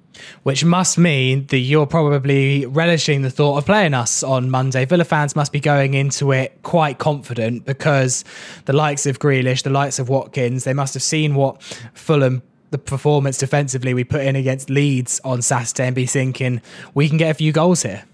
Which 0.45 0.65
must 0.65 0.97
mean 0.97 1.47
that 1.49 1.59
you're 1.59 1.87
probably 1.87 2.65
relishing 2.65 3.21
the 3.21 3.31
thought 3.31 3.59
of 3.59 3.67
playing 3.67 3.93
us 3.93 4.23
on 4.23 4.49
Monday. 4.49 4.87
Villa 4.87 5.05
fans 5.05 5.37
must 5.37 5.53
be 5.53 5.61
going 5.61 5.93
into 5.93 6.33
it 6.33 6.63
quite 6.63 6.99
confident 6.99 7.67
because 7.67 8.25
the 8.65 8.73
likes 8.73 9.05
of 9.05 9.19
Grealish, 9.19 9.63
the 9.63 9.71
likes 9.71 9.99
of 9.99 10.09
Watkins, 10.09 10.65
they 10.65 10.75
must 10.75 10.95
have 10.95 11.03
seen 11.03 11.35
what 11.35 11.63
Fulham 11.93 12.43
the 12.71 12.79
performance 12.79 13.37
defensively 13.37 13.93
we 13.93 14.05
put 14.05 14.23
in 14.23 14.37
against 14.37 14.71
Leeds 14.71 15.21
on 15.25 15.43
Saturday 15.43 15.87
and 15.87 15.95
be 15.95 16.07
thinking 16.07 16.63
we 16.95 17.09
can 17.09 17.19
get 17.19 17.31
a 17.31 17.35
few 17.35 17.53
goals 17.53 17.83
here. 17.83 18.05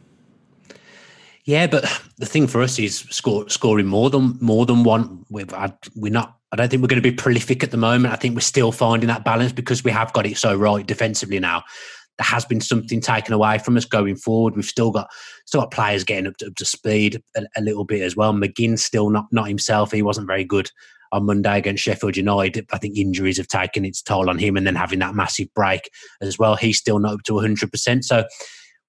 Yeah, 1.47 1.69
but 1.69 1.85
the 2.19 2.27
thing 2.27 2.49
for 2.49 2.61
us 2.61 2.79
is 2.79 2.99
score, 3.11 3.49
scoring 3.49 3.87
more 3.87 4.11
than 4.11 4.37
more 4.41 4.67
than 4.67 4.83
one. 4.83 5.25
We've 5.31 5.51
had, 5.51 5.77
we're 5.95 6.13
not. 6.13 6.37
I 6.53 6.57
don't 6.57 6.69
think 6.69 6.83
we're 6.83 6.89
going 6.89 7.03
to 7.03 7.11
be 7.11 7.15
prolific 7.15 7.63
at 7.63 7.71
the 7.71 7.77
moment. 7.77 8.13
I 8.13 8.17
think 8.17 8.35
we're 8.35 8.41
still 8.41 8.73
finding 8.73 9.09
that 9.09 9.25
balance 9.25 9.53
because 9.53 9.85
we 9.85 9.93
have 9.93 10.13
got 10.13 10.27
it 10.27 10.37
so 10.37 10.57
right 10.57 10.87
defensively 10.87 11.39
now. 11.39 11.63
There 12.19 12.25
has 12.25 12.45
been 12.45 12.61
something 12.61 13.01
taken 13.01 13.33
away 13.33 13.59
from 13.59 13.77
us 13.77 13.85
going 13.85 14.17
forward. 14.17 14.57
We've 14.57 14.65
still 14.65 14.91
got 14.91 15.09
still 15.47 15.61
got 15.61 15.71
players 15.71 16.03
getting 16.03 16.27
up 16.27 16.37
to, 16.39 16.47
up 16.49 16.55
to 16.57 16.65
speed 16.65 17.23
a, 17.37 17.43
a, 17.57 17.63
little 17.63 17.85
bit 17.85 18.03
as 18.03 18.17
well. 18.17 18.33
McGinn's 18.33 18.85
still 18.85 19.11
not 19.11 19.27
not 19.31 19.49
himself. 19.49 19.93
He 19.93 20.03
wasn't 20.03 20.27
very 20.27 20.45
good 20.45 20.71
on 21.13 21.27
Monday 21.27 21.59
against 21.59 21.85
Sheffield 21.85 22.17
United. 22.17 22.67
I 22.73 22.79
think 22.79 22.97
injuries 22.97 23.37
have 23.37 23.49
taken 23.49 23.85
its 23.85 24.03
toll 24.03 24.31
on 24.31 24.39
him, 24.39 24.57
and 24.57 24.67
then 24.67 24.75
having 24.75 24.99
that 24.99 25.15
massive 25.15 25.53
break 25.55 25.91
as 26.21 26.39
well. 26.39 26.57
He's 26.57 26.79
still 26.79 26.99
not 26.99 27.15
up 27.15 27.23
to 27.25 27.35
100. 27.35 27.71
percent 27.71 28.05
So 28.05 28.25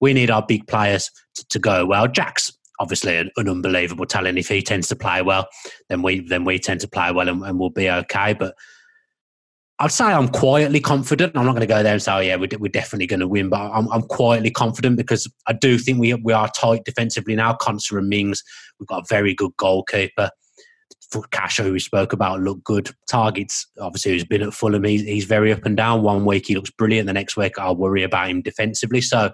we 0.00 0.12
need 0.12 0.30
our 0.30 0.44
big 0.46 0.66
players 0.66 1.10
to, 1.34 1.46
to 1.48 1.58
go 1.58 1.86
well. 1.86 2.08
Jack's 2.08 2.52
obviously 2.80 3.16
an, 3.16 3.30
an, 3.36 3.48
unbelievable 3.48 4.06
talent. 4.06 4.38
If 4.38 4.48
he 4.48 4.62
tends 4.62 4.88
to 4.88 4.96
play 4.96 5.22
well, 5.22 5.48
then 5.88 6.02
we 6.02 6.20
then 6.20 6.44
we 6.44 6.58
tend 6.58 6.80
to 6.80 6.88
play 6.88 7.12
well 7.12 7.28
and, 7.28 7.42
and 7.42 7.58
we'll 7.58 7.70
be 7.70 7.90
okay. 7.90 8.34
But 8.34 8.54
I'd 9.80 9.92
say 9.92 10.06
I'm 10.06 10.28
quietly 10.28 10.80
confident. 10.80 11.36
I'm 11.36 11.44
not 11.44 11.52
going 11.52 11.60
to 11.60 11.66
go 11.66 11.82
there 11.82 11.92
and 11.92 12.02
say, 12.02 12.12
"Oh 12.12 12.18
yeah, 12.20 12.36
we're, 12.36 12.48
we're 12.58 12.68
definitely 12.68 13.06
going 13.06 13.20
to 13.20 13.28
win," 13.28 13.48
but 13.48 13.60
I'm, 13.60 13.88
I'm, 13.92 14.02
quietly 14.02 14.50
confident 14.50 14.96
because 14.96 15.30
I 15.46 15.52
do 15.52 15.78
think 15.78 16.00
we 16.00 16.14
we 16.14 16.32
are 16.32 16.48
tight 16.48 16.84
defensively 16.84 17.36
now. 17.36 17.54
Konsa 17.54 17.96
and 17.98 18.08
Mings, 18.08 18.42
we've 18.78 18.88
got 18.88 19.02
a 19.02 19.06
very 19.08 19.34
good 19.34 19.56
goalkeeper. 19.56 20.30
For 21.10 21.22
Casher, 21.32 21.64
who 21.64 21.72
we 21.72 21.78
spoke 21.78 22.12
about, 22.12 22.42
look 22.42 22.62
good. 22.64 22.90
Targett's, 23.08 23.66
obviously, 23.80 24.12
who's 24.12 24.26
been 24.26 24.42
at 24.42 24.52
Fulham, 24.52 24.84
he's, 24.84 25.00
he's 25.00 25.24
very 25.24 25.50
up 25.50 25.64
and 25.64 25.74
down. 25.74 26.02
One 26.02 26.26
week 26.26 26.48
he 26.48 26.54
looks 26.54 26.70
brilliant, 26.70 27.06
the 27.06 27.14
next 27.14 27.34
week 27.34 27.58
I'll 27.58 27.76
worry 27.76 28.02
about 28.02 28.28
him 28.28 28.42
defensively. 28.42 29.00
So 29.00 29.30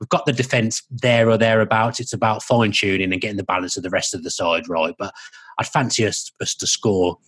we've 0.00 0.08
got 0.08 0.26
the 0.26 0.32
defence 0.32 0.82
there 0.90 1.28
or 1.28 1.36
thereabouts. 1.36 2.00
It's 2.00 2.14
about 2.14 2.42
fine 2.42 2.72
tuning 2.72 3.12
and 3.12 3.20
getting 3.20 3.36
the 3.36 3.44
balance 3.44 3.76
of 3.76 3.82
the 3.82 3.90
rest 3.90 4.14
of 4.14 4.22
the 4.22 4.30
side 4.30 4.68
right. 4.68 4.94
But 4.98 5.14
I'd 5.58 5.66
fancy 5.66 6.06
us, 6.06 6.32
us 6.40 6.54
to 6.56 6.66
score 6.66 7.18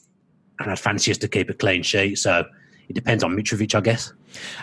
and 0.59 0.71
I'd 0.71 0.81
fancy 0.81 1.11
us 1.11 1.19
to 1.19 1.29
keep 1.29 1.51
a 1.51 1.55
clean 1.55 1.83
sheet. 1.83 2.17
So 2.17 2.45
it 2.89 2.95
depends 2.95 3.25
on 3.25 3.37
Mitrovic, 3.37 3.75
I 3.75 3.81
guess. 3.81 4.13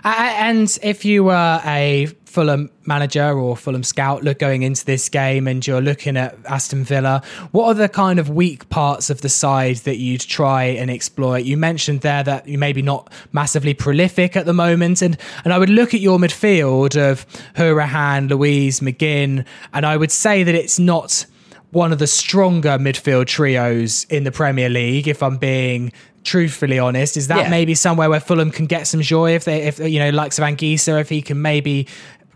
And 0.04 0.78
if 0.82 1.06
you 1.06 1.24
were 1.24 1.62
a 1.66 2.08
Fulham 2.26 2.70
manager 2.86 3.32
or 3.32 3.58
Fulham 3.58 3.82
scout 3.84 4.24
look 4.24 4.38
going 4.38 4.62
into 4.62 4.86
this 4.86 5.10
game 5.10 5.48
and 5.48 5.66
you're 5.66 5.82
looking 5.82 6.16
at 6.16 6.38
Aston 6.46 6.84
Villa, 6.84 7.24
what 7.52 7.66
are 7.66 7.74
the 7.74 7.90
kind 7.90 8.20
of 8.20 8.30
weak 8.30 8.70
parts 8.70 9.10
of 9.10 9.22
the 9.22 9.30
side 9.30 9.78
that 9.78 9.98
you'd 9.98 10.22
try 10.22 10.66
and 10.66 10.92
exploit? 10.92 11.46
You 11.46 11.58
mentioned 11.58 12.02
there 12.02 12.24
that 12.24 12.48
you 12.48 12.58
maybe 12.58 12.82
not 12.82 13.12
massively 13.32 13.74
prolific 13.74 14.36
at 14.36 14.46
the 14.46 14.54
moment, 14.54 15.02
and 15.02 15.18
and 15.44 15.54
I 15.54 15.58
would 15.58 15.70
look 15.70 15.94
at 15.94 16.00
your 16.00 16.20
midfield 16.20 16.96
of 16.96 17.26
Hourihane, 17.56 18.30
Luiz, 18.30 18.80
McGinn, 18.80 19.46
and 19.74 19.86
I 19.86 19.98
would 19.98 20.12
say 20.12 20.44
that 20.44 20.56
it's 20.56 20.78
not 20.78 21.26
one 21.72 21.92
of 21.92 22.00
the 22.00 22.08
stronger 22.08 22.78
midfield 22.80 23.28
trios 23.28 24.06
in 24.06 24.24
the 24.24 24.32
Premier 24.32 24.70
League, 24.70 25.08
if 25.08 25.22
I'm 25.22 25.38
being 25.38 25.92
truthfully 26.24 26.80
honest. 26.80 27.18
Is 27.18 27.28
that 27.28 27.44
yeah. 27.44 27.50
maybe 27.50 27.76
somewhere 27.76 28.10
where 28.10 28.20
Fulham 28.20 28.52
can 28.52 28.66
get 28.66 28.88
some 28.88 29.02
joy 29.02 29.36
if 29.36 29.46
they, 29.46 29.64
if 29.64 29.80
you 29.80 30.00
know, 30.00 30.10
like 30.10 30.32
Anguissa, 30.32 31.00
if 31.00 31.10
he 31.10 31.22
can 31.22 31.42
maybe 31.42 31.88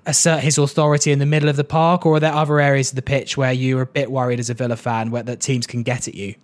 assert 0.05 0.41
his 0.41 0.57
authority 0.57 1.11
in 1.11 1.19
the 1.19 1.25
middle 1.25 1.49
of 1.49 1.55
the 1.55 1.63
park, 1.63 2.05
or 2.05 2.15
are 2.15 2.19
there 2.19 2.33
other 2.33 2.59
areas 2.59 2.91
of 2.91 2.95
the 2.95 3.01
pitch 3.01 3.37
where 3.37 3.53
you're 3.53 3.81
a 3.81 3.87
bit 3.87 4.11
worried 4.11 4.39
as 4.39 4.49
a 4.49 4.53
Villa 4.53 4.75
fan 4.75 5.11
where 5.11 5.23
that 5.23 5.39
teams 5.39 5.65
can 5.67 5.83
get 5.83 6.07
at 6.07 6.15
you? 6.15 6.35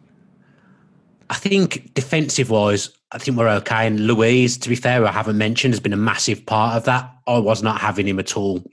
I 1.29 1.35
think 1.35 1.93
defensive 1.93 2.49
wise, 2.49 2.89
I 3.11 3.19
think 3.19 3.37
we're 3.37 3.49
okay. 3.49 3.85
And 3.85 4.07
Luiz, 4.07 4.57
to 4.57 4.69
be 4.69 4.75
fair, 4.75 5.05
I 5.05 5.11
haven't 5.11 5.37
mentioned, 5.37 5.73
has 5.73 5.79
been 5.79 5.93
a 5.93 5.97
massive 5.97 6.45
part 6.45 6.75
of 6.75 6.85
that. 6.85 7.11
I 7.27 7.37
was 7.37 7.61
not 7.61 7.79
having 7.79 8.07
him 8.07 8.19
at 8.19 8.35
all 8.35 8.63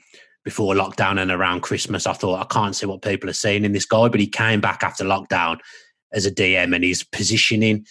before 0.42 0.74
lockdown 0.74 1.20
and 1.20 1.30
around 1.30 1.60
Christmas. 1.60 2.06
I 2.06 2.12
thought 2.12 2.40
I 2.40 2.44
can't 2.44 2.74
see 2.74 2.86
what 2.86 3.02
people 3.02 3.28
are 3.28 3.34
seeing 3.34 3.64
in 3.64 3.72
this 3.72 3.84
guy, 3.84 4.08
but 4.08 4.20
he 4.20 4.26
came 4.26 4.60
back 4.60 4.82
after 4.82 5.04
lockdown 5.04 5.58
as 6.12 6.24
a 6.24 6.30
DM 6.30 6.74
and 6.74 6.84
he's 6.84 7.02
positioning. 7.02 7.84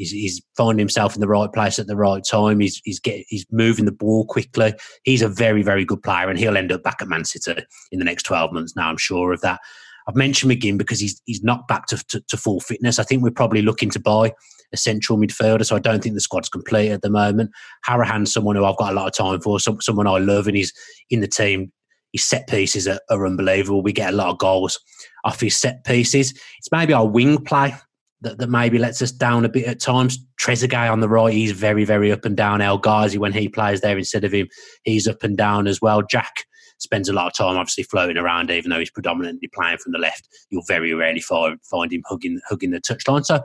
He's, 0.00 0.10
he's 0.10 0.42
finding 0.56 0.78
himself 0.78 1.14
in 1.14 1.20
the 1.20 1.28
right 1.28 1.52
place 1.52 1.78
at 1.78 1.86
the 1.86 1.94
right 1.94 2.24
time. 2.24 2.58
He's 2.60 2.80
he's 2.84 2.98
get, 2.98 3.24
he's 3.28 3.44
moving 3.52 3.84
the 3.84 3.92
ball 3.92 4.24
quickly. 4.24 4.72
He's 5.04 5.20
a 5.20 5.28
very 5.28 5.62
very 5.62 5.84
good 5.84 6.02
player, 6.02 6.30
and 6.30 6.38
he'll 6.38 6.56
end 6.56 6.72
up 6.72 6.82
back 6.82 7.02
at 7.02 7.08
Man 7.08 7.24
City 7.24 7.62
in 7.92 7.98
the 7.98 8.04
next 8.04 8.22
twelve 8.22 8.50
months. 8.50 8.74
Now 8.74 8.88
I'm 8.88 8.96
sure 8.96 9.32
of 9.32 9.42
that. 9.42 9.60
I've 10.08 10.16
mentioned 10.16 10.50
McGinn 10.50 10.78
because 10.78 10.98
he's 10.98 11.20
he's 11.26 11.42
not 11.42 11.68
back 11.68 11.86
to, 11.88 12.02
to, 12.08 12.20
to 12.28 12.36
full 12.38 12.60
fitness. 12.60 12.98
I 12.98 13.02
think 13.02 13.22
we're 13.22 13.30
probably 13.30 13.60
looking 13.60 13.90
to 13.90 14.00
buy 14.00 14.32
a 14.72 14.76
central 14.76 15.18
midfielder, 15.18 15.66
so 15.66 15.76
I 15.76 15.80
don't 15.80 16.02
think 16.02 16.14
the 16.14 16.20
squad's 16.20 16.48
complete 16.48 16.90
at 16.90 17.02
the 17.02 17.10
moment. 17.10 17.50
Hourihane's 17.86 18.32
someone 18.32 18.56
who 18.56 18.64
I've 18.64 18.78
got 18.78 18.92
a 18.92 18.94
lot 18.94 19.08
of 19.08 19.14
time 19.14 19.40
for, 19.40 19.60
some, 19.60 19.80
someone 19.80 20.06
I 20.06 20.18
love, 20.18 20.46
and 20.46 20.56
he's 20.56 20.72
in 21.10 21.20
the 21.20 21.28
team. 21.28 21.72
His 22.12 22.24
set 22.24 22.48
pieces 22.48 22.88
are, 22.88 23.00
are 23.10 23.26
unbelievable. 23.26 23.82
We 23.82 23.92
get 23.92 24.14
a 24.14 24.16
lot 24.16 24.30
of 24.30 24.38
goals 24.38 24.80
off 25.24 25.40
his 25.40 25.56
set 25.56 25.84
pieces. 25.84 26.30
It's 26.30 26.72
maybe 26.72 26.92
our 26.92 27.06
wing 27.06 27.44
play 27.44 27.74
that, 28.22 28.38
that 28.38 28.50
maybe 28.50 28.78
lets 28.78 29.02
us 29.02 29.12
down 29.12 29.44
a 29.44 29.48
bit 29.48 29.66
at 29.66 29.80
times. 29.80 30.18
Trezeguet 30.40 30.90
on 30.90 31.00
the 31.00 31.08
right, 31.08 31.32
he's 31.32 31.52
very, 31.52 31.84
very 31.84 32.12
up 32.12 32.24
and 32.24 32.36
down. 32.36 32.60
El 32.60 32.78
Ghazi, 32.78 33.18
when 33.18 33.32
he 33.32 33.48
plays 33.48 33.80
there 33.80 33.98
instead 33.98 34.24
of 34.24 34.32
him, 34.32 34.48
he's 34.84 35.08
up 35.08 35.22
and 35.22 35.36
down 35.36 35.66
as 35.66 35.80
well. 35.80 36.02
Jack 36.02 36.44
spends 36.78 37.08
a 37.08 37.12
lot 37.12 37.26
of 37.26 37.34
time 37.34 37.56
obviously 37.56 37.84
floating 37.84 38.16
around, 38.16 38.50
even 38.50 38.70
though 38.70 38.78
he's 38.78 38.90
predominantly 38.90 39.48
playing 39.48 39.78
from 39.78 39.92
the 39.92 39.98
left. 39.98 40.28
You'll 40.50 40.64
very 40.66 40.92
rarely 40.94 41.20
find, 41.20 41.58
find 41.64 41.92
him 41.92 42.02
hugging 42.08 42.40
hugging 42.48 42.70
the 42.70 42.80
touchline. 42.80 43.24
So 43.24 43.42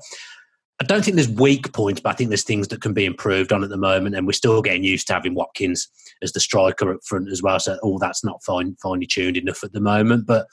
I 0.81 0.83
don't 0.83 1.03
think 1.05 1.15
there's 1.15 1.29
weak 1.29 1.71
points, 1.71 2.01
but 2.01 2.09
I 2.09 2.13
think 2.13 2.29
there's 2.29 2.43
things 2.43 2.67
that 2.69 2.81
can 2.81 2.93
be 2.93 3.05
improved 3.05 3.53
on 3.53 3.63
at 3.63 3.69
the 3.69 3.77
moment, 3.77 4.15
and 4.15 4.27
we're 4.27 4.33
still 4.33 4.61
getting 4.61 4.83
used 4.83 5.07
to 5.07 5.13
having 5.13 5.35
Watkins 5.35 5.87
as 6.21 6.33
the 6.33 6.39
striker 6.39 6.93
up 6.93 7.03
front 7.05 7.29
as 7.29 7.41
well. 7.41 7.59
So 7.59 7.77
all 7.81 7.97
that's 7.97 8.23
not 8.23 8.43
fine, 8.43 8.75
finely 8.81 9.05
tuned 9.05 9.37
enough 9.37 9.63
at 9.63 9.71
the 9.71 9.79
moment, 9.79 10.25
but 10.25 10.47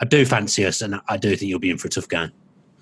I 0.00 0.04
do 0.04 0.24
fancy 0.24 0.64
us, 0.64 0.80
and 0.80 1.00
I 1.08 1.16
do 1.16 1.36
think 1.36 1.48
you'll 1.48 1.60
be 1.60 1.70
in 1.70 1.78
for 1.78 1.88
a 1.88 1.90
tough 1.90 2.08
game. 2.08 2.32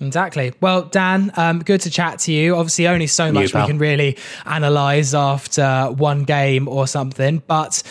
Exactly. 0.01 0.53
Well, 0.61 0.83
Dan, 0.83 1.33
um, 1.37 1.61
good 1.61 1.81
to 1.83 1.91
chat 1.91 2.19
to 2.21 2.33
you. 2.33 2.55
Obviously, 2.57 2.87
only 2.87 3.07
so 3.07 3.33
much 3.33 3.55
we 3.55 3.67
can 3.67 3.79
really 3.79 4.19
analyze 4.45 5.15
after 5.15 5.87
one 5.97 6.25
game 6.25 6.69
or 6.69 6.87
something, 6.87 7.43
but 7.47 7.83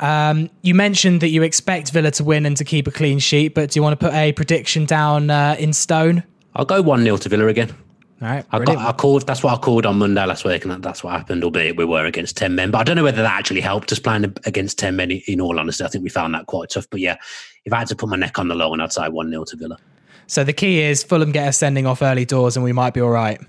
um, 0.00 0.50
you 0.62 0.74
mentioned 0.74 1.22
that 1.22 1.30
you 1.30 1.42
expect 1.42 1.92
Villa 1.92 2.10
to 2.12 2.24
win 2.24 2.44
and 2.44 2.56
to 2.58 2.64
keep 2.64 2.86
a 2.86 2.90
clean 2.90 3.18
sheet, 3.18 3.54
but 3.54 3.70
do 3.70 3.78
you 3.78 3.82
want 3.82 3.98
to 3.98 4.06
put 4.06 4.14
a 4.14 4.32
prediction 4.32 4.84
down 4.84 5.30
uh, 5.30 5.56
in 5.58 5.72
stone? 5.72 6.22
I'll 6.54 6.66
go 6.66 6.82
1 6.82 7.02
0 7.02 7.16
to 7.18 7.28
Villa 7.28 7.46
again. 7.46 7.74
All 8.22 8.28
right. 8.28 8.46
I, 8.50 8.64
got, 8.64 8.78
I, 8.78 8.92
called. 8.92 9.26
That's 9.26 9.42
what 9.42 9.52
I 9.52 9.60
called 9.60 9.84
on 9.84 9.98
Monday 9.98 10.24
last 10.24 10.44
week, 10.46 10.64
and 10.64 10.72
that, 10.72 10.80
that's 10.80 11.04
what 11.04 11.12
happened. 11.12 11.44
Albeit 11.44 11.76
we 11.76 11.84
were 11.84 12.06
against 12.06 12.34
ten 12.34 12.54
men, 12.54 12.70
but 12.70 12.78
I 12.78 12.84
don't 12.84 12.96
know 12.96 13.04
whether 13.04 13.20
that 13.20 13.38
actually 13.38 13.60
helped 13.60 13.92
us 13.92 13.98
playing 13.98 14.32
against 14.46 14.78
ten 14.78 14.96
men. 14.96 15.10
In 15.10 15.38
all 15.38 15.58
honesty, 15.58 15.84
I 15.84 15.88
think 15.88 16.02
we 16.02 16.08
found 16.08 16.32
that 16.32 16.46
quite 16.46 16.70
tough. 16.70 16.86
But 16.90 17.00
yeah, 17.00 17.18
if 17.66 17.74
I 17.74 17.80
had 17.80 17.88
to 17.88 17.96
put 17.96 18.08
my 18.08 18.16
neck 18.16 18.38
on 18.38 18.48
the 18.48 18.54
line, 18.54 18.80
I'd 18.80 18.90
say 18.90 19.06
one 19.10 19.28
0 19.28 19.44
to 19.44 19.56
Villa. 19.56 19.76
So 20.26 20.44
the 20.44 20.52
key 20.52 20.80
is 20.80 21.02
Fulham 21.02 21.32
get 21.32 21.48
us 21.48 21.58
sending 21.58 21.86
off 21.86 22.02
early 22.02 22.24
doors, 22.24 22.56
and 22.56 22.64
we 22.64 22.72
might 22.72 22.94
be 22.94 23.00
all 23.00 23.10
right. 23.10 23.40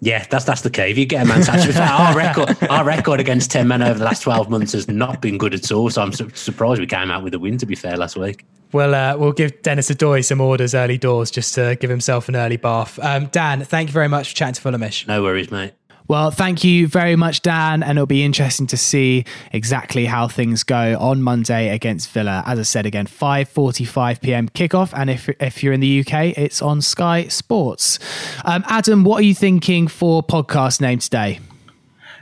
Yeah, 0.00 0.24
that's 0.30 0.44
that's 0.44 0.60
the 0.60 0.70
key. 0.70 0.82
If 0.82 0.98
you 0.98 1.06
get 1.06 1.24
a 1.24 1.28
man 1.28 1.42
touch, 1.42 1.74
our 1.76 2.16
record 2.16 2.56
our 2.70 2.84
record 2.84 3.18
against 3.20 3.50
ten 3.50 3.66
men 3.66 3.82
over 3.82 3.98
the 3.98 4.04
last 4.04 4.22
twelve 4.22 4.48
months 4.48 4.72
has 4.72 4.86
not 4.86 5.20
been 5.20 5.38
good 5.38 5.54
at 5.54 5.72
all. 5.72 5.90
So 5.90 6.02
I'm 6.02 6.12
su- 6.12 6.30
surprised 6.34 6.80
we 6.80 6.86
came 6.86 7.10
out 7.10 7.24
with 7.24 7.34
a 7.34 7.38
win. 7.38 7.58
To 7.58 7.66
be 7.66 7.74
fair, 7.74 7.96
last 7.96 8.16
week. 8.16 8.44
We'll 8.70 8.94
uh, 8.94 9.16
we'll 9.16 9.32
give 9.32 9.62
Denis 9.62 9.90
Odoi 9.90 10.24
some 10.24 10.40
orders 10.40 10.74
early 10.74 10.98
doors 10.98 11.30
just 11.30 11.54
to 11.54 11.76
give 11.80 11.90
himself 11.90 12.28
an 12.28 12.36
early 12.36 12.58
bath. 12.58 12.98
Um, 13.00 13.26
Dan, 13.26 13.64
thank 13.64 13.88
you 13.88 13.92
very 13.92 14.08
much 14.08 14.28
for 14.28 14.36
chatting 14.36 14.54
to 14.54 14.60
Fulhamish. 14.60 15.06
No 15.08 15.22
worries, 15.22 15.50
mate. 15.50 15.72
Well, 16.08 16.30
thank 16.30 16.64
you 16.64 16.88
very 16.88 17.16
much, 17.16 17.42
Dan, 17.42 17.82
and 17.82 17.98
it'll 17.98 18.06
be 18.06 18.24
interesting 18.24 18.66
to 18.68 18.78
see 18.78 19.26
exactly 19.52 20.06
how 20.06 20.26
things 20.26 20.64
go 20.64 20.96
on 20.98 21.22
Monday 21.22 21.68
against 21.68 22.08
Villa. 22.08 22.42
As 22.46 22.58
I 22.58 22.62
said 22.62 22.86
again, 22.86 23.06
5:45 23.06 24.22
p.m. 24.22 24.48
kickoff, 24.48 24.92
and 24.96 25.10
if 25.10 25.28
if 25.38 25.62
you're 25.62 25.74
in 25.74 25.80
the 25.80 26.00
UK, 26.00 26.38
it's 26.38 26.62
on 26.62 26.80
Sky 26.80 27.28
Sports. 27.28 27.98
Um, 28.46 28.64
Adam, 28.68 29.04
what 29.04 29.20
are 29.20 29.24
you 29.24 29.34
thinking 29.34 29.86
for 29.86 30.22
podcast 30.22 30.80
name 30.80 30.98
today? 30.98 31.40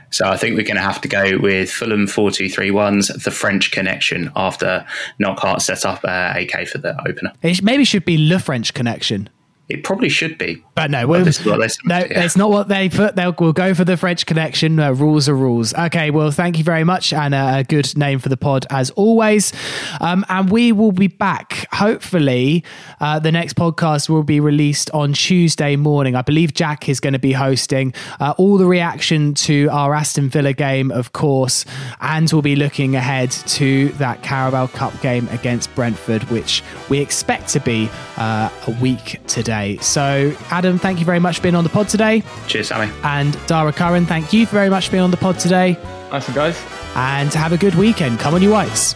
So 0.09 0.27
I 0.27 0.35
think 0.35 0.57
we're 0.57 0.65
going 0.65 0.77
to 0.77 0.81
have 0.81 1.01
to 1.01 1.07
go 1.07 1.37
with 1.37 1.69
Fulham 1.69 2.07
4231's 2.07 3.07
The 3.23 3.31
French 3.31 3.71
Connection 3.71 4.31
after 4.35 4.85
Knockaert 5.19 5.61
set 5.61 5.85
up 5.85 5.99
uh, 6.03 6.33
AK 6.35 6.67
for 6.67 6.77
the 6.77 6.97
opener. 7.07 7.33
It 7.41 7.61
maybe 7.61 7.83
should 7.83 8.05
be 8.05 8.17
Le 8.17 8.39
French 8.39 8.73
Connection. 8.73 9.29
It 9.69 9.83
probably 9.83 10.07
should 10.07 10.37
be. 10.37 10.63
But 10.75 10.91
no, 10.91 11.05
we'll, 11.07 11.25
this 11.25 11.41
is 11.41 11.45
what 11.45 11.59
they 11.59 11.67
no, 11.83 11.97
it's 12.09 12.37
not 12.37 12.49
what 12.49 12.69
they 12.69 12.87
put. 12.87 13.17
They'll 13.17 13.35
we'll 13.37 13.51
go 13.51 13.73
for 13.73 13.83
the 13.83 13.97
French 13.97 14.25
connection. 14.25 14.79
Uh, 14.79 14.93
rules 14.93 15.27
are 15.27 15.35
rules. 15.35 15.73
Okay, 15.73 16.09
well, 16.09 16.31
thank 16.31 16.57
you 16.57 16.63
very 16.63 16.85
much, 16.85 17.11
and 17.11 17.33
uh, 17.33 17.55
a 17.57 17.63
good 17.65 17.97
name 17.97 18.19
for 18.19 18.29
the 18.29 18.37
pod 18.37 18.65
as 18.69 18.91
always. 18.91 19.51
Um, 19.99 20.25
and 20.29 20.49
we 20.49 20.71
will 20.71 20.93
be 20.93 21.07
back. 21.07 21.67
Hopefully, 21.73 22.63
uh, 23.01 23.19
the 23.19 23.31
next 23.31 23.57
podcast 23.57 24.07
will 24.07 24.23
be 24.23 24.39
released 24.39 24.89
on 24.91 25.11
Tuesday 25.11 25.75
morning. 25.75 26.15
I 26.15 26.21
believe 26.21 26.53
Jack 26.53 26.87
is 26.87 27.01
going 27.01 27.13
to 27.13 27.19
be 27.19 27.33
hosting 27.33 27.93
uh, 28.21 28.35
all 28.37 28.57
the 28.57 28.67
reaction 28.67 29.33
to 29.33 29.67
our 29.71 29.93
Aston 29.93 30.29
Villa 30.29 30.53
game, 30.53 30.91
of 30.91 31.11
course, 31.11 31.65
and 31.99 32.31
we'll 32.31 32.41
be 32.41 32.55
looking 32.55 32.95
ahead 32.95 33.31
to 33.31 33.89
that 33.93 34.23
Carabao 34.23 34.67
Cup 34.67 34.93
game 35.01 35.27
against 35.29 35.73
Brentford, 35.75 36.23
which 36.29 36.63
we 36.87 36.99
expect 36.99 37.49
to 37.49 37.59
be 37.59 37.89
uh, 38.15 38.49
a 38.67 38.71
week 38.79 39.19
today. 39.27 39.56
So, 39.81 40.35
Adam, 40.49 40.77
thank 40.79 40.99
you 40.99 41.05
very 41.05 41.19
much 41.19 41.37
for 41.37 41.43
being 41.43 41.55
on 41.55 41.63
the 41.63 41.69
pod 41.69 41.89
today. 41.89 42.23
Cheers, 42.47 42.67
Sammy. 42.69 42.91
And 43.03 43.37
Dara 43.47 43.73
Curran, 43.73 44.05
thank 44.05 44.33
you 44.33 44.45
very 44.47 44.69
much 44.69 44.87
for 44.87 44.91
being 44.93 45.03
on 45.03 45.11
the 45.11 45.17
pod 45.17 45.39
today. 45.39 45.77
Nice 46.11 46.27
one, 46.27 46.35
guys. 46.35 46.63
And 46.95 47.33
have 47.33 47.51
a 47.51 47.57
good 47.57 47.75
weekend. 47.75 48.19
Come 48.19 48.33
on, 48.33 48.41
you 48.41 48.51
whites. 48.51 48.95